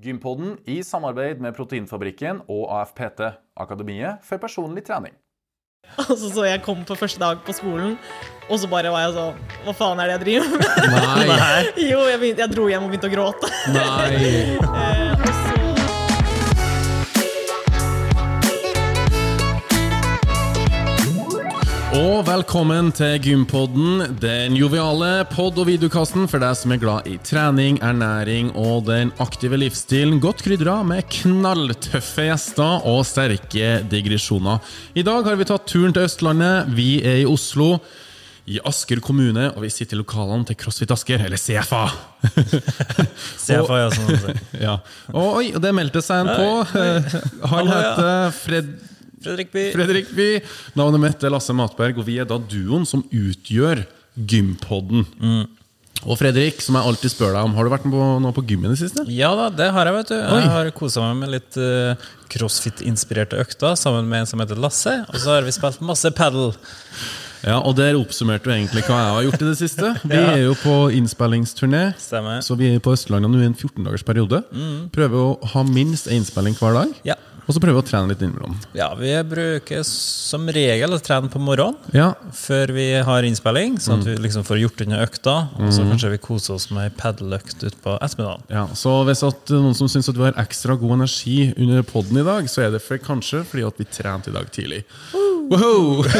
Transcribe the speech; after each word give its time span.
Gympodden 0.00 0.54
i 0.64 0.78
samarbeid 0.86 1.42
med 1.44 1.52
Proteinfabrikken 1.56 2.40
og 2.48 2.70
AFPT, 2.72 3.20
Akademiet 3.60 4.22
for 4.24 4.40
personlig 4.40 4.84
trening. 4.86 5.12
Altså, 5.98 6.30
så 6.32 6.44
jeg 6.46 6.62
kom 6.64 6.84
på 6.88 6.94
første 6.96 7.20
dag 7.20 7.40
på 7.44 7.52
skolen, 7.56 7.98
og 8.48 8.60
så 8.60 8.68
bare 8.70 8.92
var 8.92 9.06
jeg 9.06 9.14
sånn 9.16 9.40
Hva 9.64 9.74
faen 9.74 10.02
er 10.02 10.10
det 10.10 10.16
jeg 10.18 10.22
driver 10.26 10.52
med? 10.54 11.32
Nei. 11.32 11.64
jo, 11.90 12.04
jeg, 12.06 12.20
begynte, 12.22 12.46
jeg 12.46 12.54
dro 12.54 12.68
hjem 12.70 12.86
og 12.86 12.94
begynte 12.94 13.10
å 13.10 13.14
gråte. 13.16 13.52
Nei. 13.76 15.26
og 22.00 22.22
velkommen 22.24 22.88
til 22.96 23.18
Gympodden, 23.20 24.14
den 24.22 24.54
joviale 24.56 25.26
pod- 25.28 25.58
og 25.60 25.66
videokassen 25.68 26.24
for 26.30 26.40
deg 26.40 26.56
som 26.56 26.72
er 26.72 26.80
glad 26.80 27.08
i 27.10 27.18
trening, 27.26 27.76
ernæring 27.84 28.48
og 28.56 28.86
den 28.86 29.10
aktive 29.20 29.58
livsstilen. 29.60 30.16
Godt 30.22 30.40
krydra 30.46 30.78
med 30.86 31.04
knalltøffe 31.12 32.24
gjester 32.30 32.86
og 32.88 33.02
sterke 33.08 33.82
digresjoner. 33.90 34.62
I 34.96 35.04
dag 35.04 35.28
har 35.28 35.36
vi 35.36 35.48
tatt 35.50 35.68
turen 35.68 35.92
til 35.92 36.06
Østlandet. 36.08 36.70
Vi 36.78 37.02
er 37.04 37.20
i 37.24 37.28
Oslo. 37.28 37.74
I 38.50 38.56
Asker 38.66 38.98
kommune, 39.04 39.50
og 39.52 39.60
vi 39.62 39.68
sitter 39.70 39.98
i 39.98 40.00
lokalene 40.00 40.48
til 40.48 40.56
CrossFit 40.58 40.90
Asker, 40.90 41.20
eller 41.22 41.38
CFA. 41.38 41.84
CFA, 43.44 43.76
ja, 43.76 43.90
sånn 43.94 44.08
å 44.08 44.20
si. 44.24 44.36
ja. 44.64 44.78
Og 45.12 45.36
oi, 45.42 45.50
det 45.52 45.74
meldte 45.76 46.02
seg 46.02 46.24
en 46.24 46.32
på. 46.32 46.80
Han 47.52 47.70
heter 47.70 48.32
Fred... 48.40 48.72
Fredrik 49.22 49.52
By. 49.52 49.64
Fredrik 49.76 50.10
By. 50.16 50.28
Navnet 50.80 51.00
mitt 51.02 51.24
er 51.26 51.32
Lasse 51.34 51.52
Matberg, 51.56 51.98
og 52.00 52.06
vi 52.08 52.18
er 52.22 52.28
da 52.30 52.38
duoen 52.40 52.86
som 52.88 53.02
utgjør 53.12 53.84
Gympodden. 54.16 55.04
Og 56.08 56.16
Fredrik, 56.16 56.62
som 56.64 56.78
jeg 56.78 56.88
alltid 56.88 57.12
spør 57.12 57.34
deg 57.36 57.44
om, 57.44 57.52
har 57.58 57.66
du 57.66 57.70
vært 57.74 57.84
på, 57.84 58.04
noe 58.24 58.32
på 58.32 58.44
gym 58.48 58.62
i 58.64 58.70
det 58.72 58.78
siste? 58.80 59.04
Ja 59.12 59.34
da, 59.36 59.50
det 59.52 59.66
har 59.76 59.84
jeg, 59.90 59.96
vet 59.98 60.12
du. 60.14 60.16
Oi. 60.16 60.38
Jeg 60.40 60.52
har 60.54 60.70
kosa 60.76 61.02
meg 61.10 61.18
med 61.26 61.34
litt 61.34 61.58
uh, 61.60 61.92
crossfit-inspirerte 62.32 63.36
økter 63.42 63.76
sammen 63.76 64.08
med 64.08 64.22
en 64.24 64.30
som 64.30 64.40
heter 64.40 64.56
Lasse. 64.60 64.94
Og 65.12 65.18
så 65.20 65.34
har 65.36 65.44
vi 65.44 65.52
spilt 65.52 65.82
masse 65.84 66.08
padel. 66.16 66.54
Ja, 67.44 67.58
og 67.64 67.72
der 67.78 67.96
oppsummerte 67.96 68.48
du 68.48 68.52
egentlig 68.52 68.82
hva 68.88 68.96
jeg 69.00 69.12
har 69.16 69.26
gjort 69.28 69.44
i 69.44 69.48
det 69.50 69.56
siste. 69.60 69.92
Vi 70.08 70.16
Ja. 70.16 70.26
er 70.34 70.42
jo 70.46 70.56
på 70.60 70.74
innspillingsturné, 70.96 71.94
Stemmer. 72.00 72.42
så 72.44 72.52
vi 72.60 72.68
er 72.74 72.82
på 72.84 72.92
Østlandet 72.92 73.32
nå 73.32 73.40
i 73.40 73.46
en 73.48 73.54
14 73.56 73.84
dagers 73.86 74.04
periode. 74.04 74.42
Prøver 74.92 75.16
å 75.22 75.38
ha 75.54 75.62
minst 75.64 76.08
én 76.12 76.20
innspilling 76.20 76.56
hver 76.60 76.76
dag, 76.82 76.92
Ja. 77.08 77.16
Og 77.50 77.56
så 77.56 77.60
prøver 77.64 77.80
vi 77.80 77.82
å 77.82 77.88
trene 77.90 78.12
litt 78.12 78.20
innimellom. 78.22 78.52
ja, 78.78 78.86
vi 78.94 79.10
bruker 79.26 79.80
som 79.88 80.46
regel 80.54 80.94
å 80.94 81.00
trene 81.02 81.26
på 81.32 81.40
morgenen 81.42 81.74
Ja, 81.96 82.12
før 82.36 82.70
vi 82.76 82.84
har 83.02 83.26
innspilling, 83.26 83.80
sånn 83.82 84.04
at 84.04 84.06
vi 84.06 84.14
liksom 84.22 84.44
får 84.46 84.60
gjort 84.62 84.84
unna 84.86 85.00
økta. 85.02 85.34
Og 85.58 85.72
så 85.74 85.82
kanskje 85.88 86.12
vi 86.14 86.20
koser 86.22 86.54
oss 86.54 86.68
med 86.70 86.86
ei 86.86 86.92
padeløkt 87.00 87.66
utpå 87.66 87.96
ettermiddagen. 87.98 88.46
Ja, 88.54 88.64
så 88.78 88.92
hvis 89.08 89.24
at 89.26 89.50
noen 89.56 89.74
som 89.74 89.90
syns 89.90 90.06
at 90.12 90.14
du 90.16 90.22
har 90.22 90.38
ekstra 90.38 90.78
god 90.78 91.00
energi 91.00 91.50
under 91.58 91.82
podden 91.90 92.22
i 92.22 92.26
dag, 92.30 92.46
så 92.52 92.62
er 92.68 92.70
det 92.76 92.84
for, 92.86 93.02
kanskje 93.02 93.42
fordi 93.50 93.66
at 93.66 93.82
vi 93.82 93.88
trente 93.90 94.30
i 94.30 94.36
dag 94.38 94.46
tidlig. 94.54 94.84
Wow! 95.50 96.04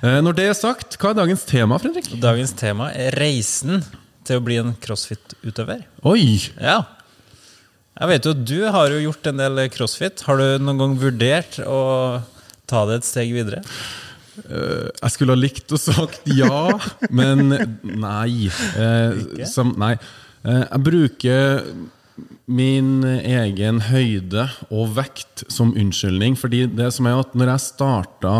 Eh, 0.00 0.16
Når 0.24 0.32
det 0.32 0.44
er 0.48 0.54
sagt, 0.56 0.94
hva 0.96 1.10
er 1.12 1.16
dagens 1.18 1.42
tema, 1.44 1.76
Fredrik? 1.76 2.06
Dagens 2.22 2.54
tema 2.56 2.86
er 2.96 3.12
reisen 3.20 3.82
til 4.24 4.38
å 4.40 4.44
bli 4.46 4.56
en 4.56 4.70
crossfit-utøver. 4.80 5.82
Oi! 6.08 6.38
Ja. 6.56 6.78
Jeg 7.98 8.08
vet 8.12 8.26
jo, 8.28 8.32
Du 8.34 8.58
har 8.72 8.92
jo 8.94 9.00
gjort 9.08 9.26
en 9.30 9.40
del 9.42 9.62
crossfit. 9.72 10.22
Har 10.28 10.38
du 10.40 10.62
noen 10.62 10.78
gang 10.80 10.94
vurdert 11.00 11.58
å 11.66 11.80
ta 12.70 12.84
det 12.88 13.00
et 13.00 13.08
steg 13.08 13.32
videre? 13.34 13.62
Eh, 14.46 14.88
Jeg 15.02 15.10
skulle 15.16 15.34
ha 15.34 15.40
likt 15.40 15.72
å 15.74 15.80
sagt 15.80 16.22
ja, 16.30 16.78
men 17.10 17.50
nei. 17.82 18.48
Eh, 18.78 19.44
som, 19.50 19.74
nei. 19.80 19.96
Eh, 20.44 20.62
Jeg 20.70 20.84
bruker 20.86 21.64
min 22.50 23.02
egen 23.06 23.78
høyde 23.90 24.48
og 24.74 24.94
vekt 24.96 25.44
som 25.52 25.74
unnskyldning. 25.78 26.38
Fordi 26.40 26.64
det 26.72 26.88
som 26.96 27.06
er 27.10 27.20
at 27.20 27.36
når 27.38 27.52
jeg 27.54 27.66
starta 27.68 28.34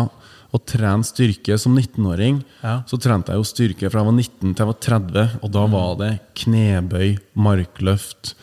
å 0.51 0.59
trene 0.67 1.05
styrke 1.07 1.55
som 1.61 1.77
19-åring, 1.79 2.41
Ja. 2.63 2.81
så 2.89 2.97
trente 2.99 3.31
jeg 3.31 3.39
jo 3.39 3.47
styrke 3.47 3.91
fra 3.91 4.01
jeg 4.01 4.09
var 4.09 4.17
19 4.17 4.55
til 4.55 4.65
jeg 4.65 4.67
var 4.71 4.79
30, 4.83 5.37
og 5.45 5.51
da 5.55 5.61
var 5.71 5.93
det 6.01 6.09
knebøy, 6.41 7.13
markløft 7.39 8.33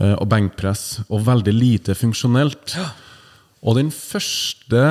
og 0.00 0.26
benkpress, 0.32 1.02
og 1.08 1.26
veldig 1.26 1.52
lite 1.52 1.96
funksjonelt. 1.98 2.76
Og 3.60 3.76
den 3.76 3.90
første 3.92 4.84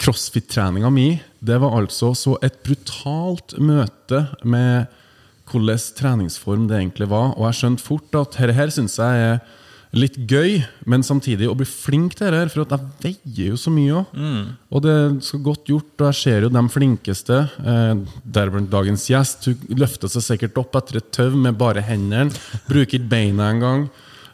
crossfit-treninga 0.00 0.90
mi, 0.92 1.10
det 1.44 1.58
var 1.60 1.76
altså 1.76 2.14
så 2.16 2.36
et 2.44 2.60
brutalt 2.64 3.56
møte 3.60 4.26
med 4.44 4.88
hvordan 5.50 5.86
treningsform 5.98 6.68
det 6.70 6.78
egentlig 6.78 7.10
var. 7.10 7.34
Og 7.36 7.48
jeg 7.48 7.60
skjønte 7.60 7.84
fort 7.84 8.14
at 8.20 8.36
dette 8.38 8.56
her 8.56 8.72
syns 8.72 8.98
jeg 9.00 9.24
er 9.32 9.40
litt 9.90 10.14
gøy, 10.30 10.60
men 10.86 11.02
samtidig 11.02 11.48
å 11.50 11.56
bli 11.58 11.66
flink 11.66 12.14
til 12.18 12.30
dette 12.30 12.52
for 12.52 12.62
at 12.62 12.76
jeg 13.02 13.16
veier 13.26 13.50
jo 13.50 13.58
så 13.58 13.72
mye 13.74 13.96
òg. 13.98 14.12
Og 14.70 14.84
det 14.84 14.98
skal 15.26 15.42
godt 15.48 15.72
gjort, 15.72 15.94
og 15.98 16.06
jeg 16.06 16.18
ser 16.20 16.46
jo 16.46 16.52
de 16.54 16.62
flinkeste, 16.70 17.40
eh, 17.72 18.20
deriblant 18.22 18.70
dagens 18.70 19.08
gjest, 19.10 19.50
hun 19.50 19.82
løfter 19.82 20.12
seg 20.12 20.26
sikkert 20.28 20.62
opp 20.62 20.78
etter 20.78 21.00
et 21.00 21.10
tau 21.10 21.34
med 21.34 21.58
bare 21.58 21.82
hendene, 21.82 22.30
bruker 22.68 23.00
ikke 23.00 23.10
beina 23.10 23.50
engang. 23.50 23.88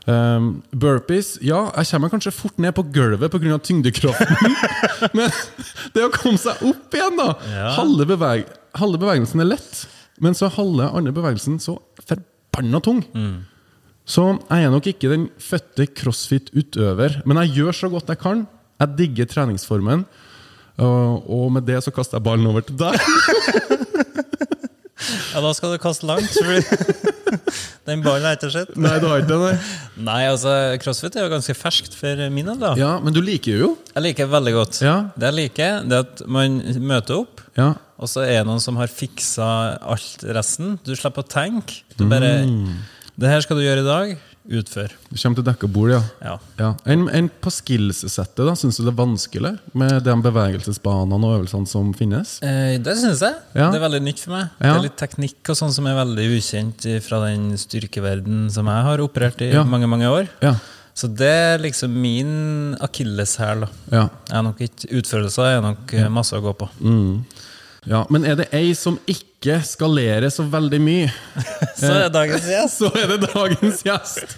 Um, 0.06 0.62
burpees 0.70 1.32
Ja, 1.42 1.64
jeg 1.74 1.88
kommer 1.90 2.12
kanskje 2.12 2.30
fort 2.30 2.60
ned 2.62 2.70
på 2.76 2.84
gulvet 2.94 3.32
pga. 3.32 3.56
tyngdekraften. 3.58 4.54
Men 5.18 5.32
det 5.96 6.04
å 6.06 6.12
komme 6.14 6.38
seg 6.38 6.62
opp 6.62 6.94
igjen, 6.94 7.16
da! 7.18 7.32
Ja. 7.50 7.72
Halve, 7.80 8.06
beveg 8.12 8.44
halve 8.78 9.00
bevegelsen 9.02 9.40
er 9.42 9.48
lett, 9.50 9.86
men 10.20 10.34
så 10.36 10.50
halve 10.52 10.90
andre 10.92 11.12
bevegelsen 11.16 11.56
så 11.64 11.78
forbanna 12.04 12.78
tung. 12.84 13.00
Så 14.06 14.26
jeg 14.50 14.66
er 14.66 14.70
nok 14.74 14.86
ikke 14.90 15.08
den 15.10 15.24
fødte 15.42 15.86
crossfit-utøver, 15.96 17.22
men 17.26 17.40
jeg 17.42 17.54
gjør 17.56 17.78
så 17.80 17.90
godt 17.92 18.12
jeg 18.12 18.20
kan. 18.20 18.44
Jeg 18.80 18.94
digger 19.00 19.30
treningsformen. 19.32 20.04
Og 20.76 21.48
med 21.56 21.64
det 21.66 21.80
så 21.86 21.92
kaster 21.96 22.20
jeg 22.20 22.26
ballen 22.28 22.46
over 22.52 22.62
til 22.68 22.76
deg. 22.78 23.00
Ja, 25.36 25.42
Da 25.44 25.50
skal 25.54 25.74
du 25.74 25.78
kaste 25.82 26.06
langt. 26.08 26.32
Den 27.86 28.02
ballen 28.04 28.26
har 28.26 28.34
jeg 28.34 28.40
ikke 28.42 28.52
sett. 28.56 28.76
Nei, 28.82 28.96
du 29.02 29.06
har 29.06 29.22
ikke 29.22 29.36
det, 29.38 29.58
Nei, 30.08 30.20
altså, 30.26 30.52
Crossfit 30.82 31.16
er 31.16 31.26
jo 31.26 31.32
ganske 31.36 31.54
ferskt 31.56 31.94
for 31.96 32.22
min 32.34 32.50
del. 32.50 32.58
da 32.60 32.74
Ja, 32.78 32.92
men 33.00 33.14
du 33.14 33.20
liker 33.24 33.56
jo. 33.62 33.72
Jeg 33.94 34.02
liker 34.08 34.30
veldig 34.32 34.54
godt. 34.56 34.80
Ja. 34.84 34.96
Det 35.16 35.30
jeg 35.30 35.38
liker, 35.40 35.82
det 35.86 36.00
er 36.00 36.06
at 36.08 36.24
man 36.26 36.60
møter 36.82 37.22
opp, 37.22 37.40
Ja. 37.56 37.72
og 37.98 38.10
så 38.12 38.26
er 38.26 38.40
det 38.42 38.46
noen 38.50 38.60
som 38.60 38.76
har 38.82 38.90
fiksa 38.92 39.48
alt 39.80 40.26
resten. 40.36 40.78
Du 40.84 40.92
slipper 40.98 41.22
å 41.24 41.28
tenke. 41.30 41.82
Du 41.96 42.04
bare 42.10 42.34
Det 43.16 43.30
her 43.30 43.40
skal 43.40 43.56
du 43.56 43.62
gjøre 43.64 43.80
i 43.80 43.86
dag. 43.86 44.16
Utfør. 44.46 44.92
Du 45.10 45.16
kommer 45.18 45.40
til 45.40 45.46
dekka 45.46 45.68
bord, 45.74 45.90
ja. 45.90 46.00
Ja. 46.22 46.34
ja. 46.60 46.68
Enn 46.86 47.08
en 47.10 47.28
på 47.42 47.50
skills-settet? 47.50 48.52
Syns 48.60 48.78
du 48.78 48.84
det 48.86 48.92
er 48.92 48.98
vanskelig 49.00 49.52
med 49.74 49.96
de 50.06 50.14
bevegelsesbanene 50.26 51.18
og 51.26 51.34
øvelsene 51.40 51.66
som 51.70 51.90
finnes? 51.98 52.36
Eh, 52.46 52.76
det 52.82 52.94
syns 53.00 53.24
jeg. 53.26 53.34
Ja. 53.58 53.72
Det 53.72 53.80
er 53.80 53.84
veldig 53.88 54.02
nytt 54.06 54.22
for 54.22 54.36
meg. 54.36 54.54
Det 54.60 54.70
er 54.70 54.84
litt 54.86 54.98
teknikk 55.00 55.50
og 55.52 55.58
sånn 55.58 55.74
som 55.74 55.88
er 55.90 55.98
veldig 55.98 56.28
ukjent 56.36 56.86
fra 57.06 57.20
den 57.26 57.50
styrkeverden 57.58 58.46
som 58.54 58.70
jeg 58.70 58.86
har 58.90 59.02
operert 59.04 59.42
i 59.42 59.50
mange 59.66 59.90
mange 59.90 60.10
år. 60.12 60.30
Ja. 60.44 60.54
Så 60.96 61.10
det 61.12 61.28
er 61.28 61.58
liksom 61.60 61.92
min 62.00 62.76
akilleshæl. 62.80 63.66
ja. 63.92 64.06
Jeg 64.30 64.38
er 64.38 64.46
nok 64.46 64.62
ikke 64.64 64.88
Utførelser 64.96 65.50
er 65.58 65.60
nok 65.64 65.92
masse 66.14 66.38
å 66.38 66.44
gå 66.44 66.54
på. 66.56 66.70
Ja. 67.86 68.04
Men 68.10 68.26
er 68.28 68.38
det 68.40 68.48
ei 68.56 68.74
som 68.78 68.98
ikke 69.10 69.60
skalerer 69.66 70.30
så 70.32 70.46
veldig 70.50 70.80
mye, 70.82 71.10
Så 71.80 71.92
er 71.92 72.10
dagens 72.12 72.48
gjest. 72.50 72.78
så 72.82 72.90
er 72.98 73.14
det 73.14 73.30
dagens 73.30 73.82
gjest! 73.86 74.36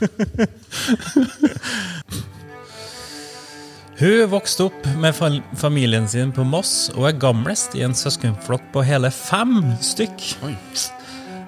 Hun 3.98 4.28
vokste 4.30 4.68
opp 4.68 4.84
med 5.02 5.16
familien 5.58 6.04
sin 6.06 6.30
på 6.30 6.44
Moss 6.46 6.86
og 6.94 7.08
er 7.08 7.16
gamlest 7.18 7.74
i 7.74 7.82
en 7.82 7.96
søskenflokk 7.98 8.68
på 8.70 8.84
hele 8.86 9.10
fem 9.10 9.56
stykk. 9.82 10.22
Oi. 10.46 10.54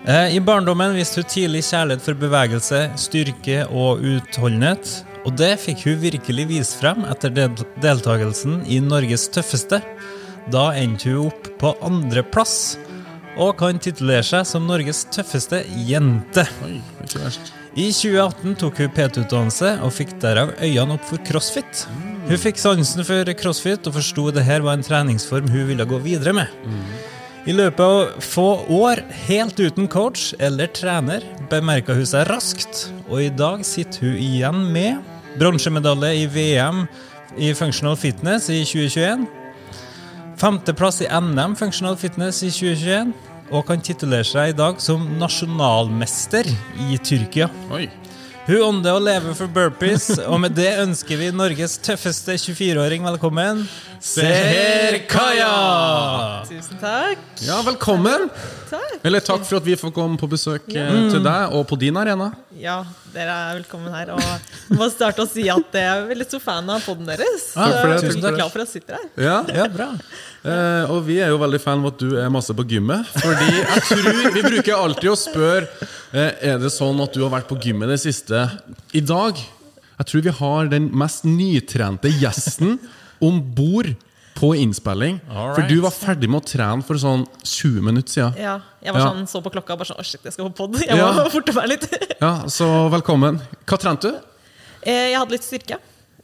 Eh, 0.09 0.35
I 0.35 0.41
barndommen 0.43 0.97
viste 0.97 1.23
hun 1.23 1.29
tidlig 1.31 1.63
kjærlighet 1.69 2.03
for 2.03 2.19
bevegelse, 2.19 2.81
styrke 2.99 3.63
og 3.69 4.03
utholdenhet. 4.03 4.97
Og 5.29 5.37
det 5.39 5.53
fikk 5.61 5.85
hun 5.87 6.01
virkelig 6.03 6.49
vist 6.49 6.81
frem 6.81 7.05
etter 7.07 7.31
deltakelsen 7.85 8.65
i 8.67 8.81
Norges 8.83 9.29
tøffeste. 9.31 9.83
Da 10.51 10.71
endte 10.75 11.13
hun 11.13 11.29
opp 11.31 11.49
på 11.61 11.75
andreplass, 11.87 12.77
og 13.41 13.55
kan 13.61 13.79
titulere 13.79 14.25
seg 14.27 14.47
som 14.49 14.67
Norges 14.67 15.05
tøffeste 15.15 15.63
jente. 15.87 16.45
Oi, 16.67 16.81
ikke 17.05 17.23
verst. 17.23 17.53
I 17.79 17.87
2018 17.95 18.57
tok 18.59 18.81
hun 18.83 18.91
PT-utdannelse 18.97 19.77
og 19.87 19.93
fikk 19.95 20.17
derav 20.23 20.57
øynene 20.59 20.97
opp 20.97 21.05
for 21.07 21.23
crossfit. 21.29 21.85
Hun 22.27 22.41
fikk 22.43 22.59
sansen 22.59 23.07
for 23.07 23.31
crossfit 23.39 23.87
og 23.87 23.95
forsto 23.95 24.27
det 24.35 24.43
her 24.49 24.65
var 24.67 24.75
en 24.75 24.85
treningsform 24.87 25.47
hun 25.53 25.69
ville 25.71 25.87
gå 25.87 26.01
videre 26.03 26.35
med. 26.35 26.51
I 27.49 27.55
løpet 27.55 27.81
av 27.81 28.25
få 28.27 28.49
år, 28.75 29.01
helt 29.31 29.63
uten 29.63 29.87
coach 29.89 30.35
eller 30.43 30.69
trener, 30.77 31.25
bemerka 31.51 31.95
hun 31.97 32.09
seg 32.09 32.27
raskt, 32.29 32.89
og 33.09 33.23
i 33.23 33.31
dag 33.33 33.63
sitter 33.65 34.11
hun 34.11 34.19
igjen 34.19 34.67
med 34.75 35.39
bronsemedalje 35.39 36.25
i 36.25 36.27
VM 36.35 36.85
i 37.39 37.55
Functional 37.57 37.97
Fitness 37.97 38.51
i 38.51 38.65
2021, 38.67 39.25
femteplass 40.41 41.03
i 41.05 41.09
NM 41.21 41.57
Functional 41.57 41.97
Fitness 42.01 42.41
i 42.43 42.49
2021, 42.49 43.13
og 43.51 43.67
kan 43.69 43.83
titulere 43.85 44.25
seg 44.25 44.53
i 44.53 44.57
dag 44.57 44.79
som 44.81 45.03
nasjonalmester 45.21 46.49
i 46.87 46.97
Tyrkia. 47.05 47.51
Oi. 47.75 47.89
Hun 48.47 48.63
ånder 48.65 48.97
og 48.97 49.05
lever 49.05 49.37
for 49.37 49.53
burpees, 49.53 50.09
og 50.25 50.41
med 50.41 50.57
det 50.57 50.71
ønsker 50.81 51.21
vi 51.21 51.29
Norges 51.35 51.77
tøffeste 51.85 52.39
24-åring 52.41 53.05
velkommen. 53.05 53.67
Seher 54.01 54.97
Kaya! 55.09 56.45
Tusen 56.49 56.79
takk. 56.81 57.19
Ja, 57.45 57.59
velkommen! 57.67 58.31
takk. 58.71 58.95
Eller 59.05 59.21
takk 59.21 59.43
for 59.45 59.59
at 59.59 59.67
vi 59.67 59.75
får 59.77 59.91
komme 59.93 60.17
på 60.21 60.29
besøk 60.31 60.71
eh, 60.73 60.93
til 61.13 61.21
deg 61.25 61.53
og 61.59 61.67
på 61.69 61.77
din 61.81 61.97
arena. 62.01 62.31
Ja, 62.57 62.79
dere 63.13 63.35
er 63.35 63.59
velkommen 63.59 63.93
her. 63.93 64.13
Og 64.15 64.23
jeg 64.25 64.79
må 64.79 64.87
starte 64.93 65.27
å 65.27 65.29
si 65.29 65.45
at 65.53 65.77
jeg 65.77 65.85
er 65.91 66.07
veldig 66.09 66.27
stor 66.31 66.41
fan 66.47 66.71
av 66.73 66.81
poden 66.87 67.11
deres. 67.11 67.51
Ja, 67.53 67.67
takk 67.67 67.77
for 67.77 67.93
det, 67.93 67.99
takk 67.99 68.07
jeg 68.07 68.15
er 68.17 68.25
det. 68.25 68.33
glad 68.39 68.55
for 68.55 68.63
at 68.63 68.71
jeg 68.71 68.73
sitter 68.79 68.97
her. 68.97 69.09
Ja, 69.27 69.37
Ja, 69.61 69.67
bra. 69.75 69.89
Eh, 70.41 70.95
og 70.95 71.03
vi 71.05 71.19
er 71.21 71.35
jo 71.35 71.41
veldig 71.43 71.61
fan 71.61 71.83
av 71.85 71.91
at 71.93 72.01
du 72.01 72.15
er 72.23 72.31
masse 72.33 72.57
på 72.57 72.65
gymmet. 72.71 73.11
Fordi 73.21 73.51
jeg 73.59 73.83
tror 73.91 74.31
Vi 74.39 74.45
bruker 74.47 74.79
alltid 74.79 75.11
å 75.13 75.17
spørre 75.21 75.67
eh, 76.17 76.31
Er 76.55 76.63
det 76.63 76.71
sånn 76.73 77.03
at 77.05 77.13
du 77.13 77.21
har 77.27 77.35
vært 77.35 77.51
på 77.53 77.59
gymmet 77.61 77.93
det 77.93 78.01
siste. 78.01 78.47
I 78.97 79.03
dag 79.05 79.37
Jeg 79.37 80.09
tror 80.09 80.25
vi 80.25 80.33
har 80.41 80.73
den 80.73 80.89
mest 80.97 81.29
nytrente 81.29 82.09
gjesten 82.23 82.79
om 83.21 83.41
bord 83.55 83.95
på 84.41 84.55
innspilling. 84.57 85.21
Alright. 85.29 85.57
For 85.59 85.69
du 85.69 85.81
var 85.85 85.91
ferdig 85.93 86.29
med 86.31 86.41
å 86.41 86.47
trene 86.47 86.85
for 86.87 86.95
sånn 86.97 87.27
20 87.45 87.83
minutter 87.85 88.09
siden. 88.15 88.37
Ja, 88.41 88.61
jeg 88.83 88.95
var 88.95 89.01
Ja. 89.01 89.11
sånn, 89.13 89.27
så 89.29 89.43
på 89.43 89.51
klokka 89.53 89.73
og 89.75 89.79
bare 89.83 89.89
sånn 89.91 90.01
Å, 90.01 90.05
shit, 90.05 90.23
jeg 90.25 90.33
skal 90.33 90.49
på 90.51 90.57
pod. 90.57 90.79
Jeg 90.81 90.97
Ja. 90.97 91.13
må 91.13 91.31
forte 91.31 91.53
meg 91.55 91.69
litt. 91.69 92.17
Ja, 92.21 92.45
Så 92.47 92.89
velkommen. 92.91 93.41
Hva 93.67 93.79
trente 93.79 94.03
du? 94.03 94.15
Eh, 94.87 95.11
Jeg 95.11 95.19
hadde 95.19 95.31
litt 95.33 95.43
styrke. 95.45 95.79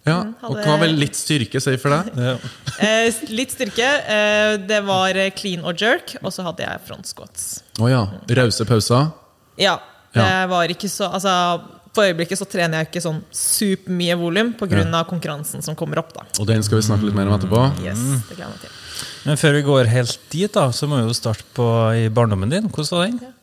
Ja, 0.06 0.22
Mm, 0.22 0.34
Og 0.44 0.56
hva 0.62 0.78
vil 0.80 0.94
litt 0.96 1.12
styrke 1.14 1.60
si 1.60 1.76
for 1.76 1.90
deg? 1.90 2.12
Eh, 2.80 3.10
Litt 3.28 3.50
styrke. 3.50 3.80
eh, 4.06 4.56
Det 4.56 4.84
var 4.84 5.12
clean 5.30 5.64
og 5.64 5.76
jerk, 5.76 6.16
og 6.22 6.30
så 6.32 6.44
hadde 6.44 6.58
jeg 6.64 6.80
front 6.86 7.06
squats. 7.06 7.62
Å 7.78 7.88
ja. 7.90 8.06
Rause 8.36 8.64
pauser? 8.64 9.12
Ja, 9.58 9.78
det 10.14 10.22
Ja. 10.22 10.46
var 10.46 10.68
ikke 10.68 10.88
så 10.88 11.12
Altså, 11.12 11.60
på 11.96 12.04
øyeblikket 12.04 12.40
så 12.40 12.46
trener 12.48 12.82
jeg 12.82 12.90
ikke 12.90 13.02
sånn 13.04 13.22
supermye 13.34 14.16
volum 14.20 14.52
pga. 14.58 14.82
av 14.84 15.06
konkurransen 15.08 15.64
som 15.64 15.76
kommer 15.78 16.02
opp, 16.02 16.12
da. 16.16 16.26
Og 16.40 16.48
den 16.48 16.64
skal 16.66 16.80
vi 16.80 16.86
snakke 16.88 17.08
litt 17.08 17.16
mer 17.16 17.30
om 17.30 17.36
etterpå. 17.38 17.62
Yes, 17.84 18.02
det 18.28 18.36
gleder 18.36 18.44
jeg 18.44 18.52
meg 18.52 18.66
til. 18.66 18.82
Men 19.26 19.40
før 19.40 19.56
vi 19.56 19.62
går 19.66 19.90
helt 19.92 20.28
dit, 20.32 20.52
da, 20.52 20.68
så 20.72 20.88
må 20.88 21.00
vi 21.00 21.08
jo 21.08 21.16
starte 21.16 21.46
på 21.56 21.66
i 21.96 22.06
barndommen 22.12 22.52
din. 22.52 22.68
Hvordan 22.68 22.92
var 22.92 23.08
den? 23.10 23.34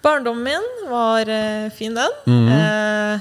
Barndommen 0.00 0.48
min 0.48 0.90
var 0.90 1.28
uh, 1.28 1.70
fin, 1.76 1.94
den. 1.94 2.16
Mm 2.26 2.48
-hmm. 2.48 3.14
uh, 3.14 3.20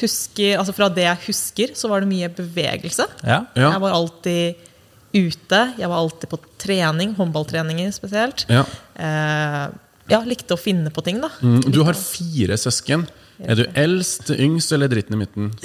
husker, 0.00 0.58
altså 0.58 0.72
Fra 0.72 0.88
det 0.88 1.02
jeg 1.02 1.18
husker, 1.26 1.74
så 1.74 1.88
var 1.88 2.00
det 2.00 2.08
mye 2.08 2.28
bevegelse. 2.28 3.06
Ja. 3.22 3.44
Ja. 3.54 3.72
Jeg 3.72 3.80
var 3.80 3.90
alltid 3.90 4.66
ute. 5.12 5.60
Jeg 5.78 5.88
var 5.90 5.98
alltid 5.98 6.30
på 6.30 6.38
trening, 6.60 7.14
håndballtreninger 7.18 7.90
spesielt. 7.94 8.46
Ja. 8.48 8.64
Eh, 8.94 9.64
ja, 10.10 10.20
likte 10.26 10.56
å 10.56 10.60
finne 10.60 10.90
på 10.94 11.02
ting, 11.06 11.20
da. 11.22 11.30
Mm, 11.42 11.60
Du 11.70 11.82
har 11.86 11.98
fire 11.98 12.58
søsken. 12.58 13.06
Er 13.48 13.56
du 13.56 13.62
eldst, 13.78 14.30
yngst 14.36 14.72
eller 14.76 14.90
dritten 14.92 15.16
i 15.16 15.20
midten? 15.22 15.50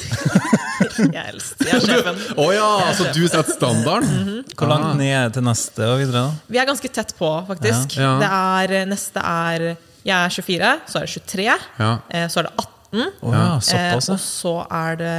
Jeg 0.99 1.15
er 1.15 1.29
eldst. 1.33 1.59
Jeg 1.65 1.75
er 1.75 1.83
sjefen. 1.83 2.19
Å 2.39 2.45
ja, 2.55 2.67
så 2.95 3.07
du 3.15 3.21
setter 3.27 3.51
standarden? 3.55 4.43
Hvor 4.55 4.69
langt 4.71 4.97
ned 4.99 5.11
er 5.11 5.25
det 5.29 5.35
til 5.37 5.45
neste 5.47 5.87
og 5.91 5.99
videre? 5.99 6.21
da? 6.29 6.45
Vi 6.51 6.59
er 6.61 6.67
ganske 6.69 6.91
tett 6.95 7.11
på, 7.19 7.29
faktisk. 7.49 7.97
Ja. 7.99 8.13
Ja. 8.13 8.13
Det 8.21 8.29
er, 8.75 8.85
neste 8.91 9.23
er 9.23 9.65
Jeg 10.05 10.15
er 10.15 10.29
24, 10.35 10.71
så 10.91 10.99
er 11.01 11.07
det 11.07 11.13
23, 11.25 11.45
Ja. 11.79 11.91
eh, 12.13 12.27
så 12.29 12.39
er 12.43 12.47
det 12.47 12.53
18, 12.61 13.05
oh 13.25 13.33
ja, 13.33 13.45
eh, 13.55 13.59
såpass, 13.65 14.09
og 14.13 14.19
så 14.21 14.53
er 14.69 14.99
det 15.01 15.15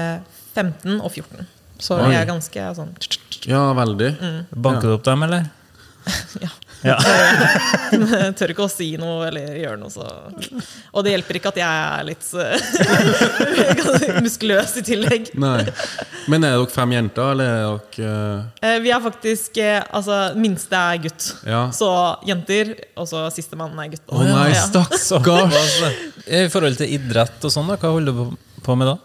15 0.54 1.00
og 1.00 1.10
14. 1.10 1.46
Så 1.82 1.96
Oi. 1.98 2.12
jeg 2.12 2.20
er 2.22 2.28
ganske 2.30 2.68
sånn 2.78 2.94
Ja, 3.50 3.64
veldig. 3.76 4.12
Banker 4.54 4.88
du 4.88 4.94
opp 4.96 5.04
dem, 5.08 5.26
eller? 5.26 5.48
Ja. 6.44 6.48
Ja. 6.84 6.96
Jeg 7.92 8.34
tør 8.38 8.52
ikke 8.52 8.66
å 8.66 8.70
si 8.70 8.90
noe 9.00 9.26
eller 9.30 9.56
gjøre 9.58 9.78
noe, 9.80 9.90
så 9.90 10.04
Og 10.92 11.04
det 11.06 11.14
hjelper 11.14 11.38
ikke 11.40 11.50
at 11.54 11.60
jeg 11.60 11.84
er 11.86 12.04
litt 12.06 12.26
eh, 12.36 14.20
muskuløs 14.24 14.76
i 14.80 14.84
tillegg. 14.86 15.30
Nei. 15.40 15.64
Men 16.30 16.44
er 16.46 16.56
dere 16.56 16.68
fem 16.72 16.92
jenter, 16.96 17.32
eller 17.34 17.46
er 17.46 17.80
dere 17.96 18.12
Eh, 18.66 18.78
Vi 18.84 18.90
er 18.92 19.02
faktisk 19.04 19.58
eh, 19.62 19.80
Altså, 19.96 20.18
minste 20.38 20.76
er 20.78 21.00
gutt. 21.06 21.28
Ja. 21.46 21.64
Så 21.74 21.88
jenter, 22.28 22.74
og 22.98 23.08
så 23.10 23.24
sistemann 23.34 23.76
er 23.82 23.92
gutt. 23.94 24.04
Å 24.12 24.22
nei, 24.26 24.48
Ja. 24.54 24.66
stakkars! 25.00 25.76
I 26.26 26.46
forhold 26.52 26.78
til 26.80 26.90
idrett 26.96 27.44
og 27.46 27.52
sånn, 27.54 27.68
hva 27.70 27.92
holder 27.92 28.12
du 28.12 28.18
på- 28.24 28.62
på 28.66 28.74
med 28.78 28.88
da? 28.90 28.96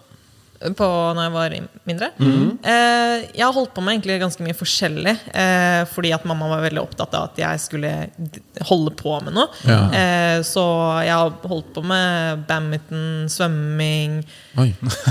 På 0.77 0.87
når 1.15 1.23
jeg 1.25 1.33
var 1.33 1.55
mindre. 1.89 2.09
Mm. 2.21 2.57
eh, 2.63 3.15
jeg 3.33 3.43
har 3.45 3.53
holdt 3.55 3.73
på 3.73 3.81
med 3.83 3.95
egentlig 3.95 4.19
ganske 4.21 4.43
mye 4.45 4.57
forskjellig. 4.57 5.13
Eh, 5.33 5.81
fordi 5.89 6.11
at 6.13 6.25
mamma 6.29 6.49
var 6.51 6.61
veldig 6.67 6.81
opptatt 6.83 7.15
av 7.17 7.29
at 7.31 7.41
jeg 7.41 7.63
skulle 7.63 7.91
holde 8.69 8.93
på 8.99 9.15
med 9.25 9.33
noe. 9.37 9.47
Ja. 9.65 9.79
Eh, 9.89 10.37
så 10.45 10.63
jeg 11.05 11.15
har 11.15 11.33
holdt 11.49 11.71
på 11.75 11.83
med 11.85 12.43
badminton, 12.49 13.25
svømming 13.31 14.19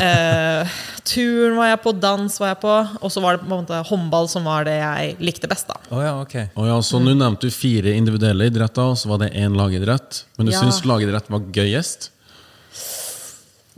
eh, 0.04 0.78
Turen 1.10 1.56
var 1.58 1.70
jeg 1.72 1.80
på, 1.82 1.92
dans 1.98 2.38
var 2.40 2.52
jeg 2.54 2.60
på. 2.62 2.76
Og 3.00 3.12
så 3.12 3.22
var 3.24 3.36
det 3.36 3.42
på 3.44 3.50
en 3.50 3.56
måte 3.56 3.82
håndball 3.90 4.30
som 4.30 4.46
var 4.46 4.68
det 4.68 4.78
jeg 4.78 5.16
likte 5.24 5.50
best. 5.50 5.68
da 5.70 5.78
oh, 5.90 6.02
ja, 6.04 6.14
okay. 6.22 6.48
oh, 6.54 6.66
ja, 6.68 6.78
så 6.84 7.00
nå 7.02 7.14
nevnte 7.18 7.48
du 7.50 7.54
fire 7.54 7.92
individuelle 7.96 8.46
idretter, 8.50 8.92
og 8.92 8.98
så 9.00 9.10
var 9.10 9.24
det 9.24 9.32
én 9.34 9.56
lagidrett. 9.58 10.24
Men 10.38 10.46
du 10.46 10.52
Ja. 10.54 10.60
syns 10.62 10.84
lagidrett 10.86 11.28
var 11.30 11.40
gøyest? 11.54 12.10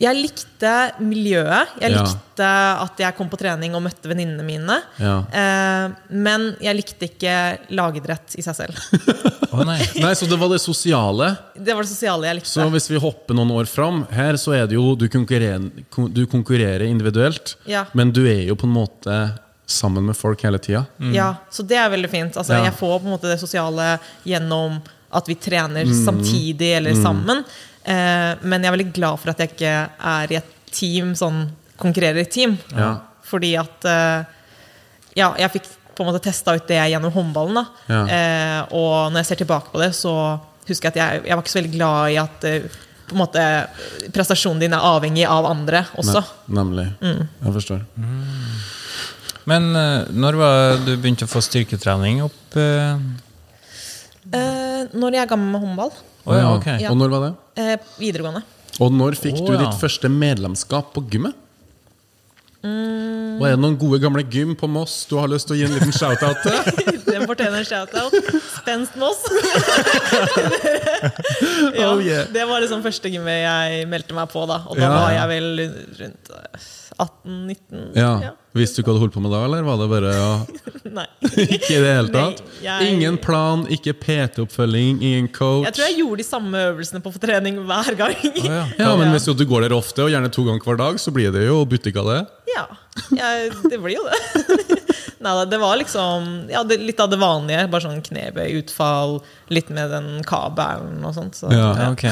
Jeg 0.00 0.16
likte 0.16 0.70
miljøet. 1.04 1.68
Jeg 1.80 1.92
Ja. 1.92 2.02
likte 2.02 2.46
at 2.82 2.96
jeg 2.98 3.14
kom 3.16 3.28
på 3.28 3.36
trening 3.38 3.74
og 3.76 3.82
møtte 3.84 4.08
venninnene 4.08 4.42
mine. 4.42 4.78
Ja. 4.98 5.18
Eh, 5.30 5.90
men 6.10 6.56
jeg 6.60 6.76
likte 6.78 7.06
ikke 7.10 7.58
lagidrett 7.70 8.34
i 8.38 8.42
seg 8.42 8.56
selv. 8.56 8.74
Å 9.52 9.66
nei. 9.68 9.78
Nei, 10.00 10.14
så 10.16 10.26
det 10.26 10.38
var 10.40 10.48
det 10.48 10.60
sosiale. 10.64 11.36
Det 11.54 11.74
var 11.76 11.82
det 11.84 11.90
sosiale 11.92 12.24
jeg 12.30 12.36
likte. 12.40 12.48
Så 12.54 12.64
hvis 12.72 12.88
vi 12.90 12.98
hopper 13.04 13.34
noen 13.36 13.52
år 13.52 13.68
fram, 13.68 14.06
her 14.10 14.32
så 14.40 14.54
er 14.56 14.66
det 14.66 14.78
jo 14.78 14.94
du 14.96 15.06
konkurrerer, 15.12 15.68
du 16.08 16.26
konkurrerer 16.26 16.86
individuelt, 16.88 17.56
Ja. 17.68 17.84
men 17.92 18.10
du 18.12 18.24
er 18.26 18.46
jo 18.48 18.56
på 18.56 18.64
en 18.64 18.74
måte 18.74 19.18
sammen 19.68 20.04
med 20.08 20.16
folk 20.16 20.40
hele 20.42 20.58
tida. 20.58 20.86
Ja, 21.12 21.34
så 21.52 21.62
det 21.68 21.76
er 21.76 21.90
veldig 21.92 22.10
fint. 22.10 22.34
Altså, 22.36 22.56
Ja. 22.58 22.64
Jeg 22.64 22.74
får 22.80 22.98
på 23.00 23.04
en 23.06 23.12
måte 23.12 23.28
det 23.30 23.38
sosiale 23.40 23.98
gjennom 24.26 24.80
at 25.12 25.26
vi 25.28 25.34
trener 25.36 25.84
Mm. 25.84 26.04
samtidig 26.06 26.72
eller 26.78 26.94
sammen. 26.96 27.44
Eh, 27.84 28.32
men 28.46 28.62
jeg 28.62 28.70
er 28.70 28.76
veldig 28.76 28.92
glad 28.94 29.18
for 29.18 29.32
at 29.32 29.42
jeg 29.42 29.52
ikke 29.54 29.74
er 30.12 30.32
i 30.32 30.38
et 30.38 30.52
team, 30.72 31.14
sånn 31.18 31.44
konkurrerer 31.82 32.22
i 32.22 32.30
team. 32.30 32.56
Ja. 32.76 32.94
Fordi 33.26 33.54
at 33.60 33.88
eh, 33.88 34.38
Ja, 35.18 35.32
jeg 35.36 35.50
fikk 35.58 35.66
på 35.92 36.04
en 36.04 36.08
måte 36.08 36.22
testa 36.24 36.54
ut 36.56 36.68
det 36.70 36.78
gjennom 36.88 37.12
håndballen. 37.12 37.58
da 37.58 37.64
Ja. 37.92 38.02
eh, 38.06 38.60
Og 38.72 39.12
når 39.12 39.18
jeg 39.20 39.26
ser 39.32 39.42
tilbake 39.44 39.72
på 39.72 39.82
det, 39.82 39.92
så 39.98 40.14
husker 40.68 40.88
jeg 40.88 40.94
at 40.94 41.00
jeg, 41.02 41.26
jeg 41.26 41.36
var 41.36 41.42
ikke 41.42 41.52
så 41.52 41.60
veldig 41.60 41.74
glad 41.74 42.12
i 42.12 42.16
at 42.22 42.44
uh, 42.46 42.78
på 43.08 43.16
en 43.16 43.18
måte 43.18 43.42
prestasjonen 44.14 44.60
din 44.62 44.72
er 44.72 44.84
avhengig 44.88 45.26
av 45.28 45.44
andre 45.44 45.82
også. 45.98 46.22
Ne 46.46 46.54
nemlig. 46.60 46.86
Mm. 47.02 47.26
Jeg 47.42 47.54
forstår. 47.58 47.82
Men 49.50 49.66
uh, 49.74 50.06
når 50.14 50.38
var 50.38 50.78
du 50.86 50.94
begynte 50.96 51.26
å 51.26 51.32
få 51.32 51.42
styrketrening 51.44 52.22
opp? 52.24 52.56
Uh? 52.56 52.94
Eh, 54.32 54.82
når 54.94 55.16
jeg 55.16 55.24
er 55.24 55.30
gammel 55.32 55.50
med 55.50 55.64
håndball. 55.64 55.92
Å 56.24 56.36
ja, 56.38 56.48
okay. 56.56 56.78
Ja. 56.84 56.90
Og 56.92 56.98
når 57.00 57.10
var 57.12 57.24
det? 57.26 57.32
Eh, 57.62 57.76
videregående. 57.98 58.42
Og 58.80 58.92
når 58.94 59.16
fikk 59.18 59.40
Å, 59.42 59.46
du 59.48 59.52
ja. 59.56 59.62
ditt 59.66 59.78
første 59.80 60.08
medlemskap 60.08 60.92
på 60.94 61.02
gymmet? 61.12 61.34
Mm. 62.62 63.40
Og 63.40 63.46
er 63.48 63.56
det 63.56 63.58
noen 63.58 63.74
gode 63.74 63.98
gamle 63.98 64.22
gym 64.30 64.52
på 64.54 64.68
Moss 64.70 65.00
du 65.10 65.16
har 65.18 65.26
lyst 65.26 65.48
til 65.50 65.56
å 65.56 65.58
gi 65.58 65.64
en 65.66 65.72
liten 65.74 65.90
shout-out 65.96 66.44
til? 66.44 66.54
Den 67.10 67.24
fortjener 67.26 67.58
en 67.58 67.66
shout-out. 67.66 68.14
Spenst 68.60 68.94
Moss. 69.02 69.24
ja, 71.74 71.88
Oh, 71.90 71.98
yeah. 71.98 72.28
Det 72.32 72.44
var 72.48 72.62
liksom 72.62 72.84
første 72.84 73.10
gymmet 73.12 73.40
jeg 73.42 73.88
meldte 73.90 74.14
meg 74.16 74.30
på. 74.32 74.44
da 74.46 74.60
Og 74.70 74.78
da 74.78 74.86
Ja. 74.86 74.92
var 74.94 75.10
jeg 75.16 75.28
vel 75.32 75.48
rundt 75.98 76.30
eh, 76.38 76.70
18-19. 77.02 77.82
Ja. 77.98 78.12
Visste 78.52 78.82
du 78.82 78.88
hva 78.88 78.92
du 78.98 79.00
holdt 79.00 79.14
på 79.14 79.20
med 79.24 79.32
da, 79.32 79.38
eller 79.46 79.62
var 79.64 79.78
det 79.80 79.86
bare 79.88 80.10
ja, 80.12 80.32
Nei. 80.98 81.06
ikke 81.24 81.70
i 81.72 81.78
det 81.80 81.92
hele 81.96 82.10
tatt? 82.12 82.42
Nei, 82.44 82.64
jeg- 82.66 82.90
Ingen 82.92 83.16
plan, 83.22 83.62
ikke 83.72 83.94
PT-oppfølging, 84.02 84.98
ingen 85.00 85.28
coach? 85.32 85.64
Jeg 85.70 85.76
tror 85.78 85.86
jeg 85.88 85.96
gjorde 86.02 86.20
de 86.20 86.26
samme 86.28 86.60
øvelsene 86.68 87.00
på 87.00 87.12
trening 87.22 87.62
hver 87.64 87.96
gang. 87.96 88.12
Ah, 88.18 88.44
ja. 88.44 88.64
Ja, 88.82 88.90
men 89.00 89.14
hvis 89.14 89.24
du 89.24 89.44
går 89.48 89.64
der 89.64 89.72
ofte, 89.76 90.04
og 90.04 90.12
gjerne 90.12 90.28
to 90.34 90.44
ganger 90.44 90.60
hver 90.68 90.76
dag, 90.82 91.00
så 91.00 91.14
blir 91.16 91.32
det 91.32 91.46
jo 91.46 91.62
butikk 91.64 91.96
av 92.02 92.10
det. 92.12 92.18
Ja, 92.52 92.66
jeg, 93.16 93.54
det 93.72 93.78
blir 93.80 93.96
jo 93.96 94.04
det. 94.10 94.20
Nei, 95.24 95.32
det 95.48 95.58
var 95.62 95.76
liksom 95.78 96.28
ja, 96.50 96.64
det, 96.66 96.80
litt 96.82 97.00
av 97.00 97.08
det 97.12 97.20
vanlige. 97.22 97.64
Bare 97.72 97.84
sånn 97.86 98.02
knebøy, 98.04 98.50
utfall, 98.60 99.20
litt 99.54 99.70
med 99.72 99.92
den 99.94 100.10
kabelen 100.28 101.00
og 101.08 101.14
sånt. 101.16 101.38
Så, 101.40 101.48
Ja. 101.54 101.70
Ja, 101.78 101.88
ok. 101.94 102.04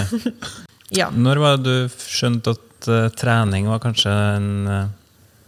ja. 0.95 1.11
Når 1.13 1.43
var 1.43 1.59
det 1.61 1.67
du 1.91 2.01
skjønte 2.01 2.55
at 2.57 2.89
uh, 2.89 3.09
trening 3.19 3.69
var 3.69 3.83
kanskje 3.83 4.15
en 4.39 4.49
eh, 4.71 4.87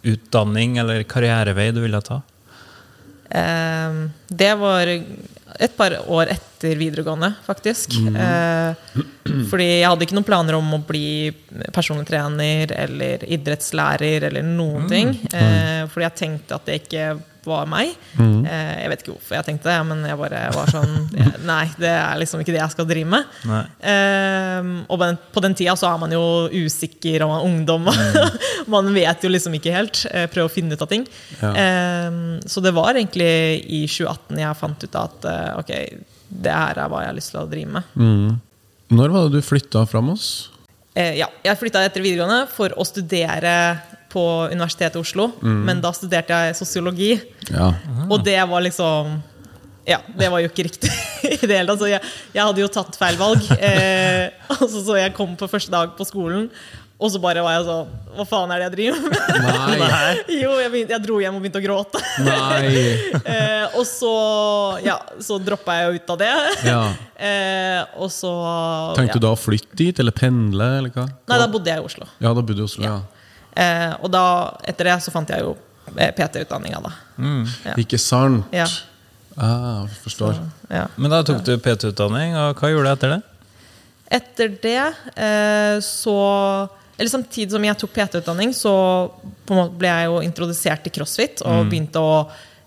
utdanning 0.02 0.78
eller 0.82 1.02
karrierevei 1.02 1.70
du 1.72 1.82
ville 1.84 2.00
ta? 2.04 2.20
Eh, 3.30 4.00
det 4.28 4.54
var 4.60 4.86
et 4.92 5.76
par 5.76 5.98
år 6.10 6.34
etter 6.34 6.51
videregående, 6.78 7.32
faktisk. 7.46 7.96
Eh, 7.98 9.02
fordi 9.50 9.66
jeg 9.68 9.88
hadde 9.88 10.06
ikke 10.06 10.18
noen 10.18 10.28
planer 10.28 10.58
om 10.58 10.76
å 10.76 10.82
bli 10.86 11.32
personlig 11.74 12.06
trener 12.10 12.72
eller 12.76 13.26
idrettslærer 13.26 14.28
eller 14.30 14.46
noen 14.46 14.88
ting. 14.90 15.12
Eh, 15.32 15.84
fordi 15.92 16.08
jeg 16.08 16.18
tenkte 16.22 16.58
at 16.58 16.68
det 16.68 16.80
ikke 16.82 17.12
var 17.48 17.66
meg. 17.66 17.92
Eh, 18.18 18.72
jeg 18.82 18.90
vet 18.92 19.02
ikke 19.02 19.14
hvorfor 19.16 19.36
jeg 19.36 19.46
tenkte 19.48 19.70
det, 19.70 19.78
men 19.88 20.04
jeg 20.06 20.18
bare 20.20 20.42
var 20.54 20.70
sånn 20.70 20.92
Nei, 21.50 21.64
det 21.80 21.90
er 21.90 22.20
liksom 22.20 22.42
ikke 22.42 22.54
det 22.54 22.60
jeg 22.60 22.74
skal 22.74 22.88
drive 22.88 23.10
med. 23.10 23.72
Eh, 23.82 24.70
og 24.86 25.02
på 25.34 25.44
den, 25.44 25.56
tida 25.58 25.74
så 25.78 25.90
er 25.90 26.00
man 26.02 26.14
jo 26.14 26.22
usikker, 26.52 27.24
og 27.24 27.32
man 27.32 27.40
er 27.40 27.48
ungdom. 27.48 27.90
man 28.74 28.92
vet 28.94 29.26
jo 29.26 29.32
liksom 29.32 29.58
ikke 29.58 29.74
helt. 29.74 30.04
Eh, 30.12 30.28
prøver 30.30 30.50
å 30.50 30.54
finne 30.54 30.78
ut 30.78 30.84
av 30.84 30.90
ting. 30.90 31.06
Ja. 31.40 31.52
Så 32.48 32.62
det 32.62 32.72
var 32.74 32.94
egentlig 32.94 33.28
i 33.66 33.82
2018 33.90 34.40
jeg 34.42 34.58
fant 34.58 34.84
ut 34.86 34.98
at 34.98 35.26
ok, 35.58 35.72
det 36.42 36.52
her 36.54 36.78
er 36.80 36.88
hva 36.90 37.02
jeg 37.04 37.10
har 37.12 37.18
lyst 37.18 37.32
til 37.34 37.42
å 37.42 37.48
drive 37.50 37.74
med. 37.76 37.94
Mm. 37.98 38.40
Når 38.96 39.12
var 39.14 39.28
det 39.28 39.40
du 39.40 39.46
flytta 39.46 39.84
fra 39.88 40.02
Moss? 40.04 40.28
Eh, 40.94 41.14
ja, 41.20 41.28
jeg 41.44 41.58
flytta 41.60 41.82
etter 41.86 42.04
videregående 42.04 42.46
for 42.52 42.74
å 42.76 42.84
studere 42.84 43.54
på 44.12 44.22
Universitetet 44.52 44.98
i 44.98 45.00
Oslo. 45.00 45.30
Men 45.40 45.80
da 45.80 45.92
studerte 45.96 46.36
jeg 46.46 46.56
sosiologi, 46.58 47.12
Ja. 47.48 47.70
og 48.10 48.18
det 48.24 48.36
var 48.48 48.60
liksom 48.64 49.22
ja, 49.88 49.98
det 50.14 50.28
var 50.30 50.38
jo 50.38 50.46
ikke 50.46 50.62
riktig 50.68 50.90
i 51.26 51.38
det 51.42 51.56
hele 51.56 51.72
tatt. 51.72 51.80
Så 51.80 51.88
jeg, 51.90 52.02
jeg 52.36 52.44
hadde 52.44 52.62
jo 52.62 52.68
tatt 52.70 52.94
feil 53.00 53.16
valg. 53.18 53.42
Eh, 53.56 54.28
og 54.60 54.68
så, 54.68 54.82
så 54.84 54.98
jeg 55.00 55.14
kom 55.16 55.32
på 55.38 55.48
første 55.50 55.72
dag 55.74 55.96
på 55.98 56.06
skolen, 56.06 56.46
og 57.02 57.10
så 57.10 57.18
bare 57.22 57.42
var 57.42 57.56
jeg 57.56 57.64
sånn 57.66 57.94
Hva 58.14 58.24
faen 58.28 58.52
er 58.54 58.60
det 58.60 58.66
jeg 58.68 58.74
driver 58.76 59.00
med? 59.10 59.78
Nei! 59.80 60.10
jo, 60.42 60.50
jeg, 60.60 60.70
begynte, 60.70 60.94
jeg 60.94 61.02
dro 61.06 61.16
hjem 61.22 61.38
og 61.38 61.42
begynte 61.42 61.62
å 61.62 61.64
gråte. 61.64 62.02
Nei! 62.26 62.82
Eh, 63.32 63.76
og 63.78 63.84
så, 63.88 64.12
ja, 64.84 64.96
så 65.22 65.38
droppa 65.40 65.74
jeg 65.78 65.86
jo 65.86 66.00
ut 66.00 66.12
av 66.14 66.20
det. 66.20 66.34
Ja. 66.68 66.82
Eh, 67.22 67.78
og 68.02 68.08
så 68.10 68.30
Tenkte 68.96 69.14
ja. 69.14 69.20
du 69.20 69.24
da 69.28 69.30
å 69.30 69.38
flytte 69.38 69.76
dit, 69.78 69.98
eller 70.02 70.10
pendle, 70.16 70.66
eller 70.80 70.90
hva? 70.90 71.04
Nei, 71.30 71.36
da 71.38 71.46
bodde 71.52 71.70
jeg 71.70 71.78
i 71.78 71.86
Oslo. 71.86 72.08
Ja, 72.18 72.32
da 72.32 72.42
bodde 72.42 72.56
du 72.58 72.64
i 72.64 72.66
Oslo, 72.66 72.82
ja. 72.82 72.96
Eh, 73.54 73.92
og 74.02 74.10
da, 74.10 74.24
etter 74.66 74.90
det 74.90 74.96
så 75.04 75.14
fant 75.14 75.30
jeg 75.30 75.44
jo 75.44 75.52
eh, 75.94 76.10
PT-utdanninga, 76.16 76.80
da. 76.82 76.90
Ja. 77.68 77.76
Ikke 77.78 78.00
sant? 78.02 78.50
Ja. 78.50 78.66
Ah, 79.38 79.86
forstår. 80.02 80.40
Ja. 80.66 80.88
Men 80.96 81.14
da 81.14 81.22
tok 81.30 81.44
du 81.46 81.54
PT-utdanning, 81.62 82.34
og 82.42 82.58
hva 82.58 82.72
gjorde 82.72 82.90
du 82.90 82.94
etter 82.96 83.14
det? 83.14 83.20
Etter 84.18 84.56
det 84.66 84.82
eh, 85.14 85.78
så 85.84 86.18
Eller 86.98 87.10
samtidig 87.10 87.50
som 87.54 87.64
jeg 87.64 87.78
tok 87.80 87.92
PT-utdanning, 87.96 88.52
så 88.54 88.72
på 89.46 89.54
en 89.54 89.60
måte 89.62 89.78
ble 89.80 89.88
jeg 89.88 90.08
jo 90.10 90.18
introdusert 90.22 90.82
til 90.84 90.92
crossfit 90.92 91.40
og 91.46 91.64
begynte 91.70 91.98
å 92.02 92.16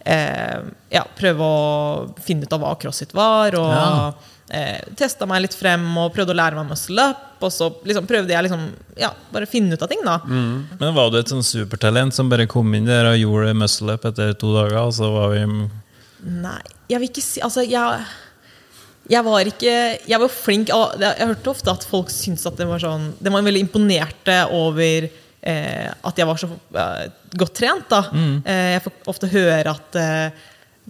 eh, 0.05 0.63
ja, 0.93 1.03
prøve 1.17 1.41
å 1.45 2.15
finne 2.25 2.43
ut 2.45 2.53
av 2.53 2.59
hva 2.65 2.73
crossfit 2.81 3.13
var. 3.15 3.55
Og 3.55 3.69
Ja. 3.71 4.13
eh, 4.49 4.81
testa 4.97 5.25
meg 5.25 5.41
litt 5.45 5.53
frem 5.57 5.85
og 5.97 6.11
prøvde 6.13 6.33
å 6.33 6.37
lære 6.37 6.55
meg 6.59 6.69
muscle 6.73 7.01
up. 7.11 7.21
Og 7.45 7.51
så 7.53 7.69
liksom 7.85 8.07
prøvde 8.09 8.33
jeg 8.33 8.43
liksom, 8.47 8.67
ja, 8.97 9.11
bare 9.31 9.45
finne 9.49 9.73
ut 9.77 9.81
av 9.81 9.89
ting, 9.89 10.01
da. 10.05 10.19
Men 10.25 10.93
Var 10.95 11.09
du 11.11 11.17
et 11.19 11.27
sånn 11.29 11.43
supertalent 11.45 12.13
som 12.13 12.29
bare 12.29 12.47
kom 12.49 12.73
inn 12.73 12.85
der 12.89 13.05
og 13.13 13.17
gjorde 13.21 13.53
muscle 13.57 13.93
up 13.93 14.05
etter 14.05 14.33
to 14.33 14.53
dager? 14.55 14.77
Og 14.85 14.93
så 14.97 15.11
var 15.13 15.29
vi 15.35 15.45
Nei, 16.25 16.61
jeg 16.89 16.99
vil 16.99 17.09
ikke 17.11 17.21
si 17.21 17.41
Altså, 17.45 17.61
jeg 17.69 18.05
jeg 19.09 19.23
var 19.25 19.45
ikke 19.51 19.73
Jeg 20.09 20.19
var 20.19 20.31
flink 20.33 20.71
Jeg 20.73 21.27
hørte 21.27 21.51
ofte 21.51 21.71
at 21.71 21.83
folk 21.85 22.09
syntes 22.09 22.45
at 22.49 22.57
det 22.57 22.65
var 22.69 22.81
sånn 22.81 23.11
De 23.21 23.29
var 23.33 23.45
veldig 23.45 23.61
imponerte 23.67 24.39
over 24.55 25.05
eh, 25.09 25.87
at 26.09 26.17
jeg 26.17 26.25
var 26.29 26.41
så 26.41 26.49
eh, 26.49 27.05
godt 27.37 27.53
trent. 27.61 27.87
da 27.91 28.01
eh, 28.45 28.73
Jeg 28.75 28.83
får 28.87 28.97
ofte 29.13 29.29
høre 29.35 29.75
at 29.77 29.95
eh, 30.01 30.43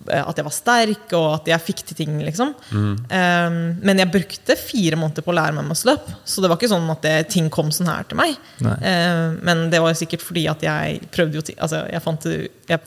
at 0.06 0.36
jeg 0.36 0.44
var 0.44 0.52
sterk, 0.52 1.06
og 1.16 1.26
at 1.38 1.46
jeg 1.48 1.64
fikk 1.64 1.82
til 1.88 1.96
ting. 2.02 2.18
liksom 2.20 2.50
eh, 2.76 3.46
Men 3.80 4.02
jeg 4.02 4.12
brukte 4.12 4.58
fire 4.60 4.98
måneder 5.00 5.24
på 5.24 5.32
å 5.32 5.36
lære 5.38 5.56
meg 5.56 5.70
muscle 5.70 5.94
up. 5.96 6.10
Så 6.28 6.44
det 6.44 6.50
var 6.52 6.60
ikke 6.60 6.68
sånn 6.74 6.90
at 6.92 7.00
det, 7.06 7.14
ting 7.32 7.48
kom 7.50 7.72
sånn 7.72 7.88
her 7.88 8.04
til 8.10 8.20
meg. 8.20 8.36
Eh, 8.76 9.38
men 9.48 9.70
det 9.72 9.80
var 9.80 9.96
sikkert 9.96 10.26
fordi 10.28 10.44
at 10.52 10.66
jeg 10.68 11.00
prøvde 11.16 11.40
jo 11.40 11.46
ting 11.48 11.56
Altså, 11.64 11.86
jeg 11.88 12.04
fant 12.04 12.28
Jeg 12.28 12.80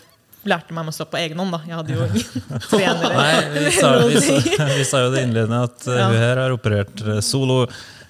lærte 0.49 0.75
meg 0.77 0.89
å 0.91 0.95
stå 0.97 1.07
på 1.13 1.21
egen 1.21 1.39
hånd, 1.43 1.55
da. 1.55 1.61
Jeg 1.69 1.77
hadde 1.79 1.95
jo 1.95 2.07
ingen 2.09 2.65
trenere. 2.71 3.13
Nei, 3.15 3.63
vi 3.67 3.73
sa, 3.77 3.93
vi, 4.09 4.19
sa, 4.25 4.67
vi 4.81 4.89
sa 4.89 5.05
jo 5.05 5.13
det 5.15 5.23
innledende 5.29 5.63
at 5.69 5.87
uh, 5.89 5.95
Ja. 5.99 6.09
hun 6.11 6.21
her 6.25 6.43
har 6.45 6.57
operert 6.57 7.05
uh, 7.07 7.19
solo 7.25 7.63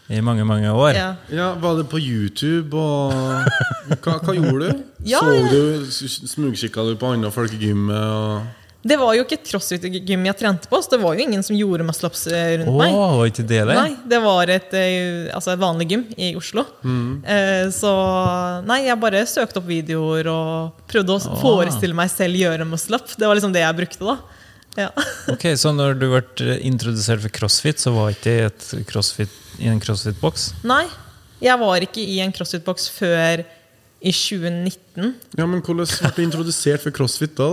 i 0.09 0.23
mange, 0.25 0.45
mange 0.49 0.71
år. 0.73 0.95
Ja. 0.97 1.09
Ja, 1.28 1.49
Var 1.61 1.75
det 1.83 1.88
på 1.92 1.99
YouTube, 2.00 2.73
og 2.73 3.12
Hva, 4.04 4.14
hva 4.25 4.35
gjorde 4.37 4.71
du? 4.71 4.87
Ja, 5.09 5.21
Så 5.21 5.35
du, 5.52 5.90
Smugkikka 6.33 6.85
du 6.88 6.95
på 7.00 7.11
andre 7.12 7.30
folk 7.35 7.52
i 7.52 7.61
gymmet? 7.68 7.99
Og... 7.99 8.47
Det 8.87 8.94
var 8.94 9.16
jo 9.16 9.25
ikke 9.25 9.40
et 9.40 9.49
crossfit-gym 9.49 10.26
jeg 10.28 10.38
trente 10.38 10.68
på, 10.70 10.78
så 10.78 10.92
det 10.92 11.00
var 11.02 11.16
jo 11.18 11.25
ingen 11.25 11.42
som 11.42 11.56
gjorde 11.58 11.82
muscle-ups 11.88 12.28
eh, 12.30 12.52
rundt 12.61 12.70
oh, 12.70 12.78
meg. 12.78 12.94
var 12.94 13.30
ikke 13.32 13.44
det 13.50 13.62
det? 13.66 13.75
Nei, 13.75 13.94
det 14.06 14.20
var 14.23 14.52
et, 14.54 14.75
eh, 14.78 15.26
altså 15.35 15.50
et 15.52 15.62
vanlig 15.62 15.88
gym 15.90 16.04
i 16.14 16.28
Oslo. 16.38 16.62
Eh, 16.87 17.66
Så 17.75 17.90
nei, 18.68 18.85
jeg 18.87 19.00
bare 19.02 19.25
søkte 19.26 19.58
opp 19.58 19.66
videoer 19.66 20.30
og 20.30 20.85
prøvde 20.90 21.16
å 21.16 21.38
forestille 21.42 21.99
meg 21.99 22.12
selv 22.12 22.38
gjøre 22.38 22.68
muscle-up. 22.70 23.11
Det 23.18 23.26
var 23.26 23.40
liksom 23.40 23.56
det 23.56 23.64
jeg 23.64 23.78
brukte 23.80 24.12
da. 24.12 24.16
Ja. 24.78 24.92
Ok, 25.35 25.49
Så 25.58 25.73
når 25.75 25.99
du 25.99 26.06
ble 26.12 26.23
uh, 26.23 26.54
introdusert 26.62 27.25
for 27.25 27.35
crossfit, 27.35 27.82
så 27.82 27.90
var 27.97 28.14
ikke 28.14 28.30
det 28.30 28.37
et 28.47 28.88
crossfit, 28.92 29.32
i 29.58 29.66
en 29.73 29.82
crossfit-boks? 29.82 30.52
Nei, 30.68 30.85
jeg 31.42 31.58
var 31.58 31.82
ikke 31.82 32.04
i 32.04 32.20
en 32.23 32.35
crossfit-boks 32.35 32.87
før 32.94 33.42
i 33.99 34.14
2019. 34.14 35.16
Ja, 35.35 35.49
men 35.50 35.64
Hvordan 35.66 35.82
ble 35.82 36.12
du 36.14 36.23
introdusert 36.23 36.87
for 36.87 36.94
crossfit 36.94 37.35
da? 37.38 37.50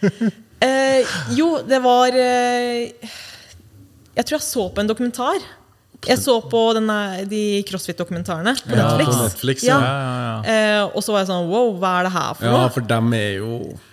da? 0.00 0.08
Eh, 0.62 1.16
jo, 1.34 1.56
det 1.66 1.80
var 1.82 2.14
eh, 2.14 2.92
Jeg 4.14 4.28
tror 4.28 4.36
jeg 4.38 4.46
så 4.46 4.68
på 4.74 4.82
en 4.84 4.90
dokumentar. 4.90 5.40
Jeg 6.02 6.18
så 6.18 6.32
på 6.50 6.60
denne, 6.74 6.94
de 7.30 7.40
crossfit-dokumentarene 7.68 8.56
på 8.64 8.74
Ja, 8.74 8.88
Netflix. 8.90 9.12
på 9.14 9.22
Netflix, 9.22 9.64
ja. 9.68 9.76
ja. 9.78 9.90
Ja, 9.92 10.14
ja, 10.18 10.30
Eh, 10.42 10.96
og 10.96 11.04
så 11.04 11.12
var 11.14 11.20
jeg 11.22 11.28
sånn 11.28 11.44
Wow, 11.46 11.68
hva 11.78 11.92
er 12.00 12.08
det 12.08 12.10
her 12.16 12.32
for 12.34 12.46
Ja, 12.48 12.62
for 12.74 12.86
dem 12.90 13.12
er 13.14 13.36
jo 13.38 13.50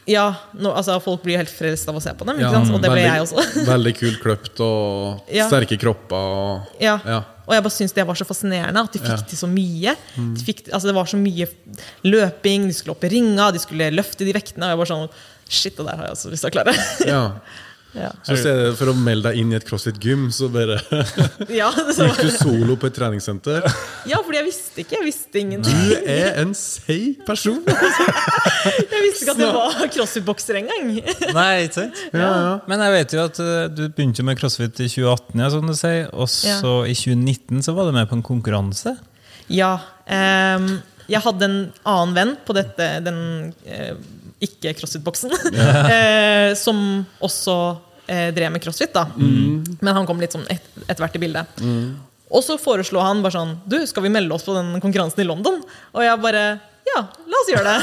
Ja, 0.10 0.24
nå, 0.58 0.72
altså 0.74 0.96
Folk 1.06 1.22
blir 1.22 1.38
helt 1.38 1.52
frelst 1.54 1.86
av 1.92 2.00
å 2.00 2.02
se 2.02 2.10
på 2.18 2.26
dem, 2.26 2.40
og 2.42 2.82
det 2.82 2.90
ble 2.90 2.96
veldig, 2.96 3.04
jeg 3.06 3.26
også. 3.28 3.46
veldig 3.76 3.94
kult 4.00 4.18
kløpt 4.24 4.64
og 4.66 5.30
sterke 5.30 5.78
kropper. 5.78 6.34
Og, 6.40 6.74
Ja. 6.82 6.96
Ja. 7.06 7.20
Og 7.46 7.54
jeg 7.54 7.66
bare 7.66 7.74
syntes 7.74 7.94
det 7.98 8.06
var 8.10 8.18
så 8.18 8.26
fascinerende 8.30 8.82
at 8.86 8.94
de 8.94 9.00
fikk. 9.02 9.22
Mm. 9.22 9.28
til 9.30 9.38
så 9.40 9.48
mye. 9.50 9.94
De 10.18 10.44
fikk, 10.46 10.60
altså 10.70 10.90
det 10.90 10.94
var 10.98 11.08
så 11.10 11.18
mye 11.18 11.48
løping, 12.06 12.68
de 12.70 12.76
skulle 12.78 12.94
opp 12.94 13.06
i 13.08 13.10
ringa, 13.14 13.48
de 13.56 13.62
skulle 13.62 13.88
løfte 13.94 14.26
de 14.26 14.34
vektene. 14.38 14.68
Og 14.68 14.74
jeg 14.76 14.82
bare 14.82 14.92
sånn 14.92 15.08
Shit, 15.50 15.76
det 15.78 15.88
der 15.88 15.98
har 15.98 16.10
jeg 16.10 16.16
også 16.18 16.32
lyst 16.36 16.46
til 16.46 16.52
å 16.52 16.56
klare. 16.60 16.78
ja. 17.10 17.24
ja. 17.98 18.10
Så 18.22 18.36
stedet 18.38 18.76
for 18.78 18.92
å 18.92 18.94
melde 18.94 19.32
deg 19.32 19.40
inn 19.42 19.54
i 19.54 19.58
et 19.58 19.66
crossfit-gym, 19.66 20.28
så 20.34 20.50
bare 20.54 20.78
Ja, 21.60 21.72
så, 21.74 22.06
gikk 22.06 22.20
du 22.22 22.36
solo 22.36 22.76
på 22.80 22.90
et 22.90 22.96
treningssenter. 23.00 23.66
ja, 24.10 24.20
fordi 24.26 24.38
jeg 24.38 24.46
visste 24.46 24.84
ikke. 24.84 24.98
Jeg 25.00 25.08
visste 25.08 25.42
ingenting. 25.42 25.80
Du 25.90 26.12
er 26.14 26.38
en 26.44 26.54
seig 26.58 27.24
person! 27.28 27.64
Jeg 28.60 29.02
visste 29.06 29.24
ikke 29.24 29.34
at 29.38 29.40
det 29.40 29.50
var 29.56 29.92
crossfit-bokser 29.94 30.58
engang. 30.60 30.90
Nei, 31.32 31.52
ikke 31.64 31.78
sant? 31.78 32.00
Ja, 32.12 32.28
ja. 32.28 32.50
Men 32.68 32.82
jeg 32.84 32.92
vet 32.92 33.14
jo 33.16 33.22
at 33.24 33.40
uh, 33.40 33.70
du 33.72 33.86
begynte 33.88 34.26
med 34.28 34.36
crossfit 34.42 34.82
i 34.84 34.90
2018, 34.92 35.40
ja, 35.40 35.48
som 35.54 35.70
du 35.70 35.76
sier, 35.80 36.10
og 36.12 36.28
så 36.28 36.74
i 36.84 36.96
2019 36.98 37.64
så 37.64 37.76
var 37.78 37.88
du 37.88 37.96
med 37.96 38.10
på 38.12 38.18
en 38.20 38.26
konkurranse. 38.26 38.98
Ja. 39.48 39.78
Um, 40.12 40.68
jeg 41.10 41.24
hadde 41.24 41.48
en 41.48 41.58
annen 41.88 42.18
venn 42.18 42.36
på 42.46 42.58
dette, 42.58 42.90
den 43.08 43.22
eh, 44.40 44.48
ikke-crossfit-boksen, 44.48 45.32
eh, 45.96 46.54
som 46.56 47.06
også 47.20 47.56
eh, 48.08 48.30
drev 48.36 48.52
med 48.56 48.64
crossfit. 48.64 48.94
da 48.96 49.08
Men 49.18 49.94
han 49.96 50.08
kom 50.10 50.20
litt 50.22 50.36
sånn 50.36 50.48
et, 50.50 50.64
etter 50.88 51.04
hvert 51.04 51.16
i 51.20 51.24
bildet. 51.26 51.60
Og 52.30 52.44
så 52.46 52.60
foreslo 52.62 53.02
han 53.02 53.24
bare 53.26 53.34
sånn 53.34 53.56
Du, 53.66 53.80
skal 53.90 54.04
vi 54.06 54.12
melde 54.14 54.36
oss 54.36 54.44
på 54.46 54.54
den 54.54 54.76
konkurransen 54.84 55.24
i 55.24 55.26
London? 55.26 55.64
Og 55.96 56.04
jeg 56.06 56.22
bare 56.22 56.44
Ja, 56.90 57.02
la 57.26 57.40
oss 57.42 57.50
gjøre 57.50 57.74
det. 57.74 57.80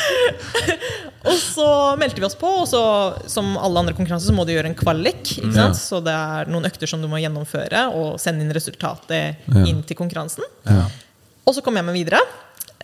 og 1.30 1.36
så 1.38 1.66
meldte 2.00 2.22
vi 2.22 2.26
oss 2.26 2.36
på, 2.38 2.50
og 2.62 2.66
så, 2.70 2.80
som 3.30 3.52
alle 3.58 3.82
andre 3.82 3.94
konkurranser 3.96 4.30
så 4.30 4.34
må 4.36 4.44
du 4.46 4.52
gjøre 4.54 4.70
en 4.70 4.76
kvalik. 4.78 5.22
Ikke 5.36 5.52
sant? 5.54 5.74
Ja. 5.76 5.78
Så 5.78 6.00
det 6.04 6.14
er 6.14 6.50
noen 6.50 6.68
økter 6.68 6.90
som 6.90 7.02
du 7.02 7.08
må 7.10 7.20
gjennomføre, 7.22 7.86
og 7.96 8.18
sende 8.22 8.44
inn 8.46 8.54
resultatet 8.54 9.42
Ja. 9.50 9.64
inn 9.66 9.82
til 9.86 9.98
konkurransen. 9.98 10.46
Ja. 10.68 10.86
Og 11.46 11.56
så 11.56 11.64
kom 11.66 11.78
jeg 11.78 11.86
med 11.88 11.96
videre. 11.98 12.20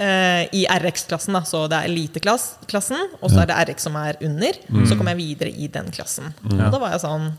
Eh, 0.00 0.44
I 0.56 0.66
RX-klassen, 0.70 1.38
så 1.48 1.64
det 1.70 1.78
er 1.80 1.90
eliteklassen, 1.90 3.00
og 3.20 3.32
så 3.32 3.42
er 3.42 3.50
det 3.50 3.58
RX 3.70 3.88
som 3.88 3.96
er 4.00 4.18
under. 4.26 4.60
Så 4.88 4.98
kom 4.98 5.10
jeg 5.12 5.20
videre 5.20 5.50
i 5.52 5.68
den 5.72 5.90
klassen. 5.94 6.30
Og 6.46 6.60
da 6.60 6.78
var 6.82 6.94
jeg 6.94 7.04
sånn 7.04 7.30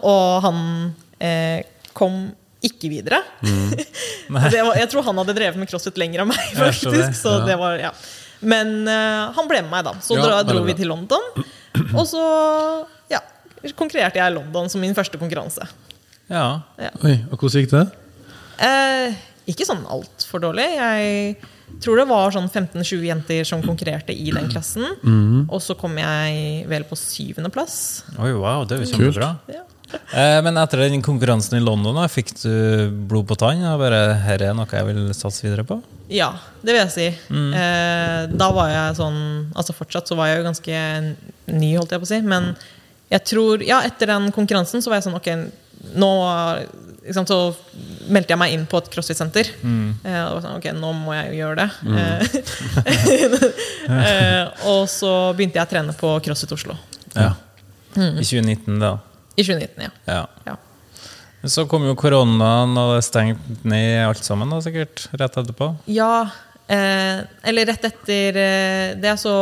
Og 0.00 0.44
han 0.46 0.58
eh, 1.18 1.64
kom 1.96 2.28
ikke 2.64 2.88
videre. 2.88 3.20
det 3.44 4.62
var, 4.64 4.76
jeg 4.78 4.88
tror 4.92 5.04
han 5.04 5.18
hadde 5.20 5.34
drevet 5.36 5.60
med 5.60 5.68
crossfit 5.68 5.98
lenger 6.00 6.24
enn 6.24 6.30
meg, 6.30 6.44
faktisk. 6.56 6.94
Det. 6.94 7.10
Så 7.18 7.36
det 7.44 7.58
var, 7.60 7.76
ja. 7.82 7.92
Men 8.44 8.88
eh, 8.88 9.34
han 9.36 9.50
ble 9.50 9.60
med 9.64 9.72
meg, 9.72 9.84
da. 9.86 9.94
Så 10.04 10.16
Ja, 10.20 10.40
dro 10.46 10.64
vi 10.64 10.76
til 10.78 10.88
London. 10.92 11.44
Og 11.98 12.06
så 12.08 12.22
ja, 13.12 13.20
konkurrerte 13.76 14.20
jeg 14.20 14.32
i 14.32 14.36
London 14.36 14.70
som 14.72 14.82
min 14.84 14.96
første 14.96 15.20
konkurranse. 15.20 15.66
Ja. 16.30 16.62
Oi, 17.04 17.18
og 17.28 17.36
hvordan 17.36 17.60
gikk 17.60 17.72
det? 17.74 17.82
Eh, 18.64 19.16
ikke 19.50 19.66
sånn 19.68 19.82
altfor 19.92 20.40
dårlig. 20.40 20.64
Jeg 20.78 21.34
tror 21.82 21.96
det 22.00 22.06
var 22.10 22.30
sånn 22.34 22.48
15-20 22.50 23.04
jenter 23.08 23.44
som 23.48 23.62
konkurrerte 23.64 24.12
i 24.14 24.30
den 24.34 24.50
klassen. 24.52 24.84
Og 25.48 25.60
så 25.62 25.76
kom 25.78 25.96
jeg 25.98 26.66
vel 26.70 26.84
på 26.88 26.98
syvendeplass. 26.98 27.76
Oi, 28.18 28.32
wow, 28.36 28.64
det 28.68 28.76
er 28.78 28.84
jo 28.84 28.90
kjempebra. 28.92 29.30
Ja. 29.52 29.62
Eh, 29.94 30.40
Men 30.42 30.56
etter 30.58 30.80
den 30.84 31.02
konkurransen 31.04 31.58
i 31.58 31.62
London, 31.62 31.94
da, 31.94 32.06
fikk 32.10 32.32
du 32.42 32.90
blod 33.08 33.28
på 33.28 33.36
tann? 33.38 33.62
Og 33.68 33.78
bare, 33.82 34.00
her 34.24 34.42
er 34.42 34.54
noe 34.56 34.66
jeg 34.70 34.88
vil 34.88 35.02
satse 35.14 35.44
videre 35.46 35.64
på? 35.68 35.80
Ja, 36.12 36.32
det 36.62 36.74
vil 36.74 36.82
jeg 36.82 36.94
si. 36.94 37.06
Eh, 37.32 38.22
da 38.34 38.48
var 38.52 38.68
jeg 38.72 38.96
sånn 38.98 39.20
Altså 39.56 39.72
fortsatt 39.76 40.10
så 40.10 40.16
var 40.18 40.28
jeg 40.28 40.42
jo 40.42 40.48
ganske 40.50 40.80
ny, 41.54 41.70
holdt 41.78 41.94
jeg 41.94 42.02
på 42.02 42.08
å 42.08 42.10
si. 42.10 42.20
Men 42.26 42.50
jeg 43.12 43.24
tror 43.30 43.62
Ja, 43.64 43.82
etter 43.86 44.10
den 44.12 44.30
konkurransen 44.34 44.82
så 44.84 44.90
var 44.92 45.00
jeg 45.00 45.06
sånn 45.08 45.16
Ok, 45.20 45.30
nå 46.00 46.10
liksom, 47.04 47.26
Så 47.28 47.38
meldte 48.12 48.34
jeg 48.34 48.40
meg 48.40 48.54
inn 48.54 48.66
på 48.68 48.80
et 48.80 48.90
crossfit-senter. 48.92 49.50
Eh, 49.64 50.20
og 50.30 50.40
sånn, 50.44 50.58
ok, 50.58 50.70
nå 50.76 50.92
må 50.96 51.14
jeg 51.16 51.32
jo 51.32 51.40
gjøre 51.42 51.56
det. 51.62 51.68
Mm. 51.86 51.98
eh, 53.98 54.68
og 54.70 54.84
så 54.90 55.14
begynte 55.36 55.60
jeg 55.60 55.66
å 55.66 55.72
trene 55.72 55.96
på 55.98 56.14
CrossFit 56.24 56.54
Oslo. 56.56 56.76
Ja. 57.14 57.32
I 57.94 58.24
2019, 58.24 58.78
da. 58.82 58.96
I 59.34 59.44
2019, 59.44 59.84
ja. 59.86 59.92
Ja. 60.08 60.22
ja. 60.48 60.56
Så 61.50 61.66
kom 61.68 61.84
jo 61.84 61.96
koronaen, 61.98 62.72
og 62.80 62.96
det 62.96 63.04
stengte 63.04 63.68
ned 63.68 64.00
alt 64.06 64.24
sammen, 64.24 64.50
da, 64.52 64.62
sikkert, 64.64 65.06
rett 65.12 65.36
etterpå. 65.42 65.74
Ja, 65.92 66.24
eh, 66.72 67.20
eller 67.44 67.68
rett 67.68 67.84
etter 67.90 68.40
eh, 68.40 68.94
det 69.00 69.16
så 69.20 69.34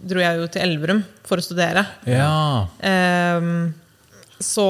dro 0.00 0.20
jeg 0.22 0.40
jo 0.40 0.48
til 0.52 0.64
Elverum 0.64 1.02
for 1.28 1.40
å 1.40 1.44
studere. 1.44 1.84
Ja. 2.08 2.64
Så 4.40 4.64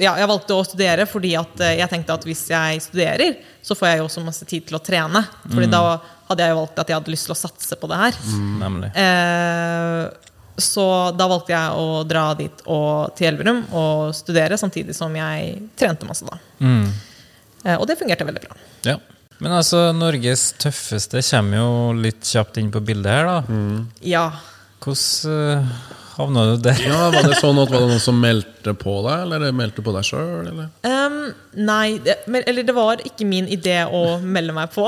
ja, 0.00 0.14
jeg 0.16 0.28
valgte 0.30 0.56
å 0.56 0.64
studere 0.64 1.04
fordi 1.08 1.34
at 1.36 1.60
eh, 1.60 1.76
jeg 1.82 1.90
tenkte 1.92 2.16
at 2.16 2.26
hvis 2.26 2.44
jeg 2.50 2.82
studerer, 2.86 3.38
så 3.64 3.76
får 3.76 3.90
jeg 3.90 4.00
jo 4.00 4.06
også 4.08 4.24
masse 4.24 4.46
tid 4.48 4.66
til 4.68 4.78
å 4.78 4.82
trene. 4.84 5.20
Fordi 5.44 5.68
da 5.72 5.82
hadde 6.30 6.44
jeg 6.44 6.54
jo 6.54 6.60
valgt 6.62 6.78
at 6.80 6.90
jeg 6.90 6.98
hadde 6.98 7.12
lyst 7.12 7.28
til 7.28 7.34
å 7.34 7.38
satse 7.38 7.78
på 7.80 7.90
det 7.90 7.98
her. 8.00 8.20
Mm, 8.32 8.60
Eh, 8.94 10.30
så 10.64 10.84
da 11.18 11.26
valgte 11.26 11.50
jeg 11.50 11.80
å 11.82 12.04
dra 12.06 12.28
dit 12.38 12.60
og, 12.70 13.10
til 13.18 13.32
Elverum 13.32 13.64
og 13.74 14.14
studere, 14.14 14.58
samtidig 14.60 14.94
som 14.94 15.14
jeg 15.18 15.56
trente 15.78 16.06
masse 16.06 16.26
da. 16.28 16.38
Mm. 16.62 16.86
Eh, 17.64 17.74
og 17.74 17.88
det 17.90 17.98
fungerte 17.98 18.28
veldig 18.28 18.44
bra. 18.44 18.56
Ja. 18.86 19.00
Men 19.42 19.56
altså, 19.58 19.88
Norges 19.92 20.52
tøffeste 20.62 21.20
kommer 21.26 21.58
jo 21.58 21.70
litt 21.98 22.22
kjapt 22.30 22.60
inn 22.62 22.70
på 22.72 22.80
bildet 22.86 23.10
her, 23.10 23.26
da. 23.26 23.58
Ja. 24.06 24.28
Hvordan 24.84 25.58
uh, 25.58 26.03
havna 26.16 26.44
du 26.48 26.62
der? 26.62 26.78
Ja, 26.84 27.08
Var 27.12 27.26
det 27.26 27.38
sånn 27.40 27.58
at 27.62 27.70
var 27.72 27.82
det 27.82 27.88
noen 27.90 28.02
som 28.02 28.18
meldte 28.20 28.74
på 28.78 28.96
deg, 29.06 29.24
eller 29.26 29.54
meldte 29.56 29.82
på 29.84 29.94
deg 29.94 30.06
sjøl? 30.06 30.48
Um, 30.86 31.18
nei, 31.58 31.98
det, 32.04 32.16
men, 32.30 32.44
eller 32.50 32.66
det 32.66 32.74
var 32.76 33.02
ikke 33.04 33.26
min 33.28 33.48
idé 33.52 33.80
å 33.84 34.18
melde 34.22 34.54
meg 34.56 34.72
på. 34.74 34.86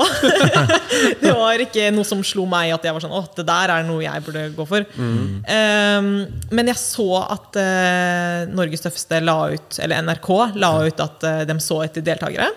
det 1.23 1.33
var 1.35 1.63
ikke 1.63 1.89
noe 1.95 2.07
som 2.07 2.23
slo 2.25 2.47
meg 2.49 2.73
at 2.75 2.87
jeg 2.87 2.95
var 2.95 3.03
sånn 3.03 3.15
Å, 3.17 3.23
det 3.37 3.47
der 3.47 3.75
er 3.75 3.85
noe 3.87 4.05
jeg 4.05 4.25
burde 4.25 4.47
gå 4.57 4.67
for. 4.69 4.87
Ehm, 4.97 6.11
men 6.51 6.71
jeg 6.73 6.81
så 6.81 7.09
at 7.25 7.59
uh, 7.59 8.47
Norges 8.53 8.85
tøffeste 8.85 9.21
la 9.23 9.37
ut, 9.53 9.79
eller 9.83 10.03
NRK 10.07 10.33
la 10.57 10.73
ut 10.87 11.05
at 11.07 11.27
uh, 11.27 11.45
de 11.47 11.59
så 11.63 11.83
etter 11.85 12.05
deltakere. 12.05 12.51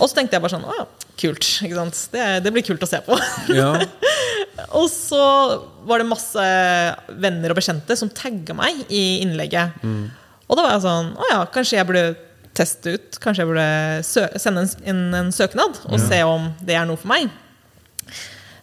Og 0.00 0.08
så 0.08 0.16
tenkte 0.16 0.36
jeg 0.36 0.44
bare 0.44 0.54
sånn 0.56 0.64
Å, 0.66 0.86
kult. 1.20 1.46
Ikke 1.66 1.76
sant? 1.76 2.00
Det, 2.14 2.24
det 2.44 2.52
blir 2.54 2.64
kult 2.66 2.82
å 2.84 2.88
se 2.88 3.02
på. 3.04 3.18
Ja. 3.56 3.74
Og 4.80 4.88
så 4.92 5.20
var 5.88 6.02
det 6.02 6.08
masse 6.10 6.42
venner 7.22 7.52
og 7.52 7.56
bekjente 7.56 7.96
som 7.96 8.10
tagga 8.12 8.52
meg 8.56 8.82
i 8.92 9.22
innlegget. 9.22 9.78
Og 10.50 10.58
da 10.58 10.66
var 10.66 10.74
jeg 10.74 10.82
sånn 10.84 11.14
Å 11.16 11.28
ja, 11.30 11.38
kanskje 11.54 11.78
jeg 11.78 11.88
burde 11.88 12.02
teste 12.56 12.96
ut. 12.96 13.20
Kanskje 13.22 13.44
jeg 13.44 13.50
burde 13.52 13.68
sende 14.42 14.66
en, 14.66 14.74
inn 14.90 15.02
en 15.16 15.30
søknad 15.32 15.80
og 15.88 15.96
se 16.02 16.18
om 16.26 16.50
det 16.66 16.76
er 16.76 16.88
noe 16.88 17.00
for 17.00 17.12
meg. 17.12 17.30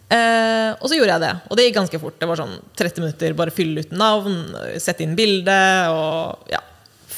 Eh, 0.07 0.71
og 0.79 0.85
så 0.87 0.95
gjorde 0.95 1.17
jeg 1.17 1.23
det, 1.25 1.33
og 1.49 1.57
det 1.59 1.65
gikk 1.65 1.77
ganske 1.81 1.99
fort. 1.99 2.15
Det 2.19 2.29
var 2.29 2.39
sånn 2.39 2.53
30 2.79 3.03
minutter, 3.03 3.33
bare 3.35 3.51
fylle 3.55 3.83
ut 3.83 3.95
navn, 3.95 4.37
sette 4.79 5.03
inn 5.03 5.17
bilde 5.19 5.57
og 5.91 6.51
ja. 6.51 6.61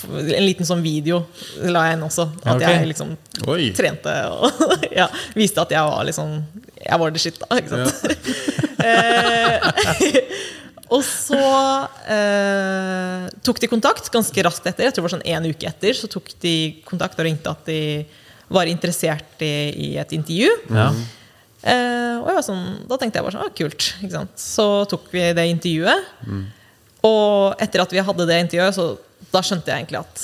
En 0.08 0.46
liten 0.46 0.68
sånn 0.68 0.84
video 0.84 1.24
la 1.68 1.88
jeg 1.89 1.98
inn 1.98 2.06
også. 2.06 2.27
At 2.44 2.56
okay. 2.56 2.77
jeg 2.77 2.91
liksom 2.91 3.15
Oi. 3.51 3.70
trente 3.77 4.13
og 4.32 4.63
ja, 5.00 5.10
viste 5.38 5.63
at 5.63 5.74
jeg 5.75 5.89
var 5.89 6.08
liksom 6.08 6.38
Jeg 6.79 7.01
var 7.01 7.15
the 7.15 7.24
shit, 7.24 7.41
da. 7.41 7.60
Ikke 7.60 7.74
sant? 7.74 7.91
Ja. 8.79 9.74
og 10.96 11.03
så 11.06 11.41
eh, 12.15 13.27
tok 13.46 13.60
de 13.62 13.70
kontakt 13.72 14.08
ganske 14.13 14.46
raskt 14.48 14.70
etter. 14.72 14.88
Jeg 14.88 14.96
tror 14.96 15.03
det 15.03 15.10
var 15.10 15.15
sånn 15.18 15.29
en 15.36 15.50
uke 15.51 15.70
etter. 15.70 15.98
Så 15.98 16.10
tok 16.12 16.32
de 16.44 16.56
kontakt 16.88 17.20
og 17.20 17.27
ringte 17.27 17.51
at 17.51 17.68
de 17.68 17.82
var 18.50 18.70
interessert 18.72 19.44
i, 19.46 19.53
i 19.75 19.89
et 20.01 20.15
intervju. 20.15 20.53
Ja. 20.74 20.89
Eh, 21.60 22.15
og 22.22 22.29
jeg 22.32 22.38
var 22.38 22.46
sånn, 22.46 22.63
da 22.88 22.98
tenkte 22.98 23.20
jeg 23.20 23.27
bare 23.27 23.36
sånn, 23.36 23.46
ah, 23.46 23.53
kult. 23.60 23.91
Ikke 24.00 24.15
sant? 24.15 24.34
Så 24.39 24.66
tok 24.90 25.12
vi 25.14 25.27
det 25.35 25.46
intervjuet. 25.51 26.09
Og 27.07 27.62
etter 27.64 27.83
at 27.83 27.94
vi 27.96 28.03
hadde 28.03 28.27
det 28.27 28.42
intervjuet, 28.46 28.75
så 28.75 28.88
da 29.33 29.42
skjønte 29.46 29.72
jeg 29.72 29.83
egentlig 29.83 30.01
at 30.01 30.24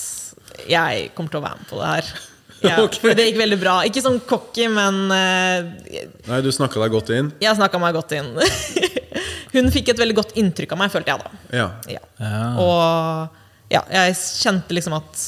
jeg 0.72 1.12
kommer 1.16 1.34
til 1.34 1.42
å 1.42 1.46
være 1.46 1.60
med 1.62 1.70
på 1.72 1.82
det 1.82 1.92
her. 1.92 2.16
Ja, 2.66 2.80
okay. 2.82 2.98
For 3.04 3.14
det 3.14 3.26
gikk 3.28 3.38
veldig 3.38 3.58
bra. 3.62 3.74
Ikke 3.86 4.02
sånn 4.02 4.16
cocky, 4.26 4.64
men 4.72 5.12
uh, 5.12 5.68
Nei, 6.26 6.38
du 6.42 6.48
snakka 6.56 6.80
deg 6.82 6.94
godt 6.96 7.12
inn? 7.14 7.28
jeg 7.44 7.58
snakka 7.60 7.82
meg 7.84 7.94
godt 7.94 8.16
inn. 8.16 8.32
Hun 9.56 9.70
fikk 9.76 9.92
et 9.94 10.00
veldig 10.00 10.16
godt 10.18 10.32
inntrykk 10.40 10.74
av 10.74 10.80
meg, 10.82 10.94
følte 10.94 11.14
jeg 11.14 11.22
da. 11.22 11.42
Ja. 11.60 11.68
Ja. 11.92 12.02
Ja. 12.24 12.40
Og 12.64 13.76
ja, 13.76 13.84
jeg 13.92 14.16
kjente 14.18 14.76
liksom 14.80 14.96
at 14.98 15.28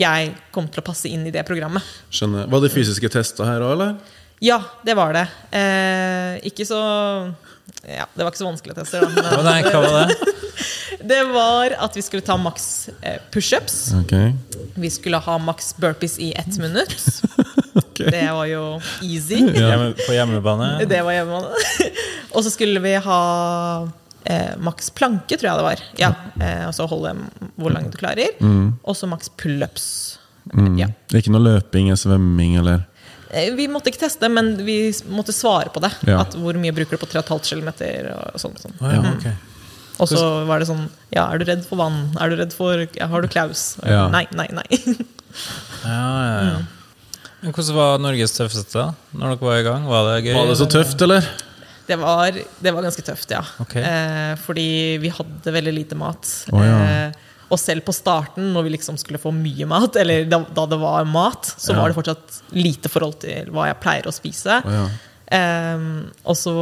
jeg 0.00 0.32
kom 0.50 0.66
til 0.72 0.82
å 0.82 0.86
passe 0.88 1.12
inn 1.12 1.28
i 1.28 1.32
det 1.34 1.44
programmet. 1.46 1.84
Skjønner. 2.10 2.48
Var 2.50 2.64
det 2.64 2.72
fysiske 2.72 3.12
tester 3.12 3.46
her 3.46 3.64
òg, 3.64 3.76
eller? 3.76 4.18
Ja, 4.42 4.58
det 4.82 4.96
var 4.98 5.14
det. 5.14 5.26
Eh, 5.54 6.40
ikke 6.50 6.66
så 6.66 6.80
ja, 7.82 8.06
Det 8.14 8.22
var 8.24 8.30
ikke 8.30 8.42
så 8.42 8.48
vanskelige 8.48 8.82
tester, 8.82 9.06
da. 9.16 9.42
Nei, 9.42 9.60
hva 9.66 9.80
var 9.82 10.10
det? 10.10 10.16
det 11.12 11.20
var 11.32 11.74
at 11.86 11.96
vi 11.96 12.02
skulle 12.04 12.24
ta 12.26 12.36
maks 12.38 12.88
eh, 13.00 13.18
pushups. 13.34 13.92
Okay. 14.04 14.32
Vi 14.74 14.90
skulle 14.90 15.18
ha 15.22 15.38
maks 15.38 15.74
burpees 15.76 16.18
i 16.18 16.32
ett 16.32 16.58
minutt. 16.58 16.96
Det 18.02 18.32
var 18.34 18.46
jo 18.50 18.80
easy. 19.04 19.38
Ja, 19.54 19.76
på 19.94 20.12
hjemmebane? 20.14 20.84
Det 20.90 21.02
var 21.06 21.14
hjemmebane. 21.14 21.90
Og 22.32 22.44
så 22.44 22.50
skulle 22.50 22.80
vi 22.82 22.94
ha 23.04 23.18
eh, 24.24 24.56
maks 24.58 24.90
planke, 24.90 25.36
tror 25.36 25.50
jeg 25.50 25.60
det 25.60 25.66
var. 25.66 25.82
Ja, 26.00 26.10
eh, 26.40 26.64
Og 26.66 26.74
så 26.74 26.88
holde 26.90 27.14
hvor 27.54 27.74
langt 27.74 27.94
du 27.94 28.00
klarer. 28.00 28.34
Og 28.82 28.96
så 28.98 29.06
maks 29.10 29.30
pullups. 29.38 29.86
Ja. 30.78 30.88
Det 31.06 31.14
er 31.14 31.22
ikke 31.22 31.34
noe 31.36 31.46
løping 31.46 31.92
eller 31.92 32.00
svømming 32.00 32.56
eller 32.58 32.82
Vi 33.32 33.64
måtte 33.72 33.88
ikke 33.88 34.02
teste, 34.04 34.28
men 34.28 34.54
vi 34.66 34.76
måtte 35.08 35.32
svare 35.32 35.70
på 35.72 35.80
det. 35.80 35.92
Ja. 36.08 36.20
At 36.26 36.36
Hvor 36.36 36.56
mye 36.60 36.74
bruker 36.76 36.98
du 36.98 37.00
på 37.00 37.08
3,5 37.08 37.48
km? 37.48 37.70
Og 38.34 38.42
sånn, 38.42 38.58
sånn. 38.60 38.76
Ja, 38.82 39.00
ok. 39.14 39.30
Og 40.02 40.08
så 40.10 40.20
var 40.48 40.62
det 40.62 40.66
sånn 40.70 40.86
Ja, 41.12 41.26
er 41.30 41.38
du 41.38 41.44
redd 41.46 41.64
for 41.68 41.78
vann? 41.80 41.98
Er 42.20 42.32
du 42.32 42.38
redd 42.40 42.54
for 42.56 42.80
ja, 42.96 43.06
Har 43.12 43.22
du 43.22 43.28
klaus? 43.30 43.76
Ja. 43.84 44.06
Nei, 44.12 44.24
nei, 44.36 44.48
nei. 44.56 44.66
Ja, 45.82 45.92
ja, 45.96 46.40
ja. 46.44 46.56
Men 47.42 47.54
hvordan 47.56 47.74
var 47.74 48.02
Norges 48.02 48.34
tøffeste? 48.36 48.84
Når 49.16 49.32
dere 49.32 49.46
var 49.48 49.56
i 49.58 49.64
gang? 49.66 49.86
Var 49.88 50.08
det 50.08 50.18
gøy? 50.26 50.34
Var 50.36 50.50
det 50.50 50.58
så 50.60 50.66
tøft, 50.70 51.00
eller? 51.02 51.24
Det 51.88 51.96
var, 51.98 52.36
det 52.36 52.72
var 52.76 52.84
ganske 52.84 53.02
tøft, 53.02 53.32
ja. 53.34 53.40
Okay. 53.64 53.82
Eh, 53.82 54.34
fordi 54.44 54.66
vi 55.02 55.10
hadde 55.10 55.54
veldig 55.56 55.72
lite 55.74 55.98
mat. 55.98 56.28
Oh, 56.52 56.60
ja. 56.62 56.76
eh, 57.08 57.21
og 57.52 57.60
selv 57.60 57.84
på 57.84 57.92
starten, 57.92 58.50
når 58.54 58.64
vi 58.66 58.70
liksom 58.78 58.96
skulle 59.00 59.20
få 59.20 59.30
mye 59.36 59.66
mat, 59.68 59.96
eller 60.00 60.24
da, 60.30 60.38
da 60.56 60.64
det 60.72 60.78
var 60.80 61.04
mat, 61.04 61.44
så 61.60 61.74
Ja. 61.74 61.80
var 61.82 61.92
det 61.92 61.98
fortsatt 62.00 62.38
lite 62.56 62.88
forhold 62.88 63.18
til 63.20 63.50
hva 63.52 63.66
jeg 63.68 63.80
pleier 63.84 64.08
å 64.08 64.14
spise. 64.16 64.62
Oh, 64.64 64.72
ja. 64.72 64.86
Ehm, 65.32 65.84
og 66.28 66.36
så 66.36 66.52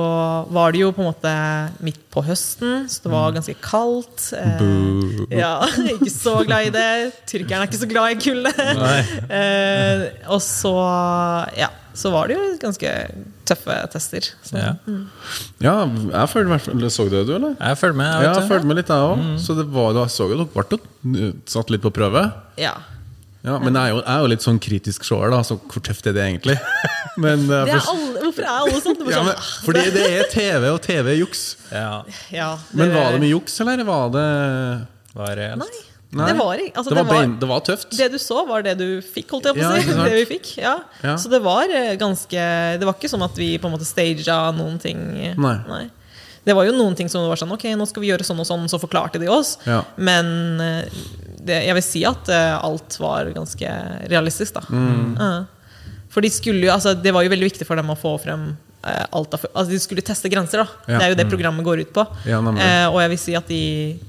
var 0.55 0.71
det 0.75 0.83
jo 0.85 0.93
på 0.95 1.03
en 1.03 1.09
måte 1.11 1.31
midt 1.83 1.99
på 2.15 2.23
høsten, 2.23 2.85
så 2.91 3.03
det 3.03 3.11
var 3.13 3.33
ganske 3.35 3.55
kaldt. 3.65 4.29
Uh, 4.37 5.25
ja, 5.35 5.57
ikke 5.97 6.11
så 6.13 6.37
glad 6.47 6.69
i 6.69 6.73
det. 6.75 6.87
Tyrkerne 7.31 7.65
er 7.65 7.71
ikke 7.71 7.81
så 7.83 7.89
glad 7.91 8.15
i 8.15 8.21
kulde. 8.23 8.55
Nei. 8.79 9.01
Eh, 9.41 10.03
og 10.33 10.41
så, 10.43 10.71
ja, 11.59 11.69
så 11.97 12.11
var 12.15 12.31
det 12.31 12.37
jo 12.39 12.47
ganske 12.63 12.91
tøffe 13.49 13.77
tester. 13.93 14.27
Så, 14.47 14.59
Ja. 14.59 14.73
Ja, 15.63 15.75
jeg 15.87 16.31
følte 16.33 16.51
med, 16.51 16.87
Så 16.93 17.07
du 17.09 17.15
det, 17.17 17.25
du, 17.29 17.35
eller? 17.37 17.55
Jeg 17.59 17.79
følte 17.79 17.99
med. 18.01 18.07
Ja, 18.07 18.21
Jeg 18.21 18.23
jeg 18.29 18.35
vet 18.37 18.43
du. 18.49 18.53
følte 18.55 18.71
med 18.71 18.81
litt, 18.81 18.91
jeg 18.95 19.11
òg. 19.11 19.27
Så 19.43 19.57
det 19.59 19.67
var, 19.75 19.93
da 19.99 20.07
så 20.11 20.29
jo 20.31 20.39
dere 20.45 20.49
ble 20.55 21.33
satt 21.51 21.71
litt 21.75 21.83
på 21.83 21.91
prøve. 21.95 22.25
ja. 22.59 22.75
Ja, 23.41 23.55
Men 23.59 23.73
jeg 23.73 23.81
er, 23.83 23.89
jo, 23.95 24.01
jeg 24.03 24.13
er 24.13 24.21
jo 24.21 24.31
litt 24.35 24.45
sånn 24.45 24.59
kritisk 24.61 25.05
seer, 25.09 25.31
da. 25.33 25.39
Så 25.47 25.57
hvor 25.59 25.81
tøft 25.85 26.07
er 26.11 26.13
det 26.17 26.25
egentlig? 26.27 26.57
Men, 27.25 27.47
eh, 27.49 27.65
Det 27.71 27.75
er 27.75 27.81
for- 27.81 27.95
alle, 27.95 28.25
hvorfor 28.27 28.45
er 28.45 28.51
alle 28.55 28.81
sånn? 28.85 28.99
Ja, 29.11 29.23
men, 29.25 29.37
sånn, 29.37 29.63
fordi 29.67 29.85
det 29.95 30.03
er 30.13 30.27
TV, 30.33 30.67
og 30.75 30.81
TV 30.85 31.15
er 31.15 31.17
juks. 31.23 31.45
Ja, 31.73 32.03
ja, 32.35 32.51
Men 32.77 32.93
var 32.95 33.15
det 33.17 33.23
mye 33.23 33.33
juks, 33.33 33.57
eller 33.65 33.85
var 33.89 34.11
det 34.15 34.27
var 35.17 35.33
reelt. 35.41 35.63
Nei, 35.65 35.81
Nei. 36.21 36.27
det 36.29 36.37
var 36.39 36.61
altså, 36.61 36.91
Det 36.91 36.99
var, 36.99 37.09
bein, 37.11 37.33
det 37.41 37.49
var 37.49 37.63
tøft. 37.67 37.97
Det 37.97 38.11
du 38.13 38.19
så, 38.23 38.43
var 38.47 38.63
det 38.67 38.77
du 38.79 38.87
fikk, 39.03 39.31
holdt 39.35 39.49
jeg 39.49 39.57
på 39.57 39.65
å 39.65 39.73
si. 39.73 39.89
Ja, 39.89 40.05
det 40.11 40.19
vi 40.21 40.27
fikk, 40.35 40.51
ja. 40.61 40.75
Ja. 41.03 41.17
Så 41.17 41.33
det 41.33 41.41
var 41.45 41.71
eh, 41.71 41.95
ganske 42.01 42.45
Det 42.81 42.87
var 42.89 42.99
ikke 42.99 43.11
sånn 43.13 43.25
at 43.27 43.41
vi 43.41 43.55
på 43.63 43.71
en 43.71 43.75
måte 43.75 43.89
staga 43.89 44.43
noen 44.57 44.77
ting. 44.83 45.01
Nei. 45.41 45.87
Det 46.45 46.55
var 46.57 46.65
jo 46.69 46.73
noen 46.77 46.97
ting 46.97 47.09
som 47.13 47.27
var 47.29 47.37
sånn 47.41 47.53
Ok, 47.53 47.67
nå 47.77 47.87
skal 47.89 48.03
vi 48.05 48.09
gjøre 48.13 48.25
sånn 48.27 48.41
og 48.41 48.49
sånn, 48.49 48.69
så 48.71 48.81
forklarte 48.81 49.21
de 49.23 49.29
oss. 49.33 49.57
Ja. 49.69 49.83
Men 50.01 50.61
eh, 50.65 51.03
det, 51.47 51.63
jeg 51.67 51.77
vil 51.79 51.87
si 51.87 52.03
at 52.09 52.29
eh, 52.33 52.57
alt 52.57 52.97
var 53.01 53.31
ganske 53.37 53.77
realistisk, 54.11 54.59
da. 54.59 54.65
Mm. 54.69 55.47
For 56.11 56.25
de 56.25 56.31
skulle 56.33 56.67
jo, 56.67 56.73
altså, 56.75 56.97
det 56.99 57.15
var 57.15 57.25
jo 57.25 57.33
veldig 57.33 57.51
viktig 57.53 57.69
for 57.69 57.79
dem 57.79 57.93
å 57.93 57.99
få 57.99 58.17
frem 58.23 58.51
alt 58.83 59.35
av, 59.37 59.43
altså 59.53 59.71
De 59.75 59.79
skulle 59.83 60.01
teste 60.05 60.31
grenser, 60.33 60.63
da. 60.63 60.67
Ja. 60.89 60.99
Det 60.99 61.05
er 61.05 61.11
jo 61.13 61.17
det 61.19 61.27
programmet 61.29 61.65
går 61.67 61.83
ut 61.85 61.91
på. 61.93 62.05
Ja, 62.25 62.39
eh, 62.41 62.87
og 62.89 62.97
jeg 63.03 63.11
vil 63.13 63.19
si 63.21 63.35
at 63.37 63.51
de 63.51 63.59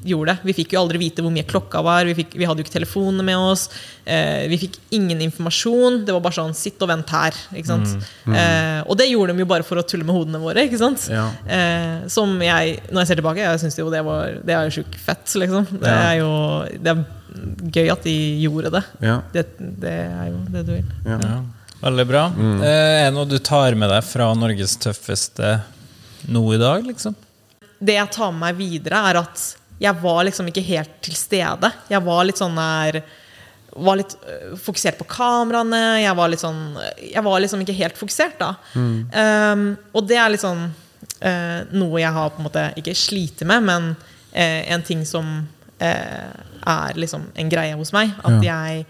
gjorde 0.07 0.31
det. 0.31 0.47
Vi 0.47 0.55
fikk 0.61 0.75
jo 0.77 0.79
aldri 0.79 1.01
vite 1.01 1.21
hvor 1.25 1.33
mye 1.35 1.43
klokka 1.43 1.81
var. 1.83 2.07
Vi, 2.07 2.15
fikk, 2.21 2.37
vi 2.39 2.47
hadde 2.47 2.63
jo 2.63 2.67
ikke 2.67 2.77
telefonene 2.77 3.25
med 3.27 3.35
oss. 3.35 3.65
Eh, 4.05 4.47
vi 4.47 4.57
fikk 4.61 4.79
ingen 4.95 5.19
informasjon. 5.27 6.05
Det 6.07 6.15
var 6.15 6.23
bare 6.23 6.39
sånn 6.39 6.55
sitt 6.55 6.79
og 6.81 6.87
vent 6.93 7.11
her. 7.11 7.35
Ikke 7.51 7.67
sant? 7.73 8.07
Eh, 8.31 8.79
og 8.87 8.95
det 8.97 9.09
gjorde 9.11 9.35
de 9.35 9.43
jo 9.43 9.51
bare 9.51 9.67
for 9.67 9.81
å 9.81 9.83
tulle 9.83 10.07
med 10.07 10.15
hodene 10.15 10.39
våre. 10.39 10.63
Ikke 10.69 10.79
sant? 10.79 11.03
Ja. 11.11 11.27
Eh, 11.45 12.07
som 12.07 12.37
jeg, 12.41 12.79
når 12.91 13.03
jeg 13.03 13.11
ser 13.11 13.19
tilbake, 13.21 13.43
jeg 13.43 13.63
syns 13.65 13.77
jo 13.79 13.89
det 13.91 14.05
var 14.07 14.39
Det 14.45 14.55
er 14.55 14.69
jo 14.69 14.77
sjukt 14.81 14.95
fett, 14.95 15.27
liksom. 15.35 15.67
Det 15.81 15.87
Ja. 15.91 16.11
er 16.11 16.15
jo 16.23 16.31
Det 16.79 16.95
er 16.95 17.03
gøy 17.71 17.91
at 17.91 18.03
de 18.03 18.15
gjorde 18.43 18.71
det. 18.71 18.83
Ja. 19.03 19.21
Det, 19.33 19.45
det 19.59 19.97
er 19.99 20.27
jo 20.31 20.45
det 20.51 20.65
du 20.67 20.71
vil. 20.79 20.93
Ja. 21.05 21.19
Ja. 21.81 21.87
Veldig 21.89 22.07
bra. 22.07 22.27
Mm. 22.37 22.61
Eh, 22.61 23.01
Er 23.01 23.09
det 23.09 23.15
noe 23.15 23.25
du 23.25 23.39
tar 23.39 23.75
med 23.75 23.89
deg 23.89 24.05
fra 24.05 24.29
Norges 24.37 24.77
tøffeste 24.77 25.55
nå 26.29 26.43
i 26.53 26.59
dag, 26.61 26.85
liksom? 26.85 27.15
Det 27.81 27.95
jeg 27.97 28.13
tar 28.13 28.31
med 28.31 28.43
meg 28.45 28.59
videre, 28.59 29.01
er 29.09 29.21
at 29.23 29.47
jeg 29.81 29.97
var 30.03 30.21
liksom 30.27 30.47
ikke 30.51 30.61
helt 30.61 30.93
til 31.01 31.17
stede. 31.17 31.71
Jeg 31.89 32.05
var 32.05 32.23
litt 32.27 32.37
sånn 32.37 32.55
der 32.59 33.01
var 33.71 33.97
litt 33.97 34.13
øh, 34.27 34.53
fokusert 34.59 34.99
på 34.99 35.07
kameraene. 35.09 36.01
Jeg 36.03 36.15
var 36.19 36.29
litt 36.29 36.41
sånn 36.43 36.75
Jeg 36.99 37.23
var 37.23 37.39
liksom 37.39 37.61
ikke 37.63 37.77
helt 37.77 37.97
fokusert, 37.97 38.37
da. 38.41 38.51
Um, 38.75 39.63
og 39.95 40.05
det 40.09 40.19
er 40.19 40.29
litt 40.33 40.43
sånn 40.43 40.65
uh, 40.67 41.59
noe 41.71 42.01
jeg 42.03 42.11
har 42.13 42.33
på 42.33 42.41
en 42.41 42.47
måte 42.49 42.65
ikke 42.77 42.93
slitt 42.97 43.41
med, 43.47 43.63
men 43.63 43.93
uh, 43.95 44.61
en 44.75 44.83
ting 44.85 45.05
som 45.07 45.47
uh, 45.81 46.33
er 46.61 46.99
liksom 46.99 47.29
en 47.33 47.49
greie 47.49 47.73
hos 47.79 47.93
meg. 47.95 48.11
At 48.27 48.43
jeg 48.45 48.85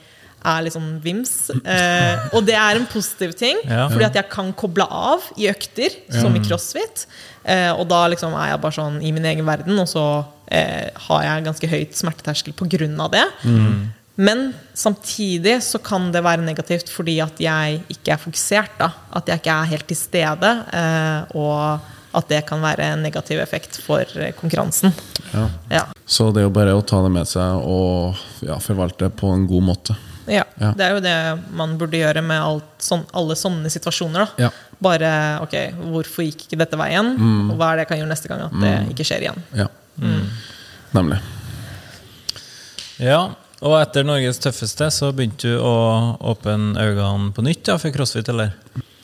er 0.46 0.64
litt 0.66 0.74
sånn 0.74 1.00
vims. 1.04 1.50
Eh, 1.66 2.28
og 2.34 2.46
det 2.48 2.56
er 2.58 2.80
en 2.80 2.88
positiv 2.90 3.34
ting, 3.38 3.58
Ja. 3.68 3.88
fordi 3.90 4.06
at 4.06 4.14
jeg 4.16 4.30
kan 4.30 4.52
koble 4.54 4.88
av 4.90 5.22
i 5.38 5.48
økter, 5.52 5.90
som 6.20 6.36
i 6.36 6.40
crossfit. 6.40 7.06
Eh, 7.46 7.72
og 7.74 7.88
da 7.90 8.08
liksom 8.10 8.34
er 8.38 8.52
jeg 8.52 8.62
bare 8.62 8.78
sånn 8.78 9.02
i 9.04 9.12
min 9.12 9.26
egen 9.26 9.46
verden, 9.46 9.78
og 9.80 9.88
så 9.88 10.26
eh, 10.52 10.90
har 11.08 11.24
jeg 11.24 11.46
ganske 11.46 11.68
høyt 11.72 11.94
smerteterskel 11.96 12.54
pga. 12.54 13.08
det. 13.12 13.26
Men 14.18 14.54
samtidig 14.76 15.62
så 15.64 15.80
kan 15.82 16.12
det 16.12 16.22
være 16.24 16.44
negativt 16.44 16.90
fordi 16.92 17.20
at 17.24 17.40
jeg 17.42 17.80
ikke 17.90 18.12
er 18.14 18.18
fokusert. 18.22 18.78
da 18.78 18.92
At 19.16 19.26
jeg 19.28 19.40
ikke 19.40 19.56
er 19.62 19.72
helt 19.72 19.88
til 19.88 19.98
stede. 19.98 20.52
Eh, 20.74 21.38
og 21.38 21.80
at 22.14 22.28
det 22.28 22.42
kan 22.46 22.60
være 22.62 22.90
en 22.92 23.02
negativ 23.06 23.40
effekt 23.40 23.80
for 23.86 24.04
eh, 24.20 24.34
konkurransen. 24.36 24.92
Ja. 25.34 25.46
Ja. 25.72 25.86
Så 26.06 26.28
det 26.34 26.42
er 26.44 26.50
jo 26.50 26.54
bare 26.54 26.76
å 26.76 26.84
ta 26.86 27.00
det 27.06 27.12
med 27.16 27.26
seg 27.32 27.64
og 27.64 28.20
ja, 28.44 28.58
forvalte 28.60 29.08
det 29.08 29.16
på 29.16 29.32
en 29.34 29.48
god 29.48 29.64
måte. 29.64 29.96
Ja, 30.32 30.46
Ja. 30.62 30.72
Det 30.78 30.86
er 30.86 30.96
jo 30.96 31.02
det 31.04 31.16
man 31.58 31.76
burde 31.80 32.00
gjøre 32.00 32.22
med 32.24 32.40
alt, 32.40 32.70
sånn, 32.84 33.04
alle 33.18 33.36
sånne 33.36 33.70
situasjoner. 33.74 34.26
Da. 34.38 34.48
Ja. 34.48 34.52
Bare 34.82 35.12
ok, 35.44 35.56
hvorfor 35.92 36.26
gikk 36.26 36.46
ikke 36.48 36.60
dette 36.64 36.80
veien? 36.80 37.14
Og 37.52 37.58
hva 37.60 37.72
er 37.74 37.82
det 37.82 37.86
jeg 37.86 37.92
kan 37.92 38.02
gjøre 38.02 38.12
neste 38.14 38.32
gang? 38.32 38.46
At 38.48 38.58
det 38.64 38.74
ikke 38.96 39.08
skjer 39.10 39.26
igjen. 39.28 39.44
Ja. 39.58 39.68
Nemlig. 40.96 41.20
Ja, 43.02 43.22
og 43.62 43.76
etter 43.82 44.06
Norges 44.06 44.40
tøffeste 44.42 44.88
så 44.94 45.12
begynte 45.14 45.52
du 45.56 45.60
å 45.62 45.74
åpne 46.32 46.74
øynene 46.82 47.32
på 47.36 47.44
nytt 47.46 47.70
ja, 47.70 47.78
for 47.82 47.94
crossfit, 47.94 48.30
eller? 48.34 48.54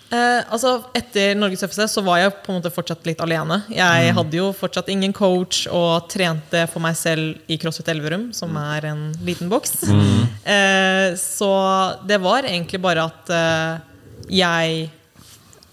Eh, 0.07 0.41
altså, 0.53 0.77
etter 0.95 1.33
Norges 1.35 1.59
tøffeste 1.59 1.87
så 1.91 2.01
var 2.05 2.21
jeg 2.21 2.35
på 2.45 2.53
en 2.53 2.59
måte 2.61 2.71
fortsatt 2.71 3.03
litt 3.09 3.19
alene. 3.23 3.57
Jeg 3.73 4.13
hadde 4.15 4.39
jo 4.39 4.51
fortsatt 4.55 4.87
ingen 4.93 5.11
coach 5.15 5.65
og 5.67 6.07
trente 6.11 6.61
for 6.71 6.83
meg 6.83 6.95
selv 6.95 7.51
i 7.51 7.57
CrossFit 7.59 7.89
Elverum, 7.91 8.29
som 8.35 8.55
er 8.61 8.87
en 8.93 9.01
liten 9.27 9.51
boks. 9.51 9.81
Eh, 10.47 11.09
så 11.19 11.49
det 12.07 12.21
var 12.23 12.47
egentlig 12.47 12.79
bare 12.83 13.07
at 13.09 13.33
eh, 13.33 13.73
jeg 14.31 14.85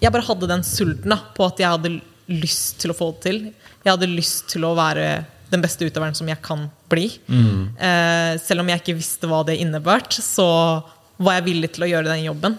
Jeg 0.03 0.13
bare 0.13 0.27
hadde 0.27 0.49
den 0.51 0.65
sulten 0.67 1.15
da, 1.15 1.17
på 1.33 1.47
at 1.47 1.61
jeg 1.63 1.71
hadde 1.71 1.95
lyst 2.29 2.81
til 2.83 2.91
å 2.91 2.97
få 2.99 3.13
det 3.15 3.23
til. 3.25 3.39
Jeg 3.85 3.93
hadde 3.95 4.11
lyst 4.11 4.49
til 4.51 4.67
å 4.67 4.75
være 4.77 5.25
den 5.53 5.63
beste 5.63 5.87
utøveren 5.87 6.17
som 6.19 6.29
jeg 6.29 6.43
kan 6.45 6.67
bli. 6.91 7.07
Eh, 7.31 8.35
selv 8.43 8.61
om 8.61 8.69
jeg 8.69 8.83
ikke 8.83 8.97
visste 8.99 9.31
hva 9.31 9.45
det 9.47 9.57
innebært, 9.63 10.19
så 10.19 10.83
var 11.17 11.39
jeg 11.39 11.47
villig 11.47 11.71
til 11.77 11.87
å 11.87 11.91
gjøre 11.93 12.11
den 12.11 12.27
jobben 12.27 12.59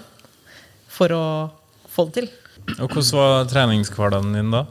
for 0.96 1.12
å 1.12 1.26
få 1.96 2.08
det 2.10 2.22
til. 2.22 2.32
Og 2.80 2.90
hvordan 2.90 3.12
var 3.20 3.48
treningshverdagen 3.52 4.36
din 4.36 4.52
da? 4.54 4.66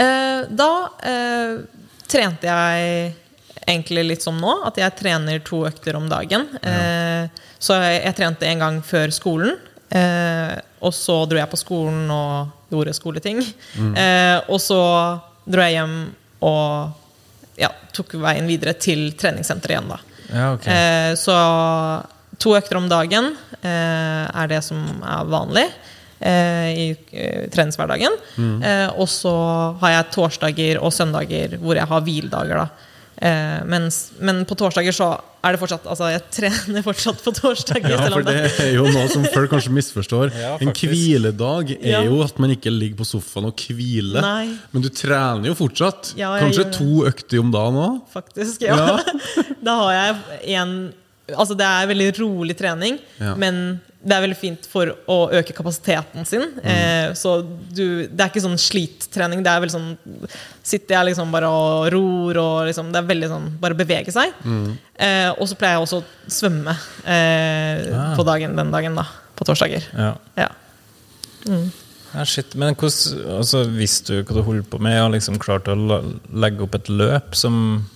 Eh, 0.00 0.42
da 0.50 0.70
eh, 1.06 1.56
trente 2.10 2.48
jeg 2.48 3.14
egentlig 3.66 4.04
litt 4.06 4.24
som 4.24 4.38
nå, 4.40 4.60
at 4.66 4.78
jeg 4.80 4.96
trener 4.98 5.42
to 5.46 5.64
økter 5.68 5.98
om 5.98 6.08
dagen. 6.10 6.46
Eh, 6.62 7.26
så 7.60 7.76
jeg, 7.80 8.00
jeg 8.06 8.16
trente 8.18 8.48
en 8.48 8.64
gang 8.64 8.78
før 8.86 9.12
skolen, 9.14 9.58
eh, 9.94 10.56
og 10.80 10.94
så 10.96 11.20
dro 11.28 11.40
jeg 11.40 11.50
på 11.52 11.60
skolen 11.60 12.08
og 12.14 12.72
gjorde 12.72 12.96
skoleting. 12.96 13.42
Eh, 13.76 14.38
og 14.48 14.60
så 14.62 14.80
dro 15.50 15.66
jeg 15.66 15.78
hjem 15.78 15.98
og 16.46 17.60
ja, 17.60 17.68
tok 17.92 18.14
veien 18.22 18.48
videre 18.48 18.72
til 18.80 19.10
treningssenteret 19.20 19.76
igjen, 19.76 19.92
da. 19.92 20.00
Ja, 20.30 20.46
okay. 20.54 20.72
Eh, 20.72 21.12
så 21.18 21.36
to 22.40 22.54
økter 22.56 22.78
om 22.80 22.88
dagen 22.88 23.34
eh, 23.60 24.24
er 24.24 24.50
det 24.50 24.62
som 24.64 24.80
er 25.04 25.28
vanlig 25.28 25.66
i 26.20 26.86
eh, 27.16 27.46
treningshverdagen. 27.52 28.18
Eh, 28.62 28.86
og 29.00 29.08
så 29.08 29.32
har 29.80 29.96
jeg 29.96 30.10
torsdager 30.16 30.80
og 30.84 30.92
søndager 30.92 31.56
hvor 31.62 31.78
jeg 31.80 31.88
har 31.88 32.04
hviledager. 32.06 32.64
da. 32.64 32.86
Eh, 33.20 33.58
mens, 33.68 34.12
men 34.20 34.44
på 34.48 34.56
torsdager 34.56 34.94
så 34.96 35.10
er 35.44 35.52
det 35.52 35.58
fortsatt 35.60 35.84
Altså, 35.92 36.06
jeg 36.08 36.22
trener 36.32 36.84
fortsatt 36.84 37.18
på 37.24 37.32
torsdager. 37.36 37.92
Ja, 37.92 38.06
for 38.12 38.24
det 38.24 38.36
er 38.64 38.70
jo 38.78 38.86
noe 38.88 39.08
som 39.12 39.26
folk 39.32 39.50
kanskje 39.52 39.72
misforstår. 39.76 40.32
Ja, 40.40 40.54
en 40.60 40.72
hviledag 40.76 41.74
er 41.76 41.90
Ja. 41.98 42.00
jo 42.08 42.22
at 42.24 42.38
man 42.40 42.54
ikke 42.54 42.72
ligger 42.72 43.00
på 43.02 43.08
sofaen 43.08 43.48
og 43.50 43.60
hviler. 43.60 44.24
Nei. 44.24 44.54
Men 44.72 44.84
du 44.84 44.88
trener 44.88 45.50
jo 45.52 45.56
fortsatt. 45.58 46.14
Ja, 46.20 46.32
kanskje 46.40 46.68
to 46.76 47.04
økter 47.08 47.40
om 47.44 47.52
dagen 47.52 47.76
òg? 47.80 48.00
faktisk. 48.12 48.64
Ja. 48.64 48.96
da 49.68 49.76
har 49.82 49.92
jeg 49.98 50.56
en 50.60 50.74
Altså, 51.36 51.56
det 51.58 51.66
er 51.66 51.86
veldig 51.90 52.10
rolig 52.20 52.56
trening, 52.58 52.98
Ja. 53.20 53.34
men 53.36 53.80
det 54.02 54.14
er 54.16 54.22
veldig 54.24 54.36
fint 54.40 54.64
for 54.66 54.88
å 55.12 55.16
øke 55.36 55.52
kapasiteten 55.52 56.24
sin. 56.26 56.46
Eh, 56.64 57.10
så 57.12 57.42
du, 57.44 58.06
det 58.08 58.20
er 58.24 58.30
ikke 58.30 58.40
sånn 58.46 58.56
slittrening. 58.56 59.42
Det 59.44 59.50
er 59.52 59.60
veldig 59.60 59.74
sånn 59.74 59.90
Sitter 60.62 60.94
jeg 60.94 61.08
liksom 61.10 61.32
bare 61.34 61.48
og 61.50 61.88
ror 61.92 62.36
og 62.38 62.66
liksom 62.68 62.92
Det 62.92 63.00
er 63.00 63.08
veldig 63.08 63.28
sånn 63.32 63.48
bare 63.60 63.74
bevege 63.76 64.12
seg. 64.14 64.32
Eh, 64.96 65.28
og 65.36 65.44
så 65.50 65.56
pleier 65.58 65.76
jeg 65.76 65.84
også 65.84 66.00
å 66.00 66.30
svømme 66.30 66.74
eh, 67.04 67.90
Ah. 67.92 68.14
på 68.16 68.24
dagen 68.24 68.56
den 68.56 68.70
dagen, 68.72 68.94
da. 68.96 69.04
På 69.36 69.44
torsdager. 69.44 69.84
Ja. 69.96 70.14
Ja. 70.36 70.48
Ja, 72.14 72.24
shit. 72.26 72.54
Men 72.58 72.74
hvordan, 72.74 73.20
altså, 73.38 73.62
visste 73.70 74.18
du 74.18 74.24
hva 74.24 74.40
du 74.40 74.42
holdt 74.46 74.70
på 74.72 74.80
med, 74.82 74.92
Jeg 74.96 75.02
har 75.04 75.12
liksom 75.14 75.38
klart 75.38 75.68
å 75.70 75.76
legge 76.32 76.64
opp 76.66 76.74
et 76.74 76.88
løp 76.90 77.34
som 77.38 77.86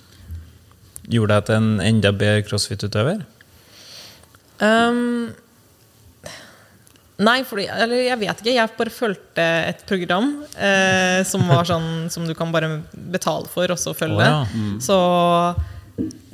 gjorde 1.11 1.37
deg 1.37 1.49
til 1.49 1.57
en 1.61 1.71
enda 1.85 2.13
bedre 2.17 2.45
crossfit-utøver? 2.47 3.25
Um, 4.63 5.33
nei, 7.19 7.41
fordi 7.47 7.67
Eller 7.69 8.05
jeg 8.07 8.21
vet 8.23 8.41
ikke. 8.43 8.55
Jeg 8.55 8.73
bare 8.79 8.95
fulgte 8.95 9.47
et 9.73 9.85
program 9.89 10.31
eh, 10.55 11.21
som 11.27 11.45
var 11.51 11.67
sånn 11.73 12.09
som 12.13 12.27
du 12.29 12.35
kan 12.39 12.55
bare 12.55 12.71
betale 12.93 13.51
for, 13.51 13.71
og 13.71 13.81
så 13.81 13.95
følge. 13.97 14.25
Oh, 14.25 14.57
ja. 14.57 14.75
Så 14.83 14.99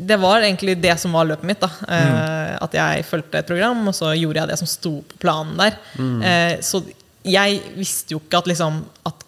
det 0.00 0.16
var 0.20 0.40
egentlig 0.40 0.78
det 0.80 0.94
som 1.00 1.12
var 1.16 1.28
løpet 1.28 1.48
mitt. 1.48 1.60
da 1.60 1.70
eh, 1.88 2.54
At 2.64 2.76
jeg 2.76 3.08
fulgte 3.08 3.42
et 3.42 3.50
program, 3.50 3.82
og 3.90 3.96
så 3.96 4.14
gjorde 4.16 4.42
jeg 4.42 4.52
det 4.52 4.60
som 4.62 4.70
sto 4.70 4.94
på 5.10 5.20
planen 5.20 5.60
der. 5.60 5.76
Eh, 6.00 6.54
så 6.64 6.82
jeg 7.26 7.60
visste 7.76 8.14
jo 8.14 8.22
ikke 8.22 8.38
at 8.40 8.46
liksom 8.48 8.78
At 9.04 9.19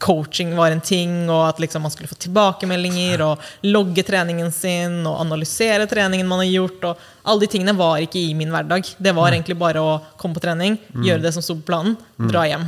coaching 0.00 0.54
var 0.56 0.72
en 0.72 0.80
ting, 0.80 1.12
og 1.28 1.42
at 1.48 1.60
liksom 1.62 1.84
man 1.84 1.92
skulle 1.92 2.08
få 2.08 2.16
tilbakemeldinger 2.20 3.22
og 3.24 3.42
logge 3.68 4.04
treningen 4.06 4.48
sin 4.54 5.02
og 5.04 5.20
analysere 5.20 5.88
treningen 5.90 6.28
man 6.28 6.42
har 6.42 6.50
gjort. 6.50 6.86
Og 6.88 7.08
alle 7.28 7.44
de 7.44 7.50
tingene 7.52 7.76
var 7.76 8.00
ikke 8.02 8.22
i 8.22 8.34
min 8.36 8.52
hverdag. 8.54 8.94
Det 8.96 9.14
var 9.16 9.34
egentlig 9.34 9.58
bare 9.60 9.82
å 9.84 9.98
komme 10.20 10.38
på 10.38 10.44
trening, 10.44 10.78
gjøre 11.04 11.24
det 11.26 11.34
som 11.36 11.44
sto 11.44 11.58
på 11.60 11.68
planen, 11.68 11.98
dra 12.30 12.46
hjem. 12.48 12.64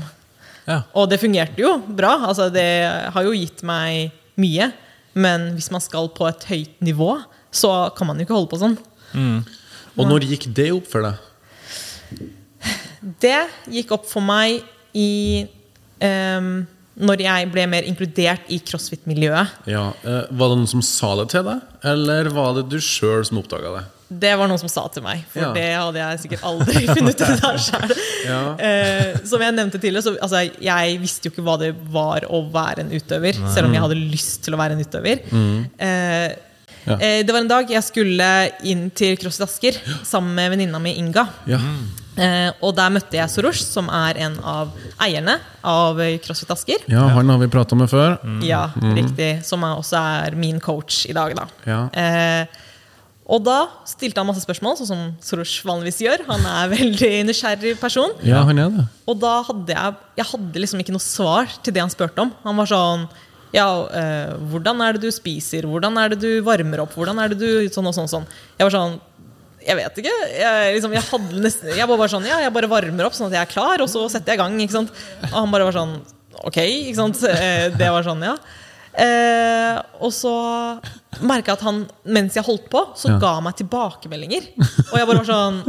Ja. 0.69 0.83
Og 0.95 1.09
det 1.11 1.19
fungerte 1.23 1.59
jo 1.65 1.75
bra. 1.89 2.15
Altså, 2.29 2.47
det 2.53 2.69
har 3.15 3.27
jo 3.27 3.35
gitt 3.35 3.65
meg 3.67 4.13
mye. 4.41 4.71
Men 5.13 5.51
hvis 5.57 5.71
man 5.73 5.83
skal 5.85 6.09
på 6.15 6.29
et 6.29 6.47
høyt 6.49 6.79
nivå, 6.85 7.17
så 7.53 7.91
kan 7.97 8.09
man 8.09 8.21
jo 8.21 8.27
ikke 8.27 8.37
holde 8.37 8.53
på 8.53 8.61
sånn. 8.61 8.79
Og 9.99 10.09
når 10.09 10.29
gikk 10.31 10.49
det 10.57 10.71
opp 10.73 10.89
for 10.89 11.05
deg? 11.05 12.29
Det 13.21 13.41
gikk 13.75 13.93
opp 13.97 14.07
for 14.09 14.25
meg 14.25 14.63
i 14.97 15.45
ehm, 16.05 16.63
Når 17.01 17.23
jeg 17.25 17.47
ble 17.55 17.63
mer 17.73 17.87
inkludert 17.89 18.51
i 18.53 18.59
crossfit-miljøet. 18.61 19.49
Ja, 19.67 19.87
eh, 20.05 20.27
Var 20.29 20.49
det 20.53 20.59
noen 20.59 20.69
som 20.69 20.83
sa 20.85 21.15
det 21.23 21.31
til 21.33 21.43
deg, 21.47 21.61
eller 21.89 22.29
var 22.29 22.55
det 22.59 22.67
du 22.69 22.77
sjøl 22.85 23.25
som 23.25 23.39
oppdaga 23.41 23.79
det? 23.79 23.85
Det 24.13 24.35
var 24.37 24.47
noen 24.51 24.61
som 24.61 24.69
sa 24.69 24.83
til 24.93 25.01
meg, 25.03 25.23
for 25.33 25.41
Ja. 25.41 25.53
det 25.57 25.65
hadde 25.73 25.97
jeg 26.03 26.19
sikkert 26.21 26.43
aldri 26.45 26.83
funnet 26.95 27.17
ut 27.17 27.45
av 27.49 27.57
sjøl. 27.67 27.95
Ja. 28.29 28.41
Eh, 28.61 29.17
som 29.25 29.41
jeg 29.41 29.55
nevnte 29.57 29.81
tidligere, 29.81 30.05
så 30.05 30.13
altså, 30.21 30.43
jeg 30.61 31.01
visste 31.01 31.29
jo 31.31 31.33
ikke 31.33 31.47
hva 31.47 31.57
det 31.65 31.73
var 31.95 32.27
å 32.29 32.43
være 32.53 32.85
en 32.85 32.93
utøver. 32.93 33.41
Selv 33.55 33.71
om 33.71 33.73
jeg 33.73 33.81
hadde 33.87 33.97
lyst 34.13 34.43
til 34.45 34.53
å 34.53 34.61
være 34.61 34.77
en 34.77 34.85
utøver. 34.85 35.25
Eh, 35.33 35.33
Mm. 35.33 36.39
Ja. 36.85 36.97
eh, 36.99 37.23
det 37.23 37.31
var 37.31 37.41
en 37.41 37.49
dag 37.49 37.69
jeg 37.71 37.83
skulle 37.87 38.29
inn 38.67 38.89
til 38.91 39.17
CrossFit 39.17 39.45
Asker 39.47 39.77
sammen 40.05 40.35
med 40.35 40.51
venninna 40.51 40.81
mi 40.83 40.93
Inga. 40.99 41.29
Ja. 41.47 41.61
Eh, 42.17 42.51
og 42.61 42.75
der 42.77 42.91
møtte 42.93 43.17
jeg 43.17 43.31
Soros, 43.33 43.63
som 43.73 43.87
er 43.89 44.19
en 44.27 44.35
av 44.45 44.75
eierne 45.01 45.39
av 45.65 45.97
CrossFit 46.25 46.51
Asker. 46.53 46.83
Ja, 46.93 47.07
han 47.15 47.31
har 47.33 47.39
vi 47.41 47.49
prata 47.53 47.79
med 47.79 47.89
før. 47.89 48.19
Ja, 48.45 48.67
riktig. 48.97 49.31
Som 49.49 49.65
er, 49.65 49.79
også 49.81 49.97
er 50.27 50.37
min 50.37 50.61
coach 50.61 51.07
i 51.09 51.17
dag, 51.17 51.33
da. 51.39 51.47
Ja. 51.65 51.81
Eh, 51.97 52.61
og 53.33 53.45
da 53.47 53.63
stilte 53.89 54.21
han 54.21 54.27
masse 54.29 54.43
spørsmål, 54.45 54.75
sånn 54.77 54.89
som 54.91 55.03
Soros 55.25 55.55
vanligvis 55.65 56.03
gjør. 56.05 56.25
Han 56.29 56.43
er 56.45 56.65
en 56.67 56.73
veldig 56.77 57.13
nysgjerrig 57.31 57.77
person. 57.81 58.13
Ja, 58.27 58.43
han 58.49 58.61
er 58.61 58.73
det. 58.75 58.87
Og 59.09 59.21
da 59.23 59.39
hadde 59.47 59.73
jeg 59.73 60.01
Jeg 60.19 60.29
hadde 60.35 60.61
liksom 60.67 60.83
ikke 60.83 60.93
noe 60.93 61.05
svar 61.05 61.49
til 61.63 61.73
det 61.73 61.81
han 61.81 61.93
spurte 61.93 62.27
om. 62.27 62.33
Han 62.45 62.59
var 62.61 62.69
sånn 62.69 63.07
Ja, 63.55 63.69
eh, 63.89 64.35
hvordan 64.51 64.83
er 64.85 64.97
det 64.99 65.07
du 65.07 65.11
spiser? 65.15 65.65
Hvordan 65.71 65.97
er 66.03 66.13
det 66.13 66.21
du 66.21 66.43
varmer 66.45 66.83
opp? 66.85 66.93
Hvordan 66.99 67.19
er 67.23 67.33
det 67.33 67.39
du 67.41 67.69
Sånn 67.73 67.89
og 67.89 67.97
sånn. 67.97 68.11
sånn. 68.11 68.27
Jeg 68.59 68.69
var 68.69 68.75
sånn 68.77 69.01
Jeg 69.67 69.77
vet 69.79 70.01
ikke. 70.03 70.15
Jeg, 70.39 70.75
liksom, 70.77 70.93
jeg, 70.97 71.05
hadde 71.11 71.43
nesten, 71.45 71.69
jeg 71.77 71.89
var 71.89 72.01
bare 72.01 72.13
sånn 72.13 72.27
Ja, 72.27 72.41
jeg 72.43 72.53
bare 72.55 72.69
varmer 72.71 73.07
opp 73.09 73.15
sånn 73.19 73.29
at 73.31 73.37
jeg 73.39 73.47
er 73.47 73.53
klar, 73.53 73.83
og 73.85 73.89
så 73.93 74.03
setter 74.11 74.33
jeg 74.35 74.41
i 74.41 74.43
gang. 74.43 74.59
Ikke 74.65 74.79
sant? 74.79 74.93
Og 75.31 75.37
han 75.39 75.53
bare 75.55 75.69
var 75.69 75.77
sånn 75.77 75.95
Ok, 76.43 76.59
ikke 76.65 76.97
sant? 76.99 77.21
Eh, 77.29 77.69
Det 77.77 77.91
var 77.95 78.03
sånn, 78.07 78.23
ja. 78.27 78.37
Eh, 78.93 79.79
og 80.05 80.11
så 80.13 80.33
merka 81.25 81.53
jeg 81.53 81.59
at 81.61 81.65
han, 81.65 81.79
mens 82.05 82.35
jeg 82.37 82.45
holdt 82.45 82.67
på, 82.73 82.83
så 82.99 83.13
Ja. 83.15 83.19
ga 83.23 83.41
meg 83.41 83.55
tilbakemeldinger. 83.61 84.49
Og 84.91 84.97
jeg 84.99 85.07
bare 85.07 85.23
var 85.23 85.29
sånn 85.31 85.63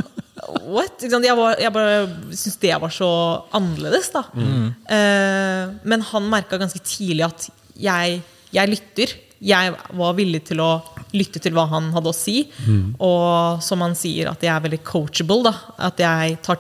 What? 0.67 0.99
Jeg, 0.99 1.35
var, 1.37 1.55
jeg 1.61 1.71
bare 1.71 1.99
syntes 2.35 2.57
det 2.59 2.73
var 2.81 2.91
så 2.91 3.09
annerledes, 3.55 4.09
da. 4.11 4.25
Eh, 4.35 5.69
men 5.87 6.01
han 6.09 6.25
merka 6.31 6.57
ganske 6.59 6.81
tidlig 6.83 7.23
at 7.29 7.45
jeg, 7.79 8.17
jeg 8.51 8.69
lytter. 8.73 9.13
Jeg 9.43 9.75
var 9.93 10.13
villig 10.17 10.43
til 10.49 10.59
å 10.63 10.71
lytte 11.13 11.39
til 11.43 11.53
hva 11.53 11.67
han 11.69 11.91
hadde 11.93 12.09
å 12.09 12.15
si. 12.17 12.47
Og 12.99 13.61
som 13.63 13.81
han 13.85 13.93
sier, 13.97 14.31
at 14.31 14.41
jeg 14.43 14.49
er 14.53 14.63
veldig 14.65 14.81
coachable. 14.87 15.43
Da. 15.45 15.53
At 15.89 16.01
jeg 16.01 16.37
tar, 16.45 16.57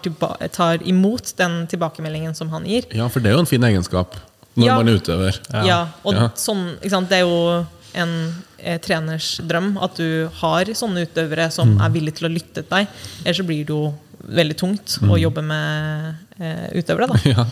tar 0.53 0.83
imot 0.85 1.33
den 1.39 1.63
tilbakemeldingen 1.71 2.35
som 2.37 2.49
han 2.53 2.65
gir. 2.69 2.85
Ja, 2.93 3.07
for 3.09 3.19
det 3.23 3.31
er 3.31 3.37
jo 3.39 3.43
en 3.45 3.49
fin 3.49 3.65
egenskap 3.69 4.15
når 4.55 4.67
Ja. 4.67 4.75
man 4.77 4.87
er 4.91 4.99
utøver. 4.99 5.39
Ja, 5.65 5.79
og 6.05 6.13
Ja. 6.13 6.27
Sånn, 6.37 6.77
ikke 6.79 6.89
sant? 6.93 7.09
Det 7.09 7.17
er 7.17 7.25
jo 7.25 7.65
en 7.95 8.13
eh, 8.59 8.77
treners 8.79 9.39
drøm 9.45 9.77
at 9.81 9.95
du 9.97 10.29
har 10.39 10.65
sånne 10.65 11.03
utøvere 11.07 11.51
som 11.51 11.75
er 11.81 11.89
villige 11.93 12.15
til 12.21 12.29
å 12.29 12.33
lytte 12.33 12.61
til 12.61 12.69
deg. 12.69 12.87
Ellers 13.25 13.37
så 13.37 13.45
blir 13.45 13.65
det 13.65 13.73
jo 13.73 13.93
veldig 14.23 14.55
tungt 14.57 14.99
å 15.03 15.17
jobbe 15.19 15.41
med 15.43 16.15
eh, 16.39 16.69
utøvere. 16.79 17.07
da 17.09 17.17
Ja. 17.33 17.45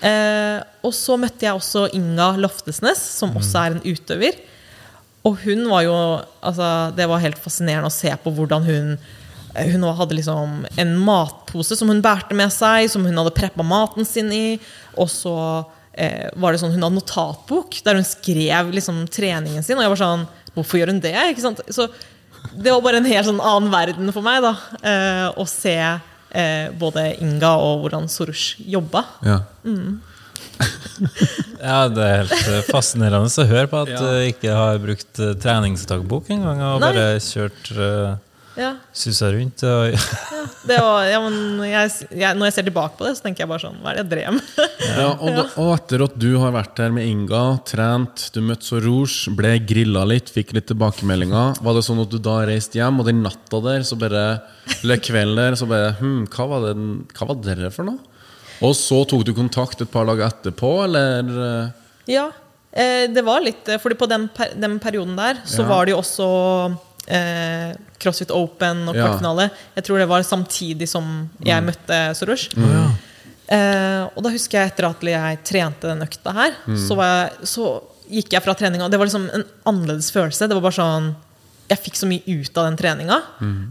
Eh, 0.00 0.62
og 0.86 0.92
så 0.94 1.16
møtte 1.18 1.42
jeg 1.42 1.54
også 1.58 1.88
Inga 1.98 2.36
Loftesnes, 2.38 3.00
som 3.18 3.34
også 3.34 3.58
er 3.66 3.74
en 3.76 3.82
utøver. 3.82 4.38
Og 5.26 5.38
hun 5.44 5.64
var 5.70 5.82
jo 5.84 5.94
altså, 6.40 6.66
Det 6.96 7.08
var 7.10 7.22
helt 7.22 7.40
fascinerende 7.42 7.90
å 7.90 7.94
se 7.94 8.12
på 8.22 8.32
hvordan 8.34 8.66
hun 8.68 8.92
Hun 9.58 9.86
hadde 9.98 10.14
liksom 10.14 10.60
en 10.78 10.92
matpose 11.02 11.76
som 11.78 11.90
hun 11.90 12.02
bærte 12.04 12.36
med 12.36 12.52
seg, 12.54 12.86
som 12.92 13.02
hun 13.08 13.16
hadde 13.18 13.34
preppa 13.34 13.64
maten 13.66 14.06
sin 14.06 14.28
i. 14.30 14.58
Og 14.94 15.08
så 15.10 15.34
eh, 15.98 16.28
var 16.38 16.54
det 16.54 16.60
sånn 16.62 16.76
hun 16.76 16.84
hadde 16.84 17.00
notatbok 17.00 17.80
der 17.82 17.98
hun 17.98 18.06
skrev 18.06 18.70
liksom 18.76 19.00
treningen 19.10 19.64
sin. 19.66 19.80
Og 19.80 19.86
jeg 19.86 19.94
var 19.94 20.02
sånn 20.04 20.28
Hvorfor 20.54 20.80
gjør 20.80 20.92
hun 20.92 21.02
det? 21.02 21.16
Så 21.74 21.88
det 22.54 22.70
var 22.70 22.84
bare 22.84 23.00
en 23.00 23.08
helt 23.08 23.26
sånn 23.26 23.42
annen 23.42 23.70
verden 23.72 24.12
for 24.14 24.26
meg 24.26 24.42
da 24.44 24.54
eh, 24.82 25.26
å 25.38 25.44
se 25.48 25.74
eh, 25.78 26.70
både 26.78 27.10
Inga 27.24 27.52
og 27.62 27.84
hvordan 27.84 28.08
Sorush 28.10 28.62
jobba. 28.66 29.04
Ja. 29.26 29.40
Ja, 31.68 31.88
Det 31.90 32.04
er 32.04 32.22
helt 32.22 32.52
eh, 32.52 32.62
fascinerende 32.70 33.28
å 33.28 33.50
høre 33.50 33.68
på 33.70 33.82
at 33.84 33.92
du 33.92 34.08
ikke 34.28 34.54
har 34.54 34.80
brukt 34.82 35.20
eh, 35.22 35.34
treningsdagbok 35.42 36.30
engang. 36.34 36.62
Og 36.74 36.82
Nei. 36.82 36.90
bare 36.92 37.20
kjørt 37.22 37.70
uh, 37.76 38.16
Ja, 38.58 38.72
susa 38.94 39.30
rundt. 39.34 39.62
Og, 39.66 39.94
det 40.68 40.78
var, 40.82 41.06
ja, 41.06 41.20
men 41.22 41.62
jeg, 41.66 41.92
jeg, 42.10 42.38
når 42.38 42.50
jeg 42.50 42.56
ser 42.56 42.66
tilbake 42.68 42.98
på 42.98 43.06
det, 43.06 43.14
så 43.18 43.26
tenker 43.26 43.44
jeg 43.44 43.50
bare 43.50 43.62
sånn 43.62 43.78
Hva 43.82 43.92
er 43.92 43.98
det 43.98 44.04
jeg 44.04 44.10
drev 44.12 44.36
med? 44.38 44.52
Ja, 44.98 45.08
og, 45.14 45.30
da, 45.36 45.44
og 45.62 45.72
etter 45.76 46.04
at 46.08 46.18
du 46.18 46.28
har 46.42 46.54
vært 46.54 46.74
der 46.80 46.94
med 46.94 47.06
Inga, 47.06 47.42
trent, 47.68 48.28
du 48.34 48.40
møtte 48.44 48.66
Sorouge, 48.66 49.32
ble 49.38 49.56
grilla 49.68 50.04
litt, 50.08 50.32
fikk 50.34 50.54
litt 50.56 50.68
tilbakemeldinger, 50.70 51.58
var 51.62 51.78
det 51.78 51.84
sånn 51.86 52.02
at 52.02 52.12
du 52.12 52.18
da 52.22 52.40
reiste 52.48 52.80
hjem, 52.80 53.02
og 53.02 53.10
den 53.10 53.22
natta 53.26 53.62
der, 53.64 53.86
så 53.86 53.98
bare, 54.00 54.26
eller 54.80 55.02
kvelden 55.02 55.42
der, 55.42 55.58
så 55.58 55.68
bare 55.70 55.94
hm, 56.00 56.22
hva 56.34 56.48
var 56.50 56.68
det 56.68 56.76
hva 57.18 57.30
var 57.32 57.42
det 57.46 57.74
for 57.74 57.86
noe? 57.90 58.17
Og 58.64 58.74
så 58.76 59.02
tok 59.08 59.24
du 59.28 59.32
kontakt 59.36 59.80
et 59.84 59.90
par 59.92 60.06
dager 60.08 60.26
etterpå, 60.28 60.70
eller 60.84 61.72
Ja, 62.10 62.30
eh, 62.72 63.06
det 63.12 63.22
var 63.24 63.40
litt 63.44 63.68
eh, 63.68 63.78
Fordi 63.78 63.94
på 64.00 64.08
den, 64.10 64.28
per, 64.34 64.54
den 64.56 64.78
perioden 64.82 65.16
der 65.18 65.42
så 65.44 65.62
Ja. 65.62 65.68
var 65.68 65.86
det 65.86 65.92
jo 65.94 66.00
også 66.02 66.28
eh, 67.08 67.76
CrossFit 68.00 68.30
Open 68.34 68.88
og 68.88 68.96
Ja. 68.96 69.12
Jeg 69.76 69.84
tror 69.84 69.98
det 69.98 70.08
var 70.08 70.22
samtidig 70.22 70.88
som 70.88 71.28
jeg 71.44 71.62
møtte 71.64 72.14
Sorush. 72.16 72.50
Eh, 73.48 74.02
og 74.14 74.22
da 74.22 74.28
husker 74.34 74.58
jeg 74.60 74.72
etter 74.72 74.84
at 74.90 75.00
jeg 75.00 75.38
trente 75.44 75.88
den 75.88 76.02
økta 76.04 76.34
her, 76.36 76.52
så, 76.76 76.94
var 76.98 77.06
jeg, 77.06 77.46
så 77.48 77.68
gikk 78.10 78.34
jeg 78.36 78.44
fra 78.44 78.54
treninga. 78.54 78.90
Det 78.92 78.98
var 79.00 79.08
liksom 79.08 79.30
en 79.32 79.44
annerledes 79.64 80.10
følelse. 80.12 80.48
Det 80.48 80.54
var 80.58 80.66
bare 80.66 80.78
sånn 80.80 81.14
Jeg 81.68 81.82
fikk 81.84 81.96
så 82.00 82.06
mye 82.08 82.24
ut 82.24 82.56
av 82.56 82.64
den 82.64 82.76
treninga. 82.80 83.16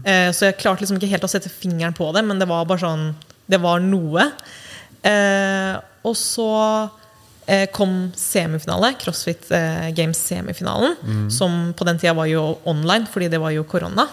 Eh, 0.06 0.30
så 0.30 0.46
jeg 0.48 0.58
klarte 0.58 0.82
liksom 0.84 0.98
ikke 1.00 1.10
helt 1.10 1.24
å 1.26 1.30
sette 1.30 1.50
fingeren 1.50 1.94
på 1.94 2.12
det, 2.14 2.22
men 2.24 2.38
det 2.38 2.46
var 2.46 2.64
bare 2.64 2.78
sånn 2.78 3.14
Det 3.50 3.58
var 3.60 3.80
noe. 3.80 4.32
Eh, 5.06 5.74
og 6.08 6.16
så 6.18 6.48
eh, 7.46 7.66
kom 7.74 8.10
semifinale, 8.16 8.94
CrossFit 9.00 9.50
eh, 9.54 9.90
Games 9.96 10.20
semifinalen, 10.30 10.96
som 11.32 11.74
på 11.76 11.86
den 11.88 12.00
tida 12.00 12.16
var 12.18 12.30
jo 12.30 12.58
online, 12.68 13.08
fordi 13.10 13.30
det 13.32 13.42
var 13.42 13.54
jo 13.56 13.66
korona. 13.68 14.08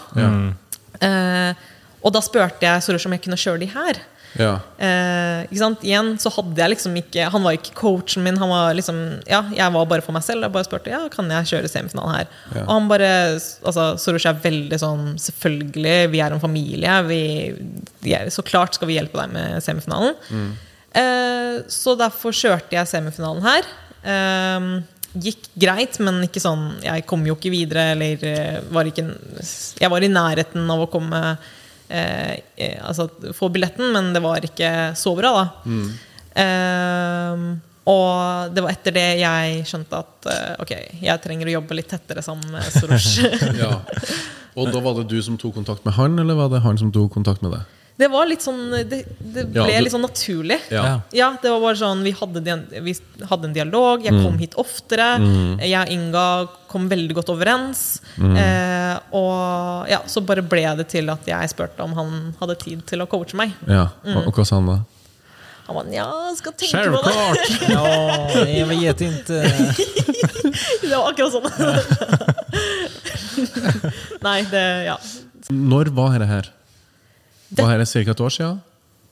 Eh, 1.00 1.64
og 2.06 2.12
da 2.14 2.22
spurte 2.22 2.62
jeg 2.62 2.84
Soros 2.84 3.06
om 3.08 3.16
jeg 3.16 3.24
kunne 3.24 3.40
kjøre 3.40 3.62
de 3.64 3.70
her. 3.72 3.98
ja. 4.36 4.52
Eh? 4.78 5.46
Igjen 5.86 6.12
så 6.20 6.30
hadde 6.34 6.60
jeg 6.60 6.72
liksom 6.74 6.96
ikke 7.00 7.28
Han 7.32 7.44
var 7.46 7.56
ikke 7.56 7.72
coachen 7.78 8.24
min. 8.24 8.36
Han 8.36 8.50
var 8.50 8.74
liksom 8.76 8.98
Ja, 9.28 9.42
jeg 9.54 9.72
var 9.72 9.86
bare 9.88 10.04
for 10.04 10.16
meg 10.16 10.24
selv. 10.26 10.44
Jeg 10.44 10.52
bare 10.52 10.68
spurte 10.68 10.92
ja, 10.92 11.06
kan 11.12 11.30
jeg 11.32 11.48
kjøre 11.52 11.70
semifinalen 11.72 12.18
her. 12.18 12.28
Ja. 12.52 12.66
Og 12.66 12.72
han 12.74 12.90
bare 12.90 13.10
altså, 13.38 13.88
Soros 14.02 14.28
er 14.28 14.38
veldig 14.44 14.80
sånn 14.82 15.16
Selvfølgelig, 15.22 15.96
vi 16.12 16.22
er 16.22 16.36
en 16.36 16.42
familie. 16.42 16.98
Vi, 17.08 17.20
er, 18.12 18.30
så 18.34 18.44
klart 18.46 18.76
skal 18.76 18.90
vi 18.90 18.98
hjelpe 18.98 19.18
deg 19.22 19.34
med 19.34 19.64
semifinalen. 19.64 20.14
Eh, 20.96 21.56
så 21.68 21.96
derfor 21.98 22.34
kjørte 22.36 22.76
jeg 22.76 22.88
semifinalen 22.88 23.44
her. 23.44 23.68
Eh, 24.06 24.68
gikk 25.26 25.48
greit, 25.58 25.98
men 26.04 26.20
ikke 26.26 26.42
sånn 26.42 26.66
Jeg 26.84 27.06
kom 27.08 27.24
jo 27.26 27.36
ikke 27.36 27.52
videre, 27.52 27.90
eller 27.94 28.24
eh, 28.28 28.58
var 28.72 28.88
ikke 28.88 29.06
Jeg 29.80 29.92
var 29.92 30.04
i 30.04 30.12
nærheten 30.12 30.68
av 30.72 30.84
å 30.84 30.90
komme 30.92 31.20
eh, 31.88 32.34
eh, 32.56 32.76
Altså 32.84 33.08
få 33.36 33.50
billetten, 33.54 33.90
men 33.94 34.12
det 34.14 34.22
var 34.24 34.44
ikke 34.44 34.72
så 34.98 35.14
bra, 35.18 35.32
da. 35.40 35.46
Eh, 36.36 37.46
og 37.86 38.52
det 38.52 38.62
var 38.64 38.72
etter 38.74 38.94
det 38.96 39.08
jeg 39.20 39.60
skjønte 39.70 39.98
at 40.02 40.26
ok, 40.58 40.72
jeg 41.06 41.22
trenger 41.22 41.46
å 41.46 41.52
jobbe 41.60 41.76
litt 41.78 41.86
tettere 41.92 42.24
sammen 42.24 42.56
med 42.56 42.66
Soros. 42.74 43.12
ja. 43.62 43.76
Og 44.58 44.72
da 44.74 44.80
var 44.82 44.96
det 44.98 45.04
du 45.12 45.20
som 45.22 45.36
tok 45.38 45.54
kontakt 45.60 45.86
med 45.86 45.94
han, 45.94 46.18
eller 46.18 46.34
var 46.34 46.50
det 46.50 46.64
han 46.64 46.80
som 46.80 46.90
tok 46.90 47.12
kontakt 47.14 47.44
med 47.46 47.54
deg? 47.54 47.76
Det 47.96 48.10
var 48.12 48.26
litt 48.28 48.42
sånn 48.44 48.58
Det, 48.90 48.98
det 49.20 49.44
Ja, 49.54 49.64
ble 49.64 49.72
du- 49.78 49.84
litt 49.86 49.92
sånn 49.94 50.02
naturlig. 50.04 50.58
Ja. 50.70 50.82
Ja. 50.84 51.00
Ja, 51.16 51.28
det 51.42 51.48
var 51.50 51.60
bare 51.64 51.76
sånn 51.80 52.02
Vi 52.04 52.12
hadde, 52.12 52.42
vi 52.84 52.92
hadde 53.30 53.44
en 53.48 53.52
dialog. 53.56 54.04
Jeg 54.04 54.12
kom 54.22 54.36
hit 54.38 54.54
oftere. 54.60 55.08
Jeg 55.62 55.78
og 55.80 55.88
Inga 55.94 56.26
kom 56.68 56.88
veldig 56.90 57.14
godt 57.16 57.28
overens. 57.32 58.00
Eh, 58.20 58.98
og 59.16 59.88
ja, 59.88 60.00
så 60.06 60.20
bare 60.26 60.42
ble 60.44 60.66
det 60.76 60.88
til 60.92 61.08
at 61.10 61.24
jeg 61.26 61.48
spurte 61.54 61.80
om 61.86 61.92
han 61.96 62.34
hadde 62.40 62.54
tid 62.60 62.84
til 62.86 63.00
å 63.00 63.06
coache 63.08 63.34
meg. 63.34 63.52
Ja, 63.66 63.88
og, 64.04 64.26
og 64.28 64.34
hva 64.36 64.44
sa 64.46 64.56
han 64.60 64.66
da? 64.66 64.78
Han 65.66 65.74
var 65.80 65.84
ja, 65.90 66.06
skal 66.38 66.52
tenke 66.52 66.78
på 66.92 67.02
det. 67.02 67.10
Självklart! 67.10 67.60
Ja, 67.74 67.86
jag 68.46 68.66
vet 68.70 69.00
ikke. 69.00 69.42
Det 70.82 70.94
var 70.94 71.10
akkurat 71.10 71.32
sånn. 71.32 71.50
Nei, 74.26 74.40
det 74.50 74.64
Ja. 74.86 74.96
Når 75.50 75.90
var 75.94 76.16
dette 76.18 76.26
her? 76.30 76.46
Var 77.56 77.78
dette 77.78 78.04
ca. 78.04 78.10
et 78.10 78.20
år 78.20 78.34
siden? 78.38 78.60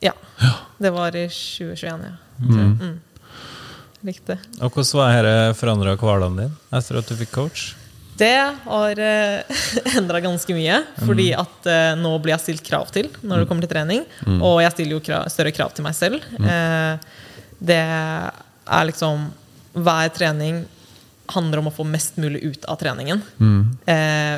ja. 0.04 0.52
Det 0.78 0.90
var 0.92 1.16
i 1.16 1.28
2021, 1.28 2.04
ja. 2.04 2.16
Mm. 2.44 3.00
Riktig. 4.04 4.36
Og 4.60 4.68
hvordan 4.74 4.98
var 5.00 5.24
dette 5.24 5.56
forandra 5.56 5.94
hverdagen 5.96 6.36
din 6.42 6.52
etter 6.76 7.00
at 7.00 7.08
du 7.08 7.16
fikk 7.16 7.32
coach? 7.32 7.70
Det 8.18 8.36
har 8.64 9.00
uh, 9.08 9.96
endra 9.96 10.20
ganske 10.22 10.56
mye. 10.56 10.80
Fordi 11.00 11.30
at 11.38 11.68
uh, 11.70 11.94
nå 11.98 12.12
blir 12.22 12.34
jeg 12.36 12.44
stilt 12.44 12.66
krav 12.66 12.90
til 12.94 13.10
når 13.22 13.42
det 13.42 13.50
kommer 13.50 13.66
til 13.66 13.72
trening. 13.72 14.04
Og 14.36 14.60
jeg 14.62 14.76
stiller 14.76 14.98
jo 14.98 15.04
krav, 15.04 15.28
større 15.32 15.54
krav 15.56 15.74
til 15.74 15.86
meg 15.86 15.96
selv. 15.98 16.22
Eh, 16.38 16.94
det 17.64 17.80
er 17.80 18.88
liksom 18.90 19.28
Hver 19.74 20.10
trening 20.14 20.64
handler 21.32 21.62
om 21.62 21.70
å 21.70 21.74
få 21.74 21.86
mest 21.88 22.18
mulig 22.20 22.42
ut 22.44 22.66
av 22.68 22.78
treningen. 22.78 23.22
Uh, 23.40 24.36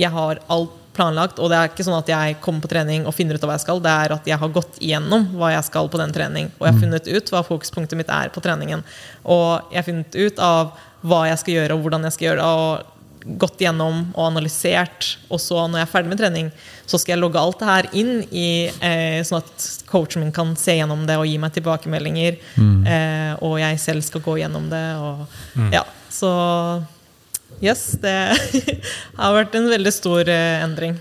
jeg 0.00 0.14
har 0.14 0.40
alt 0.48 0.79
planlagt, 1.00 1.40
og 1.40 1.50
det 1.50 1.58
er 1.58 1.72
ikke 1.72 1.86
sånn 1.86 1.98
at 1.98 2.12
jeg 2.12 2.36
kommer 2.44 2.64
på 2.64 2.70
trening 2.74 3.08
og 3.08 3.16
finner 3.16 3.38
ut 3.38 3.46
av 3.46 3.50
hva 3.50 3.56
jeg 3.56 3.64
skal. 3.64 3.82
Det 3.82 3.96
er 4.04 4.16
at 4.18 4.30
jeg 4.30 4.40
har 4.44 4.54
gått 4.54 4.78
igjennom 4.84 5.26
hva 5.40 5.54
jeg 5.54 5.66
skal 5.70 5.90
på 5.90 6.00
den 6.02 6.14
trening, 6.14 6.52
og 6.58 6.68
jeg 6.68 6.76
har 6.76 6.84
funnet 6.84 7.10
ut 7.10 7.34
hva 7.34 7.44
fokuspunktet 7.46 7.98
mitt 7.98 8.12
er 8.12 8.32
på 8.34 8.44
treningen. 8.44 8.84
Og 9.24 9.72
jeg 9.72 9.80
har 9.80 9.88
funnet 9.88 10.20
ut 10.20 10.40
av 10.44 10.72
hva 11.00 11.26
jeg 11.30 11.40
skal 11.40 11.56
gjøre, 11.56 11.76
og 11.76 11.86
hvordan 11.86 12.04
jeg 12.06 12.18
skal 12.18 12.30
gjøre 12.30 12.42
det. 12.44 12.48
Og 12.60 12.96
gått 13.40 13.60
gjennom 13.60 14.02
og 14.14 14.22
analysert. 14.30 15.16
Og 15.28 15.40
så 15.42 15.66
når 15.66 15.82
jeg 15.82 15.86
er 15.88 15.92
ferdig 15.92 16.12
med 16.12 16.20
trening, 16.20 16.46
så 16.88 16.98
skal 16.98 17.14
jeg 17.14 17.22
logge 17.22 17.40
alt 17.40 17.60
det 17.60 17.68
her 17.68 17.88
inn 18.00 18.12
i 18.32 18.50
eh, 18.68 19.20
sånn 19.26 19.42
at 19.42 19.66
coachen 19.90 20.24
min 20.24 20.32
kan 20.34 20.54
se 20.58 20.78
gjennom 20.78 21.04
det 21.08 21.18
og 21.20 21.28
gi 21.28 21.36
meg 21.42 21.52
tilbakemeldinger. 21.56 22.38
Eh, 22.88 23.34
og 23.44 23.58
jeg 23.60 23.82
selv 23.82 24.06
skal 24.06 24.24
gå 24.24 24.38
gjennom 24.40 24.70
det. 24.72 24.86
Og, 25.04 25.26
ja, 25.74 25.84
så 26.10 26.32
yes, 27.62 27.82
det 28.02 28.14
har 29.20 29.34
vært 29.36 29.54
en 29.58 29.68
veldig 29.70 29.92
stor 29.94 30.28
eh, 30.30 30.62
endring. 30.64 30.96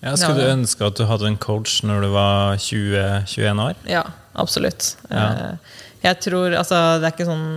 Ja, 0.00 0.14
skulle 0.16 0.40
du 0.46 0.52
ønske 0.54 0.86
at 0.86 0.96
du 0.96 1.04
hadde 1.04 1.28
en 1.28 1.36
coach 1.40 1.82
når 1.84 2.06
du 2.06 2.08
var 2.14 2.56
20-21 2.62 3.60
år? 3.66 3.80
Ja, 3.90 4.04
absolutt. 4.40 4.94
Ja. 5.10 5.26
Eh, 5.52 5.78
Jeg 6.08 6.16
tror 6.24 6.54
Altså, 6.56 6.78
det 7.00 7.04
er 7.10 7.12
ikke 7.12 7.26
sånn 7.28 7.50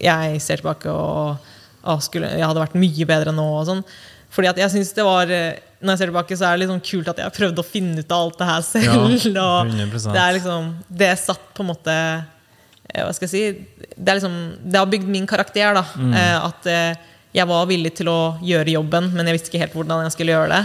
Jeg 0.00 0.38
ser 0.40 0.62
tilbake 0.62 0.88
og 0.92 1.52
og 1.86 2.00
skulle, 2.02 2.26
Jeg 2.34 2.42
hadde 2.42 2.58
vært 2.64 2.72
mye 2.80 3.04
bedre 3.06 3.30
nå 3.36 3.44
og 3.60 3.66
sånn. 3.68 3.82
Fordi 4.34 4.48
at 4.50 4.56
jeg 4.58 4.72
synes 4.72 4.88
det 4.96 5.04
var 5.06 5.30
eh, 5.30 5.58
Når 5.84 5.92
jeg 5.92 6.00
ser 6.00 6.10
tilbake, 6.10 6.38
så 6.40 6.48
er 6.48 6.56
det 6.58 6.66
sånn 6.70 6.80
kult 6.82 7.10
at 7.12 7.20
jeg 7.22 7.34
prøvde 7.36 7.62
å 7.62 7.66
finne 7.68 8.00
ut 8.02 8.10
av 8.16 8.24
alt 8.24 8.40
det 8.40 8.48
her 8.48 8.64
selv. 8.66 8.88
Ja, 9.36 9.50
100%. 9.68 10.08
det 10.16 10.22
er 10.24 10.34
liksom 10.38 10.70
Det 11.02 11.10
satt 11.20 11.44
på 11.54 11.62
en 11.62 11.70
måte 11.74 11.98
Hva 12.96 13.12
skal 13.14 13.28
jeg 13.28 13.34
si 13.34 13.92
Det 14.00 14.16
liksom 14.16 14.40
Det 14.64 14.80
har 14.80 14.88
bygd 14.96 15.12
min 15.12 15.28
karakter, 15.28 15.76
da. 15.76 15.84
Mm. 16.00 16.16
At 16.48 16.72
jeg 17.36 17.48
var 17.50 17.66
villig 17.68 17.92
til 17.98 18.08
å 18.08 18.20
gjøre 18.44 18.76
jobben, 18.78 19.10
men 19.12 19.28
jeg 19.28 19.36
visste 19.36 19.50
ikke 19.52 19.62
helt 19.66 19.74
hvordan 19.76 20.06
jeg 20.06 20.14
skulle 20.14 20.32
gjøre 20.32 20.52
det. 20.54 20.60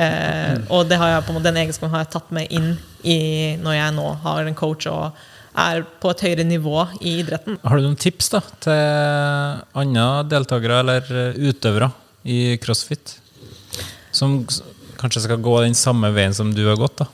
Eh, 0.00 0.54
og 0.72 0.88
det 0.88 0.98
har 1.00 1.12
jeg 1.12 1.26
på 1.26 1.34
måte, 1.36 1.48
den 1.50 1.60
egenskapen 1.60 1.92
har 1.92 2.06
jeg 2.06 2.12
tatt 2.14 2.30
med 2.36 2.52
inn 2.52 2.70
i 3.04 3.18
når 3.60 3.76
jeg 3.76 3.96
nå 3.98 4.06
har 4.24 4.48
en 4.48 4.56
coach 4.56 4.88
og 4.90 5.26
er 5.56 5.82
på 6.00 6.12
et 6.12 6.24
høyere 6.26 6.44
nivå 6.48 6.86
i 7.00 7.18
idretten. 7.22 7.58
Har 7.64 7.78
du 7.78 7.86
noen 7.86 8.00
tips 8.00 8.32
da 8.34 8.42
til 8.64 9.60
andre 9.80 10.06
deltakere 10.28 10.80
eller 10.82 11.12
utøvere 11.36 11.90
i 12.28 12.56
crossfit? 12.60 13.16
Som 14.12 14.42
kanskje 15.00 15.24
skal 15.26 15.40
gå 15.44 15.58
den 15.64 15.76
samme 15.76 16.10
veien 16.16 16.36
som 16.36 16.52
du 16.56 16.64
har 16.68 16.80
gått? 16.80 17.04
da? 17.04 17.08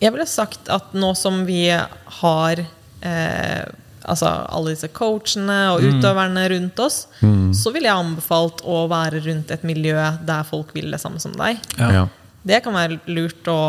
Jeg 0.00 0.12
ville 0.12 0.28
sagt 0.28 0.68
at 0.72 0.92
nå 0.96 1.12
som 1.16 1.44
vi 1.48 1.62
har 2.20 2.60
eh, 2.60 3.64
altså 4.04 4.28
alle 4.28 4.74
disse 4.74 4.90
coachene 4.94 5.58
og 5.74 5.84
utøverne 5.84 6.44
rundt 6.52 6.80
oss, 6.84 7.04
så 7.56 7.72
ville 7.74 7.88
jeg 7.88 8.04
anbefalt 8.04 8.62
å 8.68 8.84
være 8.90 9.22
rundt 9.24 9.52
et 9.54 9.64
miljø 9.66 9.96
der 10.26 10.46
folk 10.48 10.74
vil 10.76 10.90
det 10.94 11.00
samme 11.02 11.22
som 11.22 11.34
deg. 11.38 11.60
Ja. 11.78 12.06
Det 12.44 12.60
kan 12.64 12.76
være 12.76 13.00
lurt 13.08 13.48
å 13.48 13.60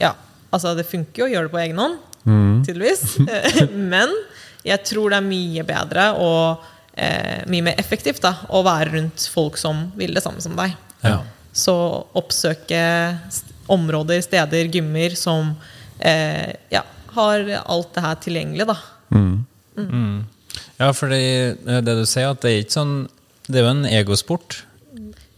Ja, 0.00 0.14
altså 0.48 0.72
det 0.78 0.88
funker 0.88 1.22
jo 1.22 1.26
å 1.28 1.32
gjøre 1.34 1.48
det 1.50 1.52
på 1.52 1.62
egen 1.66 1.82
hånd, 1.82 1.98
tydeligvis. 2.64 3.18
Men 3.92 4.14
jeg 4.66 4.84
tror 4.88 5.12
det 5.12 5.20
er 5.20 5.28
mye 5.28 5.66
bedre 5.68 6.06
og 6.20 6.64
eh, 6.94 7.42
mye 7.50 7.66
mer 7.70 7.80
effektivt 7.80 8.22
da, 8.24 8.34
å 8.52 8.62
være 8.66 8.94
rundt 8.96 9.26
folk 9.32 9.60
som 9.60 9.88
vil 9.98 10.16
det 10.16 10.24
samme 10.24 10.42
som 10.44 10.56
deg. 10.58 10.76
Ja. 11.04 11.20
Så 11.52 11.74
oppsøke 12.16 12.80
områder, 13.70 14.20
steder, 14.24 14.70
gymmer 14.72 15.14
som 15.18 15.54
eh, 15.98 16.56
ja, 16.72 16.82
har 17.14 17.46
alt 17.60 17.94
det 17.94 18.04
her 18.04 18.18
tilgjengelig, 18.24 18.66
da. 18.70 18.76
Ja, 20.80 20.90
for 20.96 21.12
det, 21.12 21.60
det 21.64 21.94
du 21.98 22.04
sier, 22.08 22.32
at 22.32 22.42
det 22.42 22.50
er 22.50 22.62
ikke 22.64 22.74
sånn 22.78 22.94
Det 23.46 23.60
er 23.60 23.66
jo 23.66 23.72
en 23.72 23.86
egosport 23.86 24.62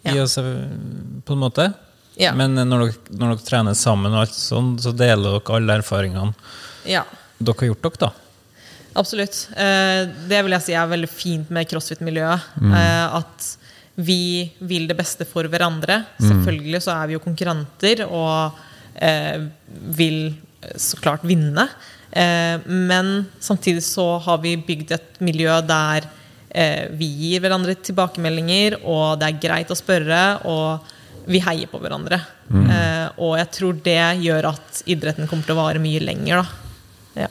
i 0.08 0.18
oss, 0.18 0.36
eh, 0.38 0.66
på 1.24 1.36
en 1.36 1.42
måte. 1.42 1.68
Ja. 2.18 2.32
Men 2.34 2.56
når 2.58 2.88
dere, 2.88 2.96
når 3.14 3.36
dere 3.36 3.46
trener 3.46 3.76
sammen, 3.78 4.12
og 4.12 4.24
alt 4.24 4.34
sånn, 4.36 4.74
så 4.82 4.90
deler 4.96 5.38
dere 5.38 5.56
alle 5.56 5.78
erfaringene 5.78 6.34
Ja, 6.90 7.04
dere 7.38 7.56
har 7.60 7.70
gjort 7.70 7.86
dere. 7.86 8.00
da. 8.02 8.10
absolutt. 8.98 9.48
Eh, 9.56 10.10
det 10.28 10.42
vil 10.44 10.56
jeg 10.58 10.66
si 10.66 10.74
er 10.76 10.90
veldig 10.90 11.08
fint 11.10 11.50
med 11.54 11.70
crossfit-miljøet. 11.70 12.50
Mm. 12.60 12.74
at 13.22 13.50
vi 13.94 14.50
vil 14.58 14.86
det 14.88 14.96
beste 14.96 15.26
for 15.28 15.44
hverandre. 15.52 16.02
Selvfølgelig 16.20 16.82
så 16.82 16.94
er 16.96 17.10
vi 17.10 17.16
jo 17.18 17.22
konkurrenter 17.24 18.06
og 18.08 18.58
eh, 18.96 19.48
vil 19.96 20.34
så 20.76 20.98
klart 21.02 21.24
vinne. 21.26 21.68
Eh, 22.12 22.56
men 22.66 23.12
samtidig 23.40 23.84
så 23.86 24.06
har 24.24 24.42
vi 24.42 24.56
bygd 24.60 24.92
et 24.96 25.20
miljø 25.24 25.54
der 25.66 26.08
eh, 26.50 26.90
vi 26.96 27.08
gir 27.24 27.44
hverandre 27.44 27.76
tilbakemeldinger, 27.80 28.80
og 28.84 29.20
det 29.20 29.30
er 29.30 29.40
greit 29.46 29.72
å 29.72 29.78
spørre, 29.78 30.22
og 30.48 30.92
vi 31.30 31.40
heier 31.44 31.70
på 31.70 31.80
hverandre. 31.82 32.20
Mm. 32.52 32.66
og 33.24 33.30
jeg 33.38 33.48
tror 33.54 33.76
det 33.80 34.00
gjør 34.20 34.46
at 34.50 34.80
idretten 34.90 35.28
kommer 35.30 35.46
til 35.46 35.54
å 35.54 35.62
vare 35.62 35.80
mye 35.80 36.02
lenger. 36.04 36.42
Da. 36.42 37.22
Ja. 37.22 37.28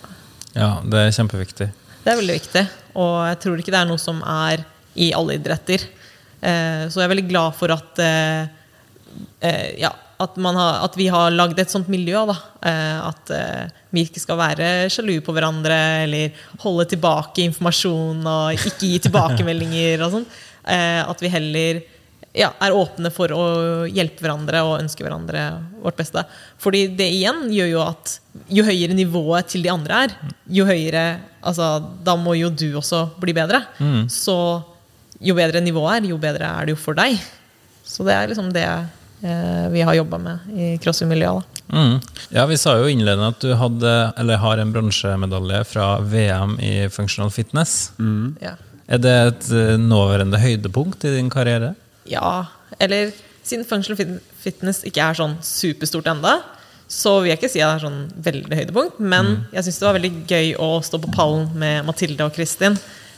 Ja, 0.56 0.70
det 0.82 1.02
er 1.04 1.14
kjempeviktig. 1.14 1.68
Det 2.02 2.10
er 2.10 2.18
veldig 2.18 2.38
viktig, 2.40 2.64
og 2.98 3.18
jeg 3.30 3.38
tror 3.44 3.62
ikke 3.62 3.74
det 3.76 3.82
er 3.84 3.90
noe 3.92 4.02
som 4.02 4.24
er 4.26 4.64
i 4.98 5.12
alle 5.16 5.38
idretter. 5.38 5.84
Eh, 6.42 6.88
så 6.90 7.00
jeg 7.00 7.06
er 7.06 7.14
veldig 7.14 7.28
glad 7.30 7.58
for 7.58 7.74
at, 7.76 8.00
eh, 8.02 8.48
eh, 9.46 9.68
ja, 9.84 9.92
at, 10.22 10.36
man 10.42 10.58
har, 10.60 10.82
at 10.86 10.98
vi 11.00 11.08
har 11.12 11.32
lagd 11.34 11.60
et 11.60 11.72
sånt 11.72 11.90
miljø. 11.92 12.24
Da. 12.30 12.36
Eh, 12.70 12.98
at 13.08 13.32
eh, 13.36 13.80
vi 13.94 14.06
ikke 14.08 14.22
skal 14.24 14.40
være 14.40 14.68
sjalu 14.94 15.18
på 15.26 15.36
hverandre 15.36 15.80
eller 16.06 16.44
holde 16.64 16.88
tilbake 16.94 17.46
informasjon 17.48 18.22
og 18.22 18.54
ikke 18.58 18.76
gi 18.80 19.00
tilbakemeldinger. 19.08 20.06
og 20.06 20.20
sånn. 20.20 20.30
Eh, 20.70 21.02
at 21.02 21.24
vi 21.24 21.32
heller 21.34 21.82
ja, 22.38 22.52
er 22.64 22.76
åpne 22.76 23.12
for 23.12 23.34
å 23.36 23.44
hjelpe 23.92 24.24
hverandre 24.24 24.62
og 24.64 24.78
ønske 24.80 25.04
hverandre 25.04 25.46
vårt 25.84 26.00
beste. 26.00 26.24
Fordi 26.62 26.86
det 26.96 27.10
igjen 27.18 27.48
gjør 27.52 27.72
jo 27.74 27.84
at 27.84 28.18
jo 28.52 28.64
høyere 28.68 28.96
nivået 28.96 29.50
til 29.52 29.66
de 29.66 29.74
andre 29.74 30.06
er, 30.06 30.16
jo 30.48 30.64
høyere 30.68 31.06
altså, 31.42 31.74
Da 32.06 32.16
må 32.16 32.38
jo 32.40 32.48
du 32.54 32.70
også 32.80 33.10
bli 33.20 33.36
bedre. 33.36 33.66
Så 34.08 34.38
jo 35.22 35.36
bedre 35.38 35.62
nivået 35.62 36.00
er, 36.00 36.10
jo 36.14 36.22
bedre 36.22 36.48
er 36.48 36.68
det 36.68 36.76
jo 36.76 36.80
for 36.80 36.98
deg. 36.98 37.20
Så 37.86 38.06
det 38.08 38.16
er 38.16 38.32
liksom 38.32 38.52
det 38.56 38.64
eh, 38.64 38.90
vi 39.22 39.82
har 39.86 39.94
jobba 39.94 40.18
med 40.18 40.48
i 40.58 40.68
crossfit-miljøet. 40.82 41.60
Mm. 41.72 42.00
Ja, 42.34 42.46
Vi 42.50 42.58
sa 42.58 42.74
jo 42.80 42.88
innledende 42.90 43.28
at 43.32 43.40
du 43.44 43.54
hadde, 43.56 43.92
eller 44.18 44.42
har 44.42 44.58
en 44.58 44.72
bronsemedalje 44.74 45.64
fra 45.70 46.00
VM 46.02 46.58
i 46.60 46.90
functional 46.90 47.30
fitness. 47.32 47.92
Ja. 48.42 48.56
Er 48.92 49.00
det 49.00 49.14
et 49.28 49.52
eh, 49.56 49.76
nåværende 49.80 50.40
høydepunkt 50.42 51.06
i 51.06 51.14
din 51.18 51.30
karriere? 51.32 51.76
ja, 52.10 52.46
eller 52.80 53.12
siden 53.44 53.64
functional 53.66 54.18
fitness 54.42 54.82
ikke 54.88 55.04
er 55.06 55.16
sånn 55.18 55.38
superstort 55.46 56.10
enda, 56.12 56.40
så 56.92 57.20
vil 57.22 57.30
jeg 57.32 57.40
ikke 57.40 57.50
si 57.54 57.62
at 57.64 57.70
det 57.70 57.78
er 57.78 57.84
sånn 57.86 58.00
veldig 58.26 58.58
høydepunkt, 58.58 58.98
men 59.00 59.30
jeg 59.54 59.64
syns 59.68 59.78
det 59.80 59.88
var 59.88 59.96
veldig 60.00 60.12
gøy 60.28 60.50
å 60.60 60.70
stå 60.84 61.00
på 61.06 61.14
pallen 61.16 61.46
med 61.62 61.86
Mathilde 61.88 62.26
og 62.26 62.34
Kristin. 62.36 62.76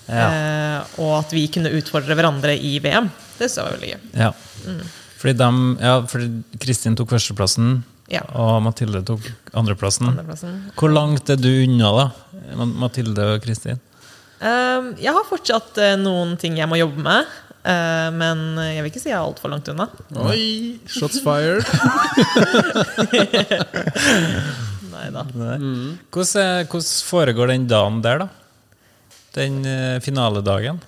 Eh, 0.08 0.98
og 1.00 1.13
at 1.22 1.32
vi 1.34 1.48
kunne 1.50 1.72
utfordre 1.74 2.13
hverandre 2.20 2.54
i 2.60 2.76
VM. 2.84 3.08
Det 3.39 3.48
syns 3.48 3.58
jeg 3.58 3.66
var 3.66 3.78
veldig 3.80 3.92
gøy. 3.94 4.04
Ja. 4.20 4.32
Fordi 5.23 5.33
dem, 5.39 5.59
ja, 5.79 5.95
fordi 6.12 6.27
Kristin 6.59 6.97
tok 6.99 7.13
førsteplassen, 7.15 7.77
Ja. 8.12 8.19
og 8.36 8.57
Mathilde 8.65 8.99
tok 9.07 9.23
andreplassen. 9.55 10.09
Andreplassen. 10.12 10.57
Hvor 10.75 10.91
langt 10.91 11.29
er 11.31 11.39
du 11.39 11.47
unna, 11.63 11.93
da? 11.95 12.65
Mathilde 12.67 13.29
og 13.38 13.41
Kristin? 13.45 13.79
Um, 14.43 14.89
jeg 14.99 15.15
har 15.15 15.23
fortsatt 15.29 15.79
uh, 15.79 15.93
noen 16.01 16.36
ting 16.41 16.57
jeg 16.59 16.67
må 16.67 16.75
jobbe 16.81 16.99
med, 17.07 17.31
Uh, 17.63 18.09
men 18.12 18.39
jeg 18.59 18.81
vil 18.83 18.89
ikke 18.91 18.99
si 18.99 19.07
jeg 19.07 19.15
er 19.15 19.23
altfor 19.23 19.47
langt 19.53 19.69
unna. 19.71 19.86
Oi! 20.19 20.81
Shots 20.91 21.21
fired. 21.23 21.63
Nei 24.91 25.05
da. 25.15 25.23
Hvordan, 25.31 26.41
er- 26.41 26.67
hvordan 26.67 26.89
foregår 27.07 27.53
den 27.53 27.67
dagen 27.71 28.01
der, 28.03 28.25
da? 28.25 28.27
Den 29.38 29.62
uh, 29.63 29.95
finaledagen? 30.03 30.81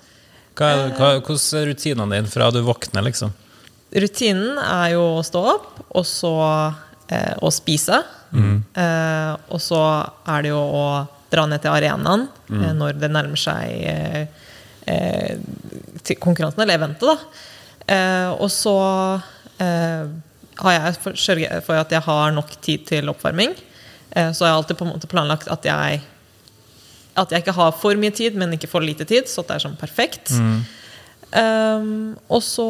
Hva, 0.56 0.68
hva, 0.96 1.08
hvordan 1.24 1.62
er 1.62 1.66
rutinene 1.72 2.18
dine 2.20 2.30
fra 2.32 2.50
du 2.54 2.60
våkner, 2.68 3.04
liksom? 3.08 3.32
Rutinen 3.96 4.58
er 4.60 4.92
jo 4.94 5.04
å 5.18 5.24
stå 5.24 5.42
opp, 5.54 5.68
og 5.96 6.04
så 6.08 6.32
eh, 7.08 7.34
å 7.40 7.50
spise. 7.54 8.02
Eh, 8.76 9.32
og 9.54 9.62
så 9.62 9.80
er 10.28 10.44
det 10.44 10.50
jo 10.52 10.60
å 10.60 10.86
dra 11.32 11.46
ned 11.48 11.62
til 11.64 11.72
arenaen 11.72 12.26
eh, 12.52 12.72
når 12.76 12.98
det 13.00 13.10
nærmer 13.14 13.40
seg 13.40 13.86
eh, 14.86 15.38
konkurransen, 16.22 16.60
eller 16.62 16.76
eventet, 16.78 17.06
da. 17.08 17.16
Eh, 17.86 18.30
og 18.36 18.50
så 18.52 18.76
eh, 19.62 20.04
har 20.60 20.76
jeg 20.76 21.16
sørget 21.20 21.64
for 21.66 21.78
at 21.80 21.92
jeg 21.92 22.04
har 22.06 22.34
nok 22.34 22.52
tid 22.64 22.84
til 22.88 23.08
oppvarming. 23.12 23.54
Eh, 24.10 24.30
så 24.32 24.44
har 24.44 24.52
jeg 24.52 24.60
alltid 24.60 24.78
på 24.80 24.86
en 24.86 24.92
måte 24.94 25.10
planlagt 25.10 25.48
at 25.52 25.66
jeg 25.68 26.04
at 27.16 27.30
jeg 27.32 27.40
ikke 27.40 27.56
har 27.56 27.70
for 27.72 27.96
mye 27.96 28.12
tid, 28.12 28.34
men 28.36 28.50
ikke 28.52 28.68
for 28.68 28.84
lite 28.84 29.06
tid. 29.08 29.24
Så 29.24 29.40
det 29.48 29.54
er 29.56 29.62
sånn 29.64 29.78
perfekt. 29.80 30.34
Um, 31.32 32.16
og 32.30 32.42
så 32.44 32.66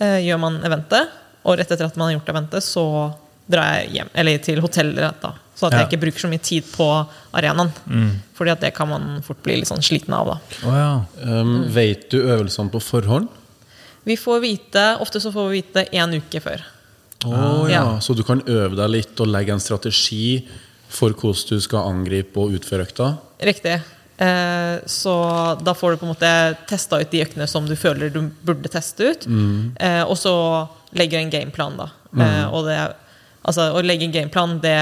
uh, 0.00 0.18
gjør 0.22 0.40
man 0.40 0.60
eventet, 0.66 1.12
og 1.46 1.58
rett 1.60 1.70
etter 1.70 1.86
at 1.86 1.96
man 1.98 2.10
har 2.10 2.16
gjort 2.18 2.32
eventet, 2.34 2.64
så 2.64 2.84
drar 3.46 3.76
jeg 3.78 3.92
hjem, 3.98 4.08
eller 4.18 4.38
til 4.42 4.62
hotellet. 4.64 5.20
da 5.22 5.32
Så 5.54 5.68
at 5.68 5.72
Ja. 5.72 5.78
jeg 5.78 5.88
ikke 5.88 6.02
bruker 6.06 6.24
så 6.24 6.28
mye 6.28 6.42
tid 6.42 6.64
på 6.72 6.86
arenaen. 7.32 7.70
Fordi 8.34 8.50
at 8.50 8.60
det 8.60 8.74
kan 8.74 8.88
man 8.88 9.22
fort 9.22 9.38
bli 9.44 9.60
litt 9.60 9.68
sånn 9.68 9.80
sliten 9.84 10.12
av. 10.12 10.26
da 10.26 10.68
oh, 10.68 10.74
ja. 10.74 11.04
Um, 11.22 11.62
vet 11.72 12.10
du 12.10 12.18
øvelsene 12.20 12.70
på 12.70 12.82
forhånd? 12.82 13.28
Vi 14.04 14.16
får 14.16 14.40
vite, 14.42 14.96
Ofte 15.00 15.20
så 15.20 15.32
får 15.32 15.48
vi 15.48 15.62
vite 15.62 15.86
én 15.92 16.12
uke 16.18 16.40
før. 16.42 16.62
Oh, 17.24 17.64
ja. 17.70 17.80
Ja. 17.80 18.00
Så 18.00 18.14
du 18.14 18.22
kan 18.22 18.42
øve 18.46 18.76
deg 18.76 18.90
litt 18.90 19.20
og 19.20 19.30
legge 19.30 19.54
en 19.54 19.62
strategi 19.62 20.46
for 20.88 21.10
hvordan 21.10 21.48
du 21.48 21.60
skal 21.60 21.88
angripe 21.88 22.38
og 22.38 22.54
utføre 22.58 22.86
økta? 22.86 23.16
Riktig. 23.42 23.80
Eh, 24.18 24.78
så 24.86 25.14
da 25.60 25.74
får 25.76 25.90
du 25.90 25.96
på 26.00 26.06
en 26.06 26.14
måte 26.14 26.30
testa 26.68 27.00
ut 27.00 27.10
de 27.12 27.20
øktene 27.24 27.46
som 27.48 27.66
du 27.68 27.74
føler 27.76 28.10
du 28.14 28.22
burde 28.46 28.70
teste 28.72 29.10
ut. 29.12 29.26
Eh, 29.80 30.02
og 30.06 30.16
så 30.16 30.32
legger 30.96 31.18
du 31.18 31.24
en 31.26 31.34
gameplan, 31.34 31.76
da. 31.76 31.90
Eh, 32.16 32.46
og 32.54 32.64
det, 32.70 32.78
altså, 33.44 33.70
å 33.76 33.82
legge 33.84 34.04
en 34.08 34.12
gameplan, 34.14 34.60
det 34.62 34.78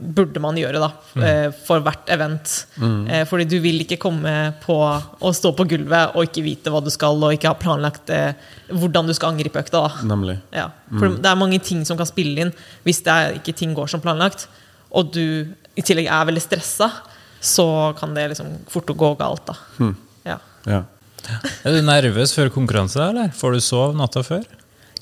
burde 0.00 0.40
man 0.40 0.56
gjøre 0.56 0.80
da, 0.80 0.86
eh, 1.20 1.50
for 1.66 1.80
hvert 1.84 2.08
event. 2.08 2.64
Eh, 2.80 3.24
fordi 3.28 3.44
du 3.44 3.58
vil 3.60 3.82
ikke 3.84 3.98
komme 4.00 4.54
på 4.64 4.72
å 5.20 5.32
stå 5.34 5.52
på 5.54 5.66
gulvet 5.68 6.14
og 6.16 6.24
ikke 6.24 6.42
vite 6.42 6.70
hva 6.72 6.80
du 6.82 6.88
skal, 6.88 7.20
og 7.22 7.34
ikke 7.36 7.48
ha 7.52 7.54
planlagt 7.60 8.08
eh, 8.08 8.32
hvordan 8.72 9.06
du 9.06 9.12
skal 9.12 9.34
angripe 9.34 9.60
økta. 9.60 9.82
da. 9.84 9.90
Ja, 10.56 10.70
for 10.98 11.08
det 11.20 11.26
er 11.28 11.36
mange 11.36 11.60
ting 11.60 11.84
som 11.84 11.98
kan 11.98 12.06
spille 12.08 12.40
inn 12.46 12.52
hvis 12.86 13.02
det 13.04 13.12
er 13.12 13.34
ikke 13.36 13.54
ting 13.54 13.74
går 13.76 13.88
som 13.92 14.00
planlagt, 14.00 14.48
og 14.90 15.12
du 15.12 15.52
i 15.76 15.82
tillegg 15.82 16.08
er 16.08 16.24
veldig 16.32 16.42
stressa, 16.42 16.90
så 17.40 17.66
kan 17.98 18.14
det 18.14 18.28
liksom 18.34 18.54
fort 18.68 18.86
gå 18.86 19.10
galt. 19.18 19.46
da. 19.46 19.56
Ja. 20.26 20.38
Ja. 20.68 20.82
Er 21.64 21.76
du 21.76 21.82
nervøs 21.84 22.32
før 22.36 22.48
konkurranse, 22.52 23.00
eller? 23.10 23.30
Får 23.36 23.52
du 23.56 23.60
sove 23.64 23.94
natta 23.96 24.22
før? 24.24 24.44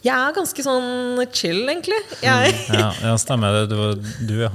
Jeg 0.04 0.14
er 0.14 0.32
ganske 0.36 0.62
sånn 0.62 1.18
chill, 1.34 1.64
egentlig. 1.66 1.98
Jeg, 2.22 2.54
Ja, 2.70 2.92
ja 3.02 3.16
stemmer 3.18 3.56
det. 3.56 3.64
Det 3.72 3.78
var 3.78 3.94
du, 4.28 4.34
ja. 4.44 4.50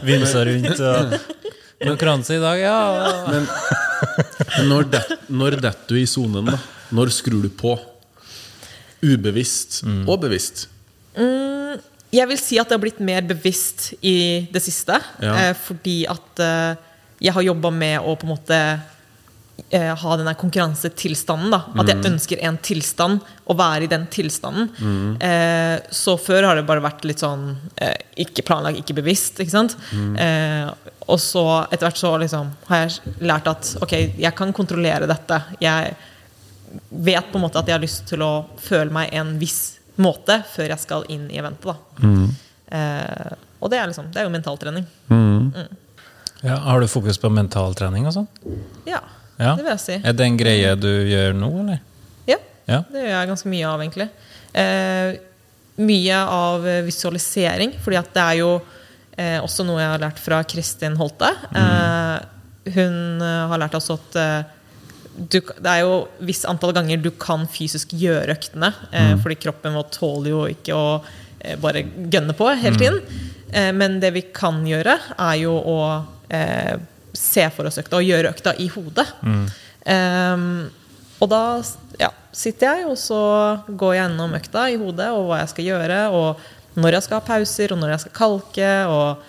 Vimsa 0.08 0.44
rundt 0.48 0.80
og 0.80 1.14
Konkurranse 1.80 2.36
i 2.36 2.40
dag, 2.42 2.58
ja. 2.60 2.78
Når 4.68 4.90
det- 4.92 5.18
når 5.32 5.56
detter 5.60 5.94
du 5.94 6.00
i 6.00 6.06
sonen, 6.08 6.44
da? 6.48 6.58
Når 6.92 7.12
skrur 7.12 7.42
du 7.44 7.48
på? 7.48 7.78
Ubevisst 9.04 9.82
og 10.06 10.20
bevisst. 10.20 10.66
Jeg 12.10 12.26
vil 12.30 12.40
si 12.40 12.58
at 12.58 12.70
det 12.70 12.76
har 12.76 12.82
blitt 12.82 13.02
mer 13.02 13.26
bevisst 13.26 13.92
i 14.02 14.46
det 14.50 14.62
siste. 14.64 14.98
Ja. 15.22 15.34
Eh, 15.50 15.52
fordi 15.58 16.02
at 16.10 16.42
eh, 16.42 16.72
jeg 17.20 17.36
har 17.36 17.46
jobba 17.46 17.70
med 17.74 18.00
å 18.02 18.16
på 18.18 18.26
en 18.26 18.32
måte 18.32 18.58
eh, 19.70 19.92
ha 19.94 20.16
den 20.18 20.26
der 20.26 20.38
konkurransetilstanden. 20.40 21.54
Da. 21.54 21.62
At 21.78 21.92
jeg 21.92 22.02
ønsker 22.10 22.42
en 22.48 22.58
tilstand, 22.66 23.22
å 23.50 23.56
være 23.58 23.86
i 23.86 23.90
den 23.90 24.08
tilstanden. 24.10 24.70
Mm. 24.78 25.16
så 25.90 26.14
før 26.18 26.46
har 26.46 26.58
det 26.58 26.66
bare 26.68 26.82
vært 26.84 27.02
litt 27.08 27.22
sånn 27.22 27.48
ikke 28.22 28.44
planlagt, 28.46 28.78
ikke 28.78 29.00
bevisst. 29.00 29.40
Ikke 29.42 29.54
sant? 29.54 29.74
Mm. 29.90 30.14
og 31.10 31.18
så 31.18 31.44
etter 31.64 31.88
hvert 31.88 31.98
så 31.98 32.12
liksom, 32.22 32.52
har 32.68 32.84
jeg 32.84 33.16
lært 33.26 33.50
at 33.50 33.74
ok, 33.82 33.96
jeg 34.22 34.34
kan 34.38 34.54
kontrollere 34.54 35.10
dette. 35.10 35.42
Jeg 35.62 35.96
vet 36.88 37.30
på 37.30 37.38
en 37.38 37.46
måte 37.46 37.58
at 37.58 37.68
jeg 37.68 37.78
har 37.78 37.82
lyst 37.82 38.06
til 38.10 38.22
å 38.22 38.32
føle 38.62 38.94
meg 38.94 39.10
en 39.18 39.34
viss 39.40 39.79
måte 40.02 40.40
før 40.54 40.68
jeg 40.72 40.80
skal 40.82 41.04
inn 41.12 41.28
i 41.30 41.38
eventet. 41.40 41.70
Da. 41.70 41.76
Eh, 42.70 43.36
og 43.60 43.70
det 43.72 43.78
er, 43.80 43.90
liksom, 43.90 44.10
det 44.14 44.20
er 44.22 44.28
jo 44.28 44.32
mentaltrening. 44.34 44.84
ja. 46.42 46.54
Har 46.56 46.80
du 46.80 46.88
fokus 46.88 47.18
på 47.20 47.28
mentaltrening 47.32 48.06
og 48.08 48.14
sånn? 48.16 48.28
Ja, 48.88 49.00
Ja. 49.40 49.54
det 49.56 49.64
vil 49.64 49.70
jeg 49.72 49.80
si. 49.80 49.94
Er 50.04 50.12
det 50.12 50.26
en 50.26 50.36
greie 50.36 50.74
du 50.76 50.88
gjør 51.08 51.32
nå, 51.34 51.48
eller? 51.62 51.80
Ja, 52.28 52.36
Ja. 52.68 52.82
det 52.92 53.02
gjør 53.06 53.14
jeg 53.20 53.28
ganske 53.28 53.48
mye 53.48 53.66
av, 53.68 53.80
egentlig. 53.80 54.08
Eh, 54.54 55.16
mye 55.80 56.16
av 56.28 56.62
visualisering, 56.84 57.72
fordi 57.80 57.96
at 57.98 58.12
det 58.14 58.22
er 58.22 58.36
jo 58.40 58.60
eh, 59.16 59.38
også 59.40 59.64
noe 59.66 59.80
jeg 59.80 59.90
har 59.90 59.98
lært 59.98 60.18
fra 60.18 60.42
Kristin 60.44 60.96
Holte. 60.96 61.30
Eh, 61.54 62.20
hun 62.74 63.20
eh, 63.22 63.48
har 63.48 63.58
lært 63.58 63.74
oss 63.74 63.90
at 63.90 64.16
eh, 64.16 64.42
du, 65.16 65.40
det 65.40 65.70
er 65.70 65.82
jo 65.82 65.96
visst 66.24 66.46
antall 66.48 66.72
ganger 66.76 67.00
du 67.02 67.10
kan 67.20 67.46
fysisk 67.50 67.92
gjøre 67.98 68.36
øktene, 68.36 68.72
eh, 68.92 69.16
fordi 69.20 69.36
kroppen 69.42 69.76
vår 69.76 69.90
tåler 69.94 70.30
jo 70.32 70.44
ikke 70.50 70.76
å 70.76 70.86
eh, 71.40 71.58
bare 71.60 71.84
gønne 71.84 72.36
på 72.36 72.48
hele 72.62 72.78
tiden. 72.78 73.00
Eh, 73.52 73.72
men 73.76 73.98
det 74.02 74.12
vi 74.16 74.24
kan 74.34 74.62
gjøre, 74.66 74.96
er 75.18 75.36
jo 75.42 75.56
å 75.58 75.80
eh, 76.30 76.76
se 77.16 77.46
for 77.54 77.68
oss 77.68 77.80
økta 77.82 77.98
og 77.98 78.06
gjøre 78.06 78.30
økta 78.34 78.54
i 78.62 78.68
hodet. 78.70 79.06
Ehm, 79.90 80.68
og 81.20 81.28
da 81.32 81.42
ja, 82.00 82.10
sitter 82.32 82.70
jeg, 82.70 82.86
og 82.92 82.96
så 83.00 83.20
går 83.66 83.94
jeg 83.96 84.04
gjennom 84.04 84.38
økta 84.38 84.68
i 84.70 84.78
hodet 84.80 85.10
og 85.16 85.26
hva 85.28 85.42
jeg 85.42 85.52
skal 85.52 85.68
gjøre, 85.72 86.00
og 86.16 86.80
når 86.80 86.96
jeg 86.96 87.06
skal 87.06 87.18
ha 87.18 87.26
pauser, 87.26 87.74
og 87.74 87.80
når 87.80 87.94
jeg 87.94 88.04
skal 88.04 88.16
kalke, 88.20 88.70
og 88.86 89.26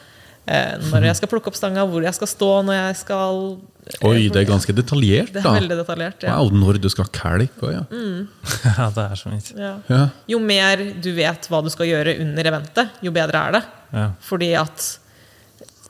når 0.48 1.06
jeg 1.06 1.20
skal 1.20 1.30
plukke 1.30 1.52
opp 1.52 1.58
stanga, 1.58 1.84
hvor 1.88 2.04
jeg 2.04 2.18
skal 2.18 2.30
stå 2.30 2.50
når 2.66 2.78
jeg 2.78 2.96
skal 3.04 3.42
eh, 3.86 4.08
Oi, 4.10 4.30
det 4.34 4.42
er 4.42 4.48
ganske 4.50 4.74
detaljert, 4.74 5.34
Det 5.36 5.44
er 5.44 5.58
veldig 5.60 5.78
detaljert. 5.84 6.26
Ja. 6.26 6.38
Wow, 6.40 6.50
når 6.64 6.80
du 6.82 6.90
skal 6.92 7.10
kalke 7.14 7.68
òg, 7.68 7.76
ja. 7.76 7.84
Ja, 8.80 8.88
det 8.96 9.06
er 9.06 9.20
så 9.20 9.32
mye. 9.32 9.44
Ja. 9.54 9.76
ja. 9.92 10.02
Jo 10.34 10.42
mer 10.44 10.82
du 11.04 11.12
vet 11.18 11.46
hva 11.52 11.62
du 11.62 11.70
skal 11.74 11.92
gjøre 11.92 12.18
under 12.24 12.52
eventet, 12.54 12.98
jo 13.06 13.14
bedre 13.16 13.46
er 13.48 13.58
det. 13.60 13.64
Ja. 13.92 14.08
Fordi 14.26 14.52
at 14.60 14.88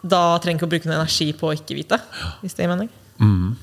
da 0.01 0.23
trenger 0.41 0.59
du 0.59 0.65
ikke 0.65 0.67
å 0.67 0.73
bruke 0.75 0.89
noe 0.89 0.99
energi 0.99 1.29
på 1.37 1.51
å 1.51 1.55
ikke 1.55 1.77
vite. 1.77 2.01
Hvis 2.41 2.57
det 2.57 2.65
gir 2.65 2.73
mening. 2.73 2.91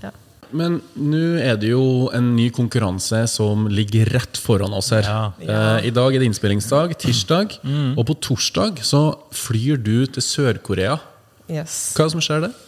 Ja. 0.05 0.15
Men 0.51 0.79
nå 0.97 1.23
er 1.43 1.59
det 1.61 1.73
jo 1.73 2.09
en 2.17 2.31
ny 2.37 2.49
konkurranse 2.55 3.25
som 3.31 3.67
ligger 3.73 4.09
rett 4.15 4.41
foran 4.41 4.75
oss 4.77 4.91
her. 4.95 5.05
Ja. 5.05 5.21
Eh, 5.43 5.89
I 5.91 5.93
dag 5.95 6.15
er 6.15 6.23
det 6.23 6.31
innspillingsdag, 6.31 6.97
tirsdag. 7.03 7.59
Og 7.97 8.03
på 8.09 8.17
torsdag 8.29 8.83
så 8.87 9.03
flyr 9.35 9.81
du 9.83 10.07
til 10.07 10.25
Sør-Korea. 10.25 10.99
Yes. 11.49 11.93
Hva 11.97 12.05
er 12.05 12.11
det 12.11 12.17
som 12.17 12.25
skjer 12.25 12.45
der? 12.49 12.59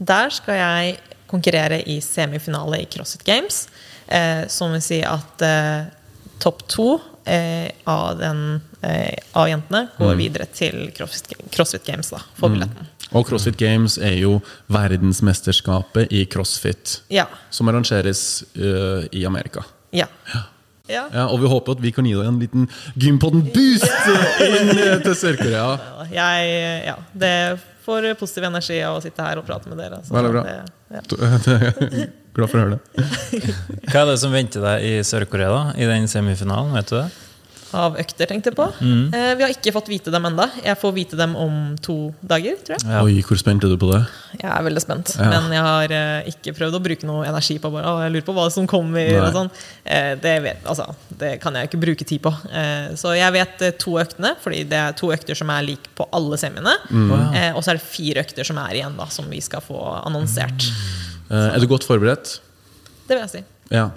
Der 0.00 0.32
skal 0.32 0.60
jeg 0.60 0.98
konkurrere 1.30 1.80
i 1.88 2.00
semifinale 2.04 2.82
i 2.82 2.88
CrossFit 2.90 3.24
Games. 3.26 3.64
Eh, 4.10 4.46
som 4.50 4.72
vil 4.74 4.82
si 4.82 5.00
at 5.06 5.44
eh, 5.46 5.90
topp 6.42 6.64
to 6.72 6.88
av, 7.84 8.18
den, 8.18 8.60
eh, 8.82 9.14
av 9.38 9.48
jentene 9.50 9.88
går 9.98 10.16
videre 10.18 10.46
til 10.54 10.90
CrossFit, 10.96 11.36
CrossFit 11.54 11.86
Games. 11.86 12.10
da, 12.10 12.22
For 12.38 12.52
billetten. 12.52 12.88
Og 13.10 13.26
CrossFit 13.26 13.58
Games 13.58 13.98
er 13.98 14.16
jo 14.20 14.38
verdensmesterskapet 14.70 16.12
i 16.14 16.24
crossfit. 16.30 17.00
Ja. 17.10 17.26
Som 17.50 17.70
arrangeres 17.72 18.44
uh, 18.54 19.02
i 19.10 19.24
Amerika. 19.26 19.64
Ja. 19.90 20.06
ja. 20.34 20.46
Ja, 20.90 21.26
og 21.30 21.38
vi 21.38 21.46
håper 21.50 21.76
at 21.76 21.82
vi 21.82 21.92
kan 21.94 22.06
gi 22.06 22.16
deg 22.16 22.26
en 22.26 22.38
liten 22.40 22.64
Gympodden-boost 22.98 24.08
inn 24.46 24.72
eh, 24.74 24.96
til 25.04 25.14
Sør-Korea. 25.14 25.68
Ja. 26.10 26.96
Det 27.14 27.34
får 27.84 28.08
positiv 28.18 28.48
energi 28.48 28.80
av 28.82 28.98
å 28.98 29.04
sitte 29.04 29.22
her 29.22 29.38
og 29.38 29.46
prate 29.46 29.70
med 29.70 29.78
dere. 29.78 30.00
så 30.02 30.16
Veldig 30.16 30.32
bra. 30.34 30.42
Det, 30.46 30.56
ja. 30.98 32.08
Glad 32.40 32.50
for 32.52 32.58
å 32.58 32.66
høre 32.66 32.76
det. 32.76 33.56
Hva 33.90 34.04
er 34.04 34.12
det 34.14 34.18
som 34.24 34.32
venter 34.34 34.64
deg 34.64 34.86
i 34.90 34.94
Sør-Korea 35.06 35.50
da, 35.54 35.64
i 35.76 35.88
den 35.90 36.08
semifinalen? 36.10 36.72
vet 36.80 36.88
du 36.94 37.00
det? 37.02 37.08
Av 37.70 37.94
økter, 38.02 38.26
tenkte 38.26 38.50
jeg 38.50 38.56
på. 38.58 38.64
Eh, 38.82 39.28
vi 39.38 39.44
har 39.44 39.52
ikke 39.54 39.70
fått 39.70 39.86
vite 39.86 40.10
dem 40.10 40.24
enda. 40.26 40.48
Jeg 40.58 40.74
får 40.80 40.90
vite 40.96 41.14
dem 41.14 41.36
om 41.38 41.76
to 41.78 41.94
dager, 42.26 42.56
tror 42.66 42.74
jeg. 42.74 42.82
Ja. 42.90 43.02
Oi, 43.06 43.20
hvor 43.22 43.38
spent 43.38 43.62
er 43.62 43.70
du 43.70 43.76
på 43.78 43.92
det? 43.92 44.00
Jeg 44.40 44.48
er 44.50 44.64
veldig 44.66 44.82
spent, 44.82 45.12
Ja. 45.14 45.28
men 45.36 45.54
jeg 45.54 45.62
har 45.62 45.94
eh, 45.94 46.30
ikke 46.32 46.56
prøvd 46.56 46.74
å 46.74 46.80
bruke 46.82 47.06
noe 47.06 47.28
energi 47.30 47.60
på 47.62 47.70
bare, 47.70 47.86
å, 47.92 48.00
jeg 48.02 48.10
lurer 48.16 48.26
på 48.26 48.34
hva 48.40 48.48
som 48.50 48.66
kommer. 48.72 49.06
Nei. 49.06 49.20
Og 49.22 49.36
sånn. 49.38 49.52
eh, 49.86 50.16
det, 50.18 50.32
vet, 50.48 50.66
altså, 50.66 50.88
det 51.22 51.36
kan 51.44 51.54
jeg 51.60 51.70
ikke 51.70 51.82
bruke 51.86 52.08
tid 52.10 52.24
på. 52.26 52.34
Eh, 52.50 52.90
så 52.98 53.14
jeg 53.14 53.36
vet 53.38 53.62
eh, 53.68 53.76
to 53.86 53.94
øktene, 54.02 54.34
fordi 54.42 54.64
det 54.74 54.80
er 54.88 54.98
to 54.98 55.12
økter 55.14 55.38
som 55.38 55.54
er 55.54 55.62
like 55.70 55.94
på 55.94 56.08
alle 56.10 56.40
semiene. 56.42 56.74
Eh, 56.90 57.52
og 57.54 57.62
så 57.62 57.70
er 57.70 57.78
det 57.78 57.86
fire 57.86 58.26
økter 58.26 58.50
som 58.50 58.58
er 58.66 58.80
igjen, 58.80 58.98
da, 58.98 59.06
som 59.14 59.30
vi 59.30 59.38
skal 59.46 59.62
få 59.62 59.78
annonsert. 60.02 60.66
Eh, 61.30 61.48
er 61.54 61.62
du 61.62 61.68
godt 61.70 61.86
forberedt? 61.86 62.38
Det 63.06 63.16
vil 63.16 63.22
jeg 63.24 63.32
si. 63.32 63.42
Ja. 63.70 63.88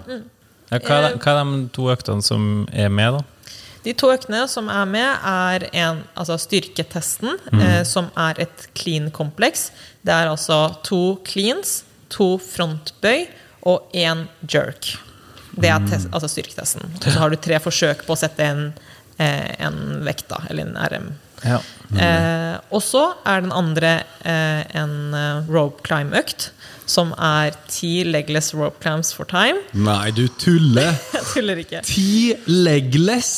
Ja, 0.70 0.80
hva, 0.80 0.98
er, 1.10 1.16
hva 1.20 1.36
er 1.36 1.44
de 1.44 1.68
to 1.74 1.88
øktene 1.92 2.24
som 2.24 2.66
er 2.72 2.90
med, 2.90 3.18
da? 3.18 3.22
De 3.84 3.92
to 4.00 4.08
øktene 4.14 4.46
som 4.48 4.70
er 4.72 4.86
med, 4.88 5.26
er 5.28 5.66
en, 5.76 6.04
altså 6.16 6.38
styrketesten, 6.40 7.36
eh, 7.58 7.82
som 7.84 8.08
er 8.16 8.40
et 8.46 8.68
clean-kompleks. 8.78 9.68
Det 10.06 10.14
er 10.14 10.30
altså 10.30 10.78
to 10.86 11.18
cleans, 11.28 11.82
to 12.08 12.36
frontbøy 12.40 13.26
og 13.68 13.92
én 13.92 14.24
jerk. 14.48 14.94
Det 15.54 15.68
er 15.70 15.84
test, 15.86 16.08
altså 16.14 16.30
styrketesten. 16.32 16.88
Og 16.96 17.10
så 17.10 17.18
har 17.20 17.30
du 17.30 17.36
tre 17.38 17.60
forsøk 17.62 18.06
på 18.06 18.16
å 18.16 18.18
sette 18.18 18.46
en, 18.46 18.64
eh, 19.18 19.52
en 19.62 20.00
vekt, 20.06 20.26
da, 20.32 20.40
eller 20.48 20.70
en 20.70 20.80
RM. 20.80 21.12
Ja. 21.44 21.60
Eh, 22.00 22.56
og 22.72 22.82
så 22.82 23.04
er 23.28 23.44
den 23.44 23.52
andre 23.54 23.98
eh, 24.24 24.64
en 24.80 25.14
eh, 25.14 25.52
rope 25.52 25.84
climb-økt, 25.86 26.50
som 26.86 27.12
er 27.16 27.54
ti 27.70 28.02
legless 28.04 28.52
rope 28.54 28.80
clamps 28.82 29.12
for 29.16 29.24
time. 29.30 29.60
Nei, 29.72 30.10
du 30.16 30.26
tuller! 30.40 30.92
Jeg 31.16 31.24
tuller 31.32 31.62
ikke. 31.64 31.80
Ti 31.86 32.34
legless! 32.50 33.30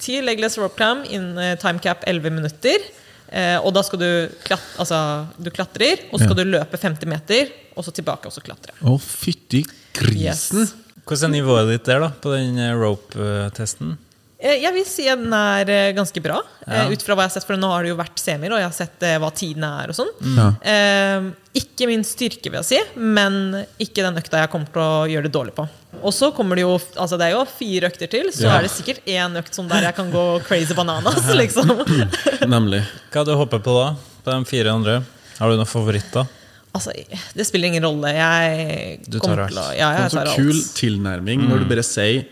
Ti 0.00 0.20
legless 0.24 0.56
rope 0.60 0.76
clam 0.78 1.04
in 1.08 1.34
time 1.60 1.78
cap 1.84 2.04
11 2.08 2.30
minutter. 2.38 2.86
Eh, 3.28 3.58
og 3.60 3.74
da 3.76 3.82
skal 3.84 4.00
du, 4.00 4.08
klat 4.46 4.62
altså, 4.80 4.98
du 5.36 5.50
klatrer, 5.52 6.06
og 6.08 6.16
så 6.16 6.24
skal 6.24 6.38
Ja. 6.38 6.44
du 6.44 6.52
løpe 6.54 6.78
50 6.80 7.10
meter, 7.12 7.50
og 7.76 7.84
så 7.84 7.92
tilbake 7.92 8.24
og 8.30 8.32
så 8.32 8.40
klatre. 8.40 8.72
Å, 8.80 8.94
fytti 8.98 9.60
grisen! 9.98 10.62
Yes. 10.64 10.74
Hvordan 11.08 11.30
er 11.32 11.38
nivået 11.38 11.68
ditt 11.74 11.86
der 11.88 12.00
da, 12.06 12.08
på 12.24 12.32
den 12.32 12.56
eh, 12.60 12.72
rope-testen? 12.76 13.98
Eh, 14.38 14.60
jeg 14.62 14.70
vil 14.76 14.84
si 14.86 15.02
den 15.08 15.32
er 15.34 15.66
eh, 15.74 15.92
ganske 15.96 16.20
bra, 16.22 16.36
Ja. 16.62 16.84
eh, 16.84 16.92
ut 16.94 17.02
fra 17.02 17.16
hva 17.16 17.24
jeg 17.24 17.30
har 17.32 17.34
sett. 17.40 17.46
For 17.48 17.56
nå 17.58 17.66
har 17.72 17.82
det 17.82 17.90
jo 17.90 17.96
vært 17.98 18.20
semier, 18.22 18.52
og 18.54 18.60
jeg 18.60 18.68
har 18.68 18.76
sett 18.76 19.06
hva 19.18 19.30
tidene 19.34 19.70
er. 19.82 19.90
og 19.90 19.96
sånn. 19.98 20.12
Ja. 20.36 20.46
Eh, 20.62 21.26
ikke 21.58 21.88
min 21.90 22.04
styrke, 22.06 22.46
vil 22.52 22.60
jeg 22.62 22.68
si, 22.68 22.78
men 23.02 23.64
ikke 23.82 24.04
den 24.06 24.14
økta 24.20 24.38
jeg 24.44 24.50
kommer 24.52 24.70
til 24.70 24.82
å 24.84 25.08
gjøre 25.10 25.26
det 25.26 25.32
dårlig 25.34 25.54
på. 25.56 25.66
Og 26.04 26.12
så 26.14 26.30
kommer 26.36 26.54
det 26.54 26.62
jo 26.62 26.76
altså 26.78 27.18
det 27.18 27.26
er 27.26 27.34
jo 27.34 27.44
fire 27.50 27.88
økter 27.90 28.08
til, 28.12 28.30
så 28.30 28.44
Ja. 28.46 28.58
er 28.58 28.62
det 28.62 28.70
sikkert 28.70 29.00
én 29.10 29.34
økt 29.42 29.54
som 29.54 29.66
der 29.66 29.82
jeg 29.88 29.96
kan 29.96 30.12
gå 30.12 30.24
crazy 30.46 30.74
bananas. 30.74 31.18
liksom. 31.42 31.66
Nemlig. 32.46 32.84
Hva 33.10 33.24
du 33.26 33.34
håper 33.34 33.58
på 33.58 33.74
da, 33.82 33.96
på 34.22 34.30
de 34.38 34.44
fire 34.44 34.70
andre? 34.70 35.00
Har 35.40 35.50
du 35.50 35.56
noen 35.58 35.66
favoritter? 35.66 36.28
Altså, 36.74 36.92
det 37.34 37.46
spiller 37.48 37.72
ingen 37.72 37.82
rolle. 37.82 38.12
Jeg 38.14 39.00
tar 39.10 39.18
kommer 39.24 39.48
til 39.48 39.58
å. 39.58 39.66
Ja, 39.74 39.90
jeg 39.98 40.10
Sånn 40.12 40.20
så 40.20 40.24
tar 40.28 40.36
kul 40.36 40.52
alt. 40.52 40.74
tilnærming 40.78 41.48
når 41.48 41.58
du 41.64 41.64
bare 41.74 41.82
sier 41.82 42.26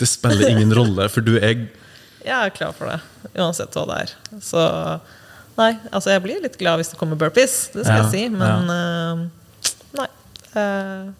Det 0.00 0.08
spiller 0.08 0.50
ingen 0.52 0.74
rolle, 0.76 1.08
for 1.12 1.24
du 1.24 1.36
er 1.38 1.66
Jeg 2.30 2.36
er 2.36 2.52
klar 2.52 2.74
for 2.76 2.90
det, 2.90 2.98
uansett 3.32 3.72
hva 3.74 3.86
det 3.88 3.98
er. 4.04 4.10
Så 4.44 4.60
nei, 5.56 5.70
altså 5.88 6.12
jeg 6.12 6.22
blir 6.24 6.42
litt 6.44 6.58
glad 6.60 6.80
hvis 6.80 6.92
det 6.92 6.98
kommer 7.00 7.16
burpees, 7.20 7.70
det 7.72 7.86
skal 7.86 7.96
Ja, 7.96 8.04
jeg 8.04 8.12
si, 8.12 8.26
men 8.34 8.72
eh, 8.74 9.24
nei. 9.96 10.08
Uh, 10.52 11.10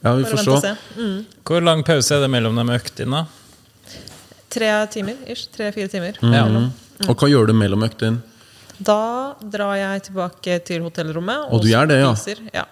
Ja, 0.00 0.14
vi 0.16 0.24
får 0.24 0.60
se. 0.60 0.76
Mm. 0.96 1.24
Hvor 1.44 1.60
lang 1.60 1.82
pause 1.84 2.14
er 2.16 2.22
det 2.24 2.30
mellom 2.32 2.56
de 2.56 2.64
øktene? 2.72 3.26
Tre 4.50 4.70
timer, 4.90 5.18
ish. 5.28 5.50
Tre-fire 5.52 5.88
timer. 5.92 6.16
Ja. 6.24 6.46
Mm. 6.48 6.70
Og 7.06 7.16
hva 7.20 7.28
gjør 7.28 7.50
du 7.50 7.54
mellom 7.56 7.84
øktene? 7.84 8.22
Da 8.80 9.36
drar 9.52 9.74
jeg 9.76 10.06
tilbake 10.08 10.54
til 10.64 10.80
hotellrommet 10.86 11.50
Og 11.52 11.60
du 11.60 11.68
gjør 11.68 11.90
det, 11.90 11.98
ja? 12.00 12.14
Ja. 12.54 12.64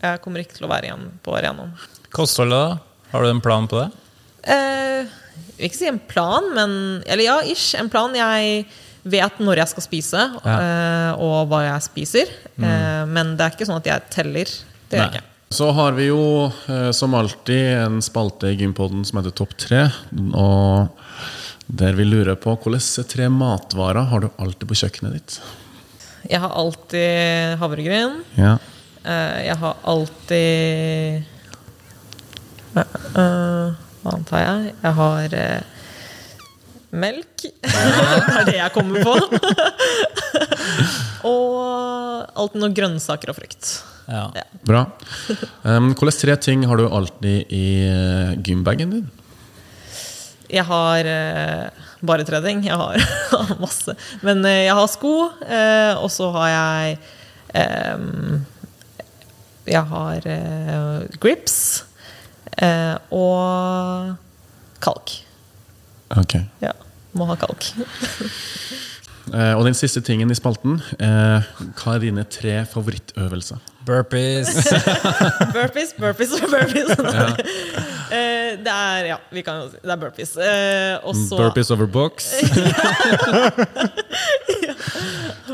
Jeg 0.00 0.22
kommer 0.24 0.40
ikke 0.40 0.56
til 0.56 0.64
å 0.64 0.70
være 0.70 0.88
igjen 0.88 1.04
på 1.22 1.34
arenaen. 1.36 1.74
Kostholdet, 2.14 2.56
da? 2.56 3.10
Har 3.12 3.26
du 3.26 3.28
en 3.28 3.42
plan 3.44 3.68
på 3.68 3.82
det? 3.82 3.90
Eh, 4.42 5.02
jeg 5.06 5.58
vil 5.58 5.68
ikke 5.68 5.78
si 5.78 5.90
en 5.90 6.00
plan, 6.10 6.48
men 6.56 6.72
Eller 7.06 7.26
ja, 7.28 7.36
ish. 7.46 7.74
En 7.78 7.90
plan. 7.92 8.14
Jeg 8.16 8.64
vet 9.02 9.38
når 9.42 9.58
jeg 9.58 9.70
skal 9.72 9.82
spise, 9.82 10.22
eh, 10.46 11.10
og 11.18 11.50
hva 11.50 11.64
jeg 11.66 11.86
spiser. 11.88 12.32
Eh, 12.58 13.02
men 13.10 13.34
det 13.36 13.46
er 13.46 13.54
ikke 13.56 13.66
sånn 13.66 13.82
at 13.82 13.90
jeg 13.90 14.10
teller. 14.14 14.56
Det 14.88 14.98
gjør 14.98 15.08
jeg 15.08 15.14
ikke. 15.16 15.28
Så 15.52 15.66
har 15.76 15.92
vi 15.92 16.06
jo 16.06 16.48
som 16.96 17.12
alltid 17.12 17.74
en 17.82 17.98
spalte 18.00 18.48
i 18.48 18.56
Gympodden 18.56 19.02
som 19.04 19.18
heter 19.18 19.34
Topp 19.36 19.52
tre. 19.60 19.82
Og 20.32 20.88
der 21.68 21.92
vi 21.98 22.06
lurer 22.08 22.38
på 22.40 22.54
hvilke 22.56 23.04
tre 23.04 23.26
matvarer 23.28 24.08
har 24.08 24.24
du 24.24 24.30
alltid 24.40 24.70
på 24.70 24.78
kjøkkenet 24.80 25.18
ditt? 25.18 25.36
Jeg 26.30 26.40
har 26.40 26.56
alltid 26.56 27.60
havregryn. 27.60 28.22
Ja. 28.38 28.54
Jeg 29.04 29.58
har 29.60 29.76
alltid 29.92 31.28
Eh, 32.76 33.72
Har 34.02 34.42
jeg? 34.42 34.74
Jeg 34.82 34.94
har 34.98 35.34
eh, 35.38 35.62
melk. 36.90 37.46
det 37.62 38.36
er 38.40 38.48
det 38.48 38.58
jeg 38.58 38.74
kommer 38.74 39.06
på. 39.06 39.14
og 41.32 42.36
alt 42.42 42.58
noe 42.58 42.74
grønnsaker 42.74 43.32
og 43.32 43.38
frukt. 43.38 43.72
Ja. 44.08 44.26
Ja. 44.34 44.44
Bra. 44.66 44.84
Um, 45.62 45.92
hvilke 45.94 46.14
tre 46.18 46.36
ting 46.42 46.66
har 46.66 46.80
du 46.80 46.88
alltid 46.88 47.52
i 47.54 47.66
uh, 47.86 48.34
gymbagen 48.42 48.96
din? 48.96 49.10
Jeg 50.52 50.66
har 50.68 51.06
eh, 51.08 51.84
bare 52.04 52.26
tre 52.28 52.42
ting. 52.44 52.60
Jeg 52.66 52.76
har 52.76 53.00
masse. 53.62 53.94
Men 54.20 54.44
eh, 54.44 54.66
jeg 54.66 54.76
har 54.76 54.90
sko, 54.92 55.14
eh, 55.46 55.94
og 55.96 56.10
så 56.12 56.28
har 56.34 56.50
jeg 56.52 56.98
Jeg 59.72 59.84
har 59.88 60.26
eh, 60.28 61.02
grips 61.22 61.56
eh, 61.80 61.91
og 63.12 64.16
kalk. 64.82 65.14
Ok. 66.18 66.34
Ja, 66.60 66.72
må 67.16 67.24
ha 67.32 67.36
kalk. 67.40 67.68
Eh, 69.32 69.52
og 69.54 69.62
den 69.64 69.72
siste 69.78 70.00
tingen 70.02 70.28
i 70.32 70.34
spalten. 70.34 70.80
eh, 70.98 71.44
hva 71.78 71.92
er 71.94 72.00
dine 72.02 72.24
tre 72.26 72.56
favorittøvelser? 72.66 73.60
Burpees. 73.86 74.50
Burpees, 75.54 75.92
burpees 75.94 76.32
og 76.40 76.50
burpees. 76.50 76.90
Eh, 78.12 78.58
det 78.60 78.68
er 78.74 79.06
ja, 79.08 79.16
vi 79.32 79.40
kan 79.46 79.62
jo 79.62 79.68
si 79.70 79.78
det 79.80 79.92
er 79.94 80.00
burpees. 80.02 80.34
Eh, 80.36 80.98
og 81.06 81.14
Burpees 81.38 81.70
over 81.72 81.86
box. 81.86 82.26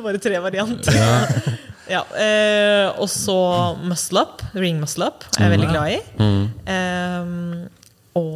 Bare 0.02 0.18
tre 0.18 0.40
varianter. 0.42 0.98
Ja. 1.88 2.02
eh, 2.20 2.92
og 3.00 3.08
så 3.08 3.34
muscle 3.82 4.20
up. 4.20 4.42
Ring 4.54 4.76
muscle 4.80 5.06
up 5.08 5.24
er 5.38 5.42
jeg 5.48 5.52
veldig 5.56 5.68
glad 5.72 5.88
i. 5.94 5.98
Eh, 6.68 7.24
og 8.18 8.34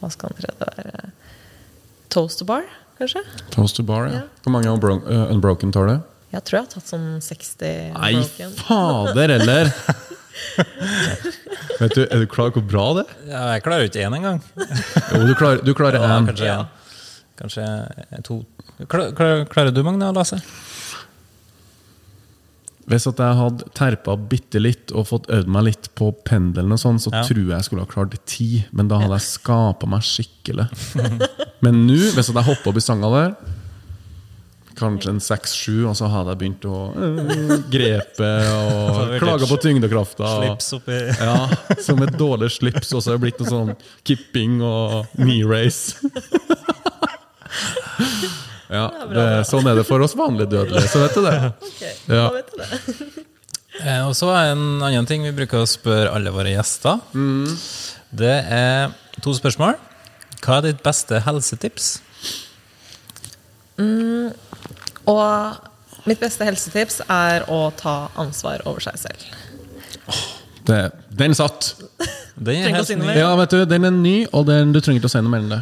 Hva 0.00 0.08
skal 0.12 0.28
den 0.32 0.38
tredje 0.42 0.58
være? 0.60 1.10
Toaster 2.12 2.44
bar, 2.48 2.64
kanskje? 2.98 3.22
Toaster 3.52 3.84
bar, 3.86 4.02
ja. 4.08 4.12
Ja. 4.20 4.24
Hvor 4.44 4.52
mange 4.54 4.68
unbro 4.72 4.92
eh, 5.06 5.26
unbroken 5.34 5.72
tar 5.74 5.86
du? 5.90 5.96
Jeg 6.32 6.42
tror 6.44 6.54
jeg 6.58 6.64
har 6.66 6.72
tatt 6.74 6.88
sånn 6.90 7.08
60 7.22 7.92
Nei, 7.96 8.12
broken. 8.18 8.50
fader 8.66 9.28
heller! 9.36 9.64
Vet 11.80 11.94
du, 11.96 12.02
Er 12.06 12.18
du 12.22 12.26
klar 12.30 12.50
hvor 12.54 12.64
bra 12.64 12.84
det 12.98 13.04
er? 13.06 13.10
Ja, 13.30 13.42
jeg 13.56 13.62
klarer 13.64 13.84
jo 13.86 13.90
ikke 13.90 14.04
én 14.06 14.16
engang. 14.18 14.38
Jo, 14.56 15.22
du 15.28 15.34
klarer, 15.38 15.62
du 15.64 15.72
klarer 15.76 15.98
Ja, 16.02 16.06
en. 16.18 16.26
kanskje, 16.28 16.50
Ja. 16.50 16.58
kanskje 17.40 17.64
to 18.24 18.34
Klar- 18.88 19.12
klar- 19.16 19.44
Klarer 19.48 19.70
du, 19.72 19.82
Magne 19.82 20.08
og 20.10 20.14
Lasse? 20.18 20.36
Hvis 22.86 23.06
at 23.10 23.18
jeg 23.18 23.34
hadde 23.40 23.66
terpa 23.74 24.14
bitte 24.30 24.60
litt 24.62 24.92
og 24.94 25.08
fått 25.08 25.24
øvd 25.34 25.48
meg 25.50 25.64
litt 25.66 25.88
på 25.98 26.12
pendelen, 26.28 26.70
og 26.76 26.78
sånn, 26.78 27.00
så 27.02 27.10
Ja. 27.12 27.24
tror 27.26 27.40
jeg 27.48 27.56
jeg 27.56 27.64
skulle 27.66 27.82
ha 27.82 27.90
klart 27.90 28.14
ti. 28.30 28.64
Men 28.72 28.86
da 28.88 29.00
hadde 29.02 29.16
jeg 29.18 29.26
skapa 29.26 29.88
meg 29.90 30.02
skikkelig. 30.06 30.68
Men 31.66 31.86
nå, 31.88 31.98
hvis 32.14 32.30
at 32.30 32.36
jeg 32.38 32.46
hopper 32.46 32.70
opp 32.70 32.76
i 32.78 32.84
sanga 32.84 33.10
der, 33.10 33.34
kanskje 34.76 35.08
en 35.08 35.20
seks-sju, 35.24 35.86
og 35.88 35.94
så 35.96 36.06
hadde 36.12 36.34
jeg 36.34 36.38
begynt 36.42 36.66
å 36.68 36.78
øh, 36.92 37.52
grepe 37.72 38.26
og 38.52 39.14
klage 39.22 39.48
på 39.48 39.56
tyngdekrafta. 39.64 40.28
Slips 40.36 40.68
oppi 40.76 40.98
Ja, 41.16 41.48
Som 41.80 42.02
et 42.04 42.12
dårlig 42.20 42.50
slips, 42.58 42.92
og 42.92 43.00
så 43.02 43.14
er 43.14 43.16
det 43.16 43.22
blitt 43.24 43.40
noe 43.40 43.48
sånn 43.50 43.72
kipping 44.04 44.60
og 44.62 45.08
knee 45.16 45.42
race. 45.48 45.96
Ja, 48.72 48.86
det, 49.12 49.24
Sånn 49.46 49.66
er 49.70 49.76
det 49.78 49.84
for 49.86 50.02
oss 50.02 50.14
vanlige 50.18 50.48
dødelige, 50.50 50.88
så 50.90 51.02
vet 51.04 51.14
du 51.14 51.22
det. 51.26 51.34
Okay, 51.70 51.92
Ja. 52.08 52.26
da 52.26 52.28
vet 52.34 52.52
du 52.52 52.60
det. 52.62 53.24
Eh, 53.76 54.06
Og 54.08 54.14
så 54.16 54.30
er 54.32 54.54
en 54.54 54.80
annen 54.80 55.04
ting 55.04 55.20
vi 55.26 55.34
bruker 55.36 55.60
å 55.60 55.66
spørre 55.68 56.08
alle 56.16 56.30
våre 56.32 56.48
gjester. 56.54 56.96
Det 58.16 58.36
er 58.48 58.94
to 59.20 59.34
spørsmål. 59.36 59.74
Hva 60.40 60.56
er 60.56 60.70
ditt 60.70 60.80
beste 60.86 61.18
helsetips? 61.26 61.98
Og 65.06 66.06
mitt 66.08 66.20
beste 66.22 66.46
helsetips 66.48 67.00
er 67.04 67.44
å 67.52 67.66
ta 67.76 67.96
ansvar 68.16 68.64
over 68.64 68.80
seg 68.84 68.96
selv. 69.04 69.26
det. 70.66 70.80
Den 71.16 71.34
satt! 71.36 71.74
Den 72.36 72.64
er 72.70 72.74
helt 72.76 72.96
ny. 73.00 73.12
Ja, 73.16 73.30
vet 73.38 73.52
du, 73.54 73.60
Den 73.68 73.84
er 73.88 73.92
ny, 73.94 74.16
og 74.32 74.46
den, 74.48 74.72
du 74.74 74.80
trenger 74.80 75.00
ikke 75.00 75.10
å 75.10 75.14
si 75.14 75.22
noe 75.24 75.32
mer 75.32 75.44
enn 75.44 75.52
det. 75.52 75.60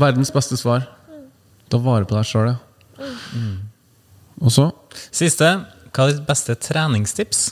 Verdens 0.00 0.32
beste 0.34 0.56
svar. 0.60 0.88
Ta 1.70 1.78
vare 1.82 2.06
på 2.08 2.16
deg 2.18 2.26
sjøl, 2.26 2.52
ja. 2.52 2.58
Og 4.40 4.52
så 4.54 4.70
Siste. 5.14 5.48
Hva 5.90 6.06
er 6.06 6.14
ditt 6.16 6.26
beste 6.26 6.54
treningstips? 6.58 7.44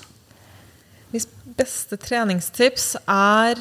Mitt 1.15 1.31
beste 1.59 1.97
treningstips 2.01 2.93
er 3.11 3.59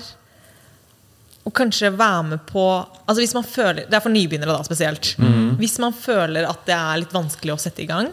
å 1.47 1.51
kanskje 1.55 1.93
være 1.95 2.23
med 2.33 2.41
på 2.49 2.63
Altså 3.07 3.21
hvis 3.21 3.33
man 3.37 3.45
føler, 3.47 3.85
Det 3.87 3.95
er 3.97 4.03
for 4.03 4.13
nybegynnere, 4.13 4.57
da 4.57 4.65
spesielt. 4.67 5.13
Hvis 5.61 5.77
man 5.81 5.95
føler 5.95 6.45
at 6.49 6.65
det 6.67 6.75
er 6.75 7.01
litt 7.01 7.13
vanskelig 7.15 7.53
å 7.55 7.61
sette 7.61 7.85
i 7.85 7.89
gang, 7.89 8.09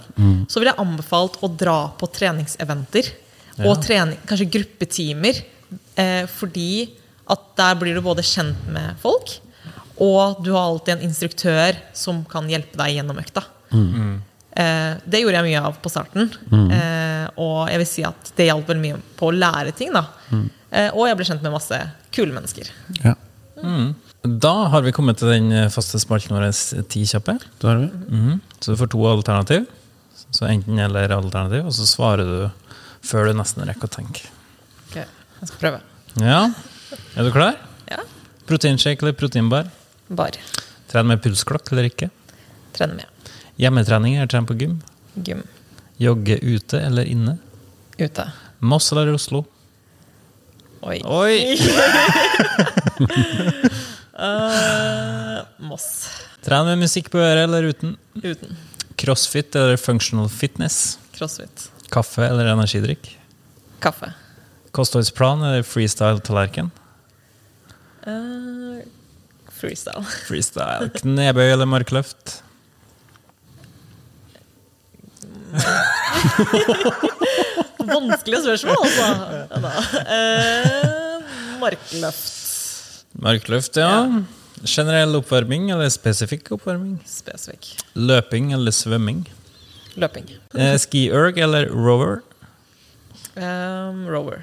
så 0.49 0.61
vil 0.63 0.71
jeg 0.71 0.79
anbefalt 0.81 1.41
å 1.43 1.51
dra 1.51 1.79
på 1.99 2.09
treningseventer. 2.15 3.11
Og 3.65 3.83
trening, 3.85 4.19
kanskje 4.27 4.51
gruppetimer. 4.55 5.43
Eh, 5.99 6.25
fordi 6.31 6.91
at 7.31 7.43
der 7.57 7.75
blir 7.79 7.95
du 7.97 8.01
både 8.05 8.23
kjent 8.27 8.65
med 8.71 8.97
folk, 9.03 9.37
og 10.03 10.41
du 10.45 10.53
har 10.53 10.65
alltid 10.71 10.97
en 10.97 11.05
instruktør 11.09 11.77
som 11.95 12.25
kan 12.25 12.49
hjelpe 12.51 12.77
deg 12.81 12.97
gjennom 12.97 13.19
økta. 13.23 13.45
Eh, 14.57 14.95
det 15.07 15.21
gjorde 15.23 15.41
jeg 15.41 15.47
mye 15.49 15.63
av 15.67 15.79
på 15.83 15.91
starten. 15.91 16.29
Eh, 16.53 17.27
og 17.43 17.69
jeg 17.71 17.81
vil 17.83 17.89
si 17.91 18.05
at 18.07 18.33
det 18.39 18.47
hjalp 18.49 18.69
veldig 18.71 18.83
mye 18.85 19.01
på 19.19 19.31
å 19.31 19.35
lære 19.35 19.73
ting. 19.75 19.93
Da. 19.95 20.05
Eh, 20.71 20.91
og 20.95 21.07
jeg 21.09 21.19
ble 21.19 21.27
kjent 21.27 21.43
med 21.43 21.55
masse 21.55 21.79
kule 22.15 22.35
mennesker. 22.37 22.71
Ja, 23.05 23.15
Da 24.25 24.53
har 24.73 24.81
vi 24.83 24.93
kommet 24.93 25.19
til 25.21 25.29
den 25.29 25.51
faste 25.71 25.99
spalten 26.01 26.33
vår 26.33 26.49
Ti 26.89 27.03
kjappe. 27.05 27.39
da 27.61 27.69
har 27.69 27.77
vi. 27.83 27.87
Mhm. 28.09 28.41
Så 28.61 28.73
du 28.73 28.77
får 28.81 28.91
to 28.91 29.03
alternativ. 29.07 29.67
Så 30.33 30.47
enten 30.49 30.79
eller 30.79 31.09
alternativ, 31.13 31.67
og 31.67 31.73
så 31.73 31.85
svarer 31.87 32.25
du 32.25 32.51
før 33.05 33.27
du 33.29 33.35
nesten 33.39 33.63
rekker 33.69 33.87
å 33.87 33.91
tenke. 33.91 34.23
Ok, 34.89 34.97
jeg 34.97 35.49
skal 35.49 35.59
prøve. 35.61 35.81
Ja, 36.19 36.51
Er 37.17 37.23
du 37.25 37.31
klar? 37.31 37.57
Ja, 37.91 37.99
Proteinshake 38.47 39.03
eller 39.03 39.13
proteinbar? 39.13 39.69
Bar. 40.19 40.39
Trene 40.91 41.15
med 41.15 41.23
pulsklokk 41.25 41.73
eller 41.73 41.89
ikke? 41.91 42.11
Trene 42.77 42.99
med. 43.01 43.33
Hjemmetrening 43.61 44.17
eller 44.19 44.31
trene 44.31 44.49
på 44.49 44.57
gym? 44.59 44.79
Gym. 45.15 45.43
Jogge 46.03 46.39
ute 46.43 46.81
eller 46.81 47.07
inne? 47.07 47.37
Ute. 47.99 48.27
Moss 48.65 48.91
eller 48.93 49.13
Oslo? 49.15 49.45
Oi. 50.85 50.99
Oi! 51.05 51.57
uh, 54.19 55.39
Moss. 55.71 55.87
Tren 56.45 56.67
med 56.69 56.83
musikk 56.83 57.09
på 57.15 57.23
øret 57.23 57.47
eller 57.47 57.71
uten? 57.71 57.95
Uten. 58.21 58.59
Crossfit 59.01 59.57
eller 59.57 59.79
functional 59.81 60.29
fitness? 60.29 60.99
Crossfit. 61.17 61.69
Kaffe 61.95 62.27
eller 62.27 62.51
energidrikk? 62.53 63.09
Kaffe. 63.81 64.13
Kostholdsplan 64.75 65.43
eller 65.43 65.63
freestyle-tallerken? 65.63 66.71
Eh, 68.07 68.83
freestyle. 69.65 70.05
Freestyle. 70.29 70.91
Knebøy 71.01 71.49
eller 71.51 71.67
markløft? 71.69 72.41
Vanskelige 77.85 78.41
spørsmål, 78.43 78.77
altså. 78.85 79.07
Ja. 79.51 79.59
Eh, 80.17 81.23
markløft. 81.61 82.33
Markløft, 83.23 83.77
ja. 83.79 83.91
Generell 84.65 85.15
oppvarming 85.19 85.69
eller 85.75 85.89
spesifikk 85.93 86.51
oppvarming? 86.57 86.95
Spesifikk. 87.09 87.65
Løping 87.95 88.53
eller 88.57 88.73
svømming? 88.75 89.21
Løping. 90.01 90.27
Eh, 90.57 90.77
Ski-erg 90.81 91.39
eller 91.45 91.69
rover? 91.71 92.21
Um, 93.37 94.07
rover. 94.11 94.39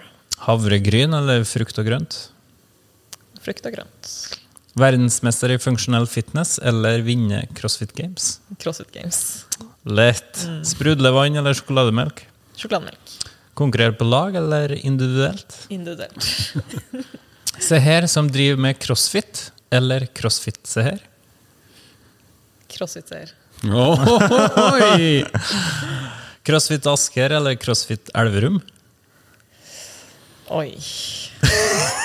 Havregryn 0.45 1.13
eller 1.17 1.43
frukt 1.47 1.79
og 1.81 1.85
grønt? 1.89 2.13
Frukt 3.41 3.65
og 3.65 3.71
grønt. 3.75 4.05
Verdensmester 4.79 5.51
i 5.51 5.57
funksjonell 5.59 6.07
fitness 6.07 6.59
eller 6.63 7.01
vinne 7.03 7.43
CrossFit 7.57 7.91
Games? 7.97 8.39
CrossFit 8.59 8.93
Games. 8.95 9.45
Lett. 9.83 10.45
Sprudlevann 10.67 11.35
eller 11.35 11.57
sjokolademelk? 11.57 12.23
Sjokolademelk. 12.55 13.17
Konkurrere 13.53 13.97
på 13.99 14.07
lag 14.07 14.35
eller 14.35 14.71
individuelt? 14.85 15.57
Individuelt. 15.69 16.27
Se 17.59 17.77
her 17.83 18.07
som 18.07 18.31
driver 18.31 18.61
med 18.63 18.79
crossfit, 18.79 19.51
eller 19.69 20.05
crossfit 20.15 20.59
se 20.67 20.81
her? 20.81 21.01
Crossfit-seher. 22.71 23.33
Oi! 23.67 25.25
Crossfit 26.47 26.87
Asker 26.89 27.35
eller 27.37 27.55
crossfit 27.55 28.09
Elverum? 28.17 28.61
Oi. 30.49 30.71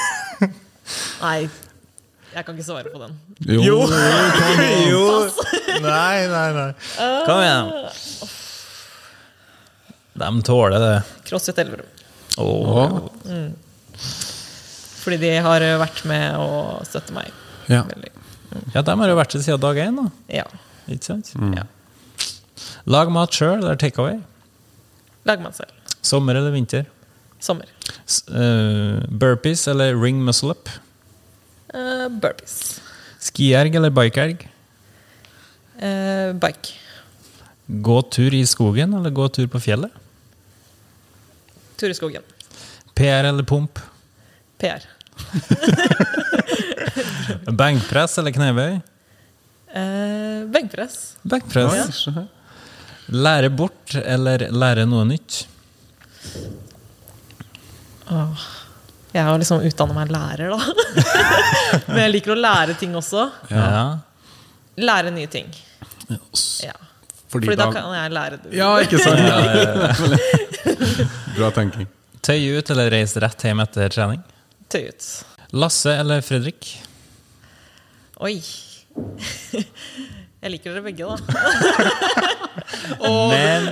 Nei, 1.22 1.48
jeg 2.36 2.44
kan 2.44 2.56
ikke 2.56 2.66
svare 2.66 2.90
på 2.92 3.00
den. 3.00 3.14
Jo! 3.48 3.76
Jo! 4.90 5.04
Nei, 5.86 6.24
nei, 6.32 6.46
nei. 6.56 6.70
Kom 7.26 7.40
igjen. 7.42 7.66
De 10.16 10.28
tåler 10.48 10.80
det. 10.80 10.94
CrossFit 11.28 11.58
Elverum. 11.60 11.88
Åh. 12.40 12.94
Fordi 15.02 15.18
de 15.20 15.32
har 15.44 15.64
vært 15.82 16.00
med 16.08 16.38
å 16.40 16.48
støtte 16.88 17.12
meg. 17.16 17.28
Ja. 17.68 17.82
Mm. 17.84 18.06
Ja, 18.72 18.82
de 18.82 18.96
har 19.02 19.12
jo 19.12 19.18
vært 19.20 19.36
det 19.36 19.42
siden 19.44 19.60
dag 19.62 19.80
én, 19.84 20.00
da. 20.00 20.06
Ja. 20.32 20.46
Ikke 20.88 21.10
sant? 21.12 21.32
ja. 21.56 21.66
Lag 22.88 23.12
mat 23.12 23.36
sjøl 23.36 23.58
eller 23.58 23.76
take 23.80 24.00
away? 24.00 24.20
Lag 25.28 25.44
mat 25.44 25.58
selv. 25.58 25.72
Sommer 26.06 26.38
eller 26.38 26.54
vinter? 26.54 26.86
Sommer. 27.42 27.68
S 28.06 28.22
uh, 28.30 29.02
burpees 29.10 29.66
eller 29.68 29.96
ring 29.98 30.24
muscle 30.24 30.54
up? 30.56 30.70
Eh, 31.76 32.08
burpees. 32.08 32.80
Skierg 33.20 33.74
eller 33.76 33.92
bikeelg? 33.92 34.46
Uh, 35.76 36.32
bike. 36.40 36.72
Gå 37.66 38.02
tur 38.02 38.34
i 38.34 38.46
skogen 38.46 38.94
eller 38.96 39.10
gå 39.10 39.28
tur 39.28 39.48
på 39.52 39.60
fjellet? 39.60 39.92
Tur 41.76 41.92
i 41.92 41.96
skogen. 41.98 42.24
PR 42.96 43.28
eller 43.28 43.44
pump? 43.44 43.80
PR. 44.62 44.86
Benkpress 47.60 48.16
eller 48.22 48.32
knebøy? 48.32 48.78
Uh, 49.76 50.48
benkpress. 50.48 51.18
Benkpress. 51.28 52.06
Lære 53.12 53.52
bort 53.52 53.98
eller 54.00 54.48
lære 54.48 54.88
noe 54.88 55.04
nytt? 55.10 55.42
Åh. 58.08 58.55
Jeg 59.16 59.24
har 59.24 59.38
liksom 59.40 59.62
utdannet 59.64 59.96
meg 59.96 60.10
lærer, 60.12 60.52
da. 60.52 60.60
Men 61.88 62.02
jeg 62.04 62.12
liker 62.18 62.34
å 62.34 62.38
lære 62.40 62.74
ting 62.80 62.92
også. 62.98 63.22
Ja. 63.48 63.70
Lære 64.76 65.12
nye 65.14 65.30
ting. 65.32 65.48
Ja. 66.10 66.74
Fordi, 67.32 67.48
Fordi 67.48 67.56
da 67.56 67.64
da 67.64 67.72
kan 67.74 67.94
jeg 67.96 68.12
lære 68.14 68.36
det. 68.42 68.50
Ja, 68.54 68.68
ikke 68.84 69.00
sant? 69.02 69.20
Bra 71.38 71.48
tenking. 71.56 71.88
Tøy 72.26 72.58
ut 72.58 72.70
eller 72.74 72.90
reise 72.92 73.22
rett 73.24 73.40
hjem 73.48 73.60
etter 73.64 73.90
trening? 73.94 74.20
Tøy 74.72 74.84
ut. 74.90 75.08
Lasse 75.56 75.92
eller 75.96 76.20
Fredrik? 76.26 76.62
Oi. 78.26 78.36
Jeg 80.46 80.52
liker 80.52 80.74
dere 80.76 80.82
begge, 80.84 81.04
da. 81.06 81.16
Men 83.30 83.62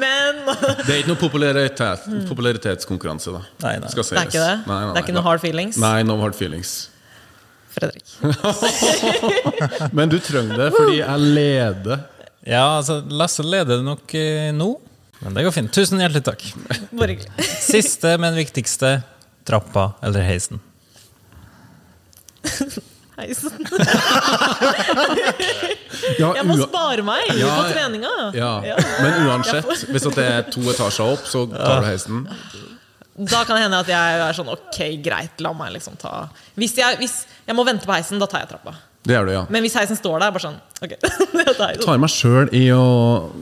Men 0.00 0.27
Det 0.54 0.92
er 0.92 0.98
ikke 1.00 1.10
noe 1.12 1.20
popularitet, 1.20 2.06
popularitetskonkurranse, 2.28 3.34
da. 3.34 3.42
Nei, 3.64 3.74
nei. 3.82 3.90
Skal 3.92 4.06
det 4.06 4.20
er 4.20 4.30
ikke 4.30 4.44
det. 4.44 4.54
nei, 4.68 4.78
Det 4.86 5.00
er 5.00 5.06
ikke 5.06 5.16
noe 5.16 5.26
hard 5.26 5.42
feelings. 5.42 5.80
Nei, 5.82 5.96
no 6.06 6.18
hard 6.22 6.36
feelings. 6.38 6.74
Fredrik. 7.74 8.04
Men 9.96 10.10
du 10.12 10.18
trenger 10.24 10.64
det 10.64 10.68
fordi 10.74 11.00
jeg 11.02 11.32
leder. 11.38 12.06
Ja, 12.48 12.64
altså, 12.78 13.00
Lasse 13.12 13.44
leder 13.44 13.76
det 13.76 13.84
nok 13.86 14.14
eh, 14.16 14.48
nå, 14.56 14.70
men 15.20 15.34
det 15.34 15.42
går 15.44 15.52
fint. 15.52 15.72
Tusen 15.74 15.98
hjertelig 16.00 16.22
takk. 16.28 16.44
Siste, 17.72 18.14
men 18.22 18.36
viktigste. 18.38 19.00
Trappa 19.48 19.90
eller 20.06 20.22
heisen? 20.22 20.60
Heisen. 23.18 23.50
Ja, 26.18 26.30
Jeg 26.36 26.44
må 26.46 26.56
spare 26.60 27.02
meg 27.06 27.28
Ja, 27.38 27.50
på 27.58 27.68
treninga. 27.72 28.10
ja. 28.36 28.50
Ja. 28.66 28.76
Men 29.02 29.26
uansett, 29.28 29.66
hvis 29.90 30.06
det 30.14 30.24
er 30.24 30.46
to 30.52 30.62
etasjer 30.72 31.14
opp, 31.14 31.24
så 31.28 31.44
tar 31.50 31.82
du 31.82 31.86
heisen. 31.88 32.24
Da 33.18 33.40
kan 33.46 33.56
det 33.58 33.64
hende 33.66 33.80
at 33.82 33.88
jeg 33.90 34.20
er 34.22 34.36
sånn 34.36 34.50
ok, 34.52 34.78
greit, 35.02 35.40
la 35.42 35.50
meg 35.56 35.72
liksom 35.74 35.96
ta 35.98 36.28
Hvis 36.54 36.76
jeg, 36.78 37.00
hvis 37.00 37.16
jeg 37.48 37.56
må 37.58 37.64
vente 37.66 37.86
på 37.88 37.94
heisen, 37.96 38.20
da 38.22 38.28
tar 38.30 38.44
jeg 38.44 38.52
trappa. 38.52 38.76
Det 39.08 39.14
gjør 39.16 39.26
du, 39.26 39.32
ja. 39.32 39.42
Men 39.50 39.64
hvis 39.64 39.74
heisen 39.78 39.96
står 39.98 40.20
der, 40.22 40.30
bare 40.34 40.44
sånn 40.44 40.58
Ok. 40.84 40.94
Jeg 41.48 41.80
tar 41.82 41.98
meg 41.98 42.10
sjøl 42.12 42.50
i 42.54 42.64
å 42.74 42.82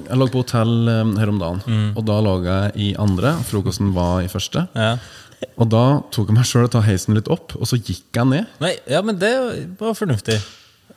Jeg 0.06 0.16
lå 0.20 0.28
på 0.32 0.40
hotell 0.40 0.88
eh, 0.88 1.10
her 1.20 1.28
om 1.32 1.40
dagen, 1.42 1.60
Mm. 1.66 1.90
og 1.98 2.04
da 2.08 2.16
lå 2.24 2.34
jeg 2.46 2.72
i 2.80 2.88
andre. 3.02 3.34
Frokosten 3.48 3.90
var 3.96 4.22
i 4.24 4.28
første. 4.32 4.62
Ja. 4.76 4.94
Og 5.56 5.68
da 5.72 5.82
tok 6.12 6.30
jeg 6.30 6.36
meg 6.36 6.46
sjøl 6.48 6.66
og 6.66 6.72
ta 6.72 6.80
heisen 6.84 7.16
litt 7.16 7.28
opp, 7.32 7.54
og 7.58 7.68
så 7.68 7.78
gikk 7.80 8.16
jeg 8.16 8.28
ned. 8.30 8.46
Nei, 8.62 8.74
ja, 8.88 9.02
men 9.04 9.18
det 9.20 9.32
var 9.80 9.96
fornuftig. 9.96 10.38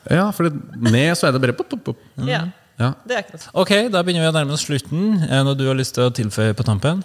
Ja, 0.10 0.30
for 0.36 0.48
det, 0.48 0.56
ned 0.80 1.12
så 1.20 1.28
er 1.28 1.36
det 1.36 1.42
bare 1.44 1.56
pop, 1.58 1.70
pop, 1.72 1.84
pop. 1.92 2.04
Ja, 2.28 2.46
Ja. 2.80 2.94
det 3.04 3.16
er 3.18 3.24
ikke 3.26 3.36
det 3.36 3.50
Ok, 3.60 3.72
da 3.92 4.02
begynner 4.08 4.24
vi 4.24 4.30
å 4.32 4.36
nærme 4.38 4.56
oss 4.56 4.64
slutten. 4.64 5.18
Er 5.28 5.42
det 5.42 5.46
noe 5.50 5.58
du 5.60 5.66
har 5.68 5.76
lyst 5.76 5.98
til 5.98 6.06
å 6.08 6.14
tilføye 6.16 6.54
på 6.56 6.64
tampen? 6.64 7.02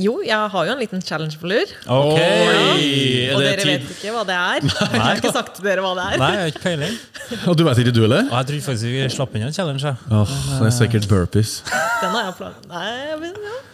Jo, 0.00 0.14
jeg 0.24 0.48
har 0.52 0.64
jo 0.66 0.72
en 0.72 0.78
liten 0.80 1.02
challenge 1.04 1.36
på 1.36 1.48
lur. 1.50 1.72
Ok, 1.84 2.14
Og 2.16 2.16
Er 2.16 3.40
dere 3.42 3.56
tid? 3.60 3.82
vet 3.82 3.90
ikke 3.92 4.12
hva 4.14 4.22
det 4.24 4.36
er. 4.38 4.64
Jeg 4.94 5.00
har 5.02 5.18
ikke 5.20 5.32
sagt 5.34 5.50
til 5.58 5.66
dere 5.66 5.82
hva 5.84 5.90
det 5.98 6.06
er. 6.14 6.22
Nei, 6.22 6.30
jeg 6.32 6.40
har 6.40 6.52
ikke 6.54 6.62
peiling. 6.64 6.94
Og 7.52 7.58
du 7.58 7.64
vet 7.66 7.80
ikke 7.82 7.92
du, 7.92 8.00
eller? 8.06 8.22
Jeg 8.30 8.48
trodde 8.48 8.62
faktisk 8.64 8.88
vi 8.94 9.02
slapp 9.12 9.36
inn 9.36 9.44
en 9.50 9.52
challenge. 9.52 9.92
Oh, 10.08 10.22
Åh, 10.22 10.32
det 10.62 10.70
er 10.70 10.74
sikkert 10.78 11.08
burpees. 11.10 11.52
Den 12.02 12.14
har 12.16 12.24
jeg 12.30 12.38
plan... 12.40 12.56
Nei, 12.72 12.86
ja, 13.10 13.18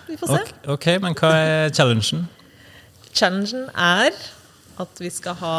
vi 0.09 0.19
får 0.19 0.33
se. 0.35 0.41
Ok, 0.43 0.53
ok, 0.75 0.89
men 1.07 1.15
hva 1.23 1.33
er 1.39 1.71
challengen? 1.79 2.27
Challengen 3.15 3.69
er 3.79 4.11
at 4.83 5.03
vi 5.03 5.11
skal 5.15 5.39
ha 5.39 5.55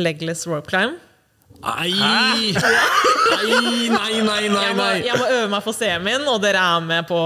legless 0.00 0.46
rope 0.48 0.68
climb. 0.72 0.96
Nei! 1.60 1.92
Nei, 2.56 3.88
nei, 3.92 4.20
nei, 4.24 4.44
nei, 4.48 4.64
Jeg 4.64 4.76
må, 4.78 4.84
jeg 5.04 5.18
må 5.20 5.26
øve 5.28 5.48
meg 5.52 5.64
for 5.64 5.76
semien, 5.76 6.24
og 6.30 6.40
dere 6.40 6.60
er 6.76 6.84
med 6.88 7.04
på 7.08 7.18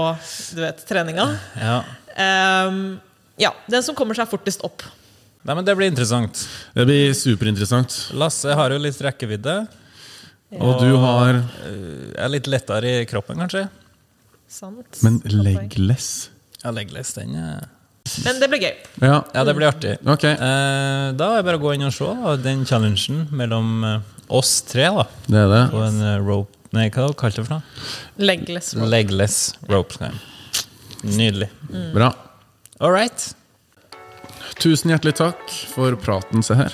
du 0.57 0.59
vet, 0.65 0.83
treninga. 0.89 1.29
Ja. 1.55 1.77
Ehm, 2.15 2.99
ja, 3.37 3.51
Den 3.67 3.83
som 3.83 3.95
kommer 3.95 4.15
seg 4.17 4.29
fortest 4.31 4.61
opp. 4.63 4.83
Nei, 5.45 5.53
men 5.55 5.65
Det 5.65 5.75
blir 5.77 5.91
interessant. 5.91 6.47
Det 6.73 6.85
blir 6.87 7.13
superinteressant. 7.13 8.11
Lasse 8.17 8.53
har 8.55 8.71
jo 8.71 8.79
litt 8.81 8.97
rekkevidde. 9.03 9.67
Og 10.55 10.79
du 10.79 10.95
har 11.01 11.41
Er 12.15 12.29
litt 12.29 12.47
lettere 12.47 13.01
i 13.01 13.05
kroppen, 13.09 13.37
kanskje? 13.41 13.67
Sant? 14.47 15.01
Men 15.03 15.19
legless 15.25 16.29
Ja, 16.63 16.71
legless, 16.71 17.13
den 17.17 17.35
er 17.35 17.65
Men 18.23 18.39
det 18.39 18.47
blir 18.51 18.61
gøy. 18.61 18.75
Ja, 19.01 19.23
Ja, 19.33 19.43
det 19.43 19.55
blir 19.57 19.67
artig. 19.67 19.97
ok. 20.05 20.23
Eh, 20.23 21.11
da 21.17 21.31
er 21.33 21.41
det 21.41 21.45
bare 21.49 21.57
å 21.57 21.61
gå 21.63 21.73
inn 21.73 21.83
og 21.83 21.91
se 21.93 22.37
den 22.43 22.63
challengen 22.65 23.27
mellom 23.31 23.83
eh, 23.83 23.99
oss 24.29 24.61
tre 24.61 24.83
da, 24.93 25.07
Det 25.27 25.41
er 25.41 25.49
det. 25.49 25.63
på 25.73 25.81
en 25.83 26.01
eh, 26.01 26.19
rope 26.21 26.51
Nei, 26.75 26.89
hva 26.89 27.09
kalte 27.15 27.35
du 27.37 27.41
det 27.41 27.47
for 27.47 27.55
noe? 27.55 27.63
Legless 28.17 28.73
rope. 28.75 28.89
Legless 28.91 29.37
rope 29.69 29.93
climb. 29.97 30.19
Nydelig. 31.05 31.49
Bra. 31.93 32.11
All 32.81 32.91
right. 32.95 33.29
Tusen 34.61 34.91
hjertelig 34.93 35.17
takk 35.19 35.41
for 35.73 35.95
praten, 35.99 36.43
se 36.45 36.55
her. 36.57 36.73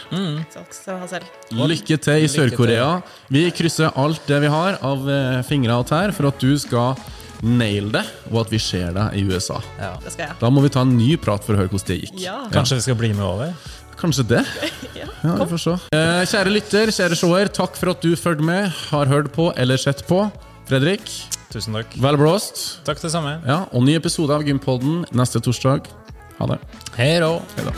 Takk 0.53 0.75
skal 0.75 0.99
du 0.99 1.01
ha 1.01 1.07
selv. 1.09 1.32
Lykke 1.71 1.97
til 2.05 2.25
i 2.25 2.29
Sør-Korea. 2.29 2.91
Vi 3.34 3.47
krysser 3.57 3.91
alt 3.99 4.21
det 4.29 4.38
vi 4.43 4.51
har 4.53 4.77
av 4.86 5.07
eh, 5.09 5.39
fingre 5.47 5.79
og 5.82 5.88
tær 5.89 6.13
for 6.15 6.29
at 6.29 6.38
du 6.43 6.53
skal 6.61 6.93
naile 7.41 7.89
det, 7.95 8.03
og 8.29 8.43
at 8.43 8.51
vi 8.53 8.59
ser 8.61 8.93
deg 8.93 9.17
i 9.17 9.23
USA. 9.25 9.57
Ja. 9.79 9.95
Det 10.03 10.13
skal 10.13 10.27
jeg. 10.27 10.38
Da 10.43 10.51
må 10.53 10.61
vi 10.61 10.69
ta 10.73 10.84
en 10.86 10.93
ny 10.93 11.15
prat 11.21 11.41
for 11.45 11.57
å 11.57 11.63
høre 11.63 11.71
hvordan 11.73 11.89
det 11.89 11.99
gikk. 12.03 12.19
Ja. 12.21 12.38
Kanskje 12.53 12.77
vi 12.77 12.86
skal 12.86 12.99
bli 13.01 13.11
med 13.17 13.25
over? 13.25 13.55
Kanskje 14.01 14.27
det? 14.36 14.45
Ja. 15.01 15.07
Ja, 15.23 15.34
vi 15.39 15.45
får 15.53 15.61
se. 15.63 15.73
Eh, 15.95 16.21
kjære 16.29 16.51
lytter, 16.53 16.89
kjære 16.93 17.17
seer, 17.17 17.49
takk 17.55 17.77
for 17.79 17.93
at 17.93 18.03
du 18.05 18.11
fulgte 18.19 18.45
med, 18.45 18.67
har 18.91 19.09
hørt 19.09 19.32
på 19.34 19.47
eller 19.57 19.79
sett 19.82 20.03
på. 20.05 20.19
Fredrik, 20.69 21.07
Tusen 21.52 21.76
takk. 21.76 21.97
Vel 21.99 22.16
blåst. 22.16 22.80
Takk 22.88 23.02
det 23.04 23.12
samme. 23.12 23.41
Ja, 23.43 23.66
og 23.76 23.84
ny 23.84 23.97
episode 23.99 24.32
av 24.32 24.45
Gympodden 24.47 25.04
neste 25.12 25.41
torsdag. 25.43 25.89
Ha 26.39 26.47
det. 26.47 26.62
Hei 26.95 27.18
da. 27.20 27.34
Hei 27.58 27.66
da. 27.68 27.74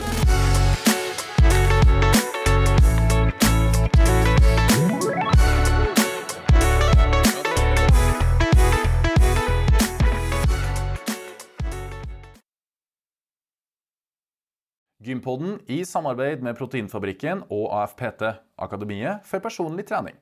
Gympodden 15.03 15.57
i 15.67 15.82
samarbeid 15.84 16.45
med 16.45 16.55
Proteinfabrikken 16.55 17.41
og 17.51 17.74
AFPT, 17.82 18.21
Akademiet 18.61 19.26
for 19.28 19.43
personlig 19.43 19.89
trening. 19.89 20.15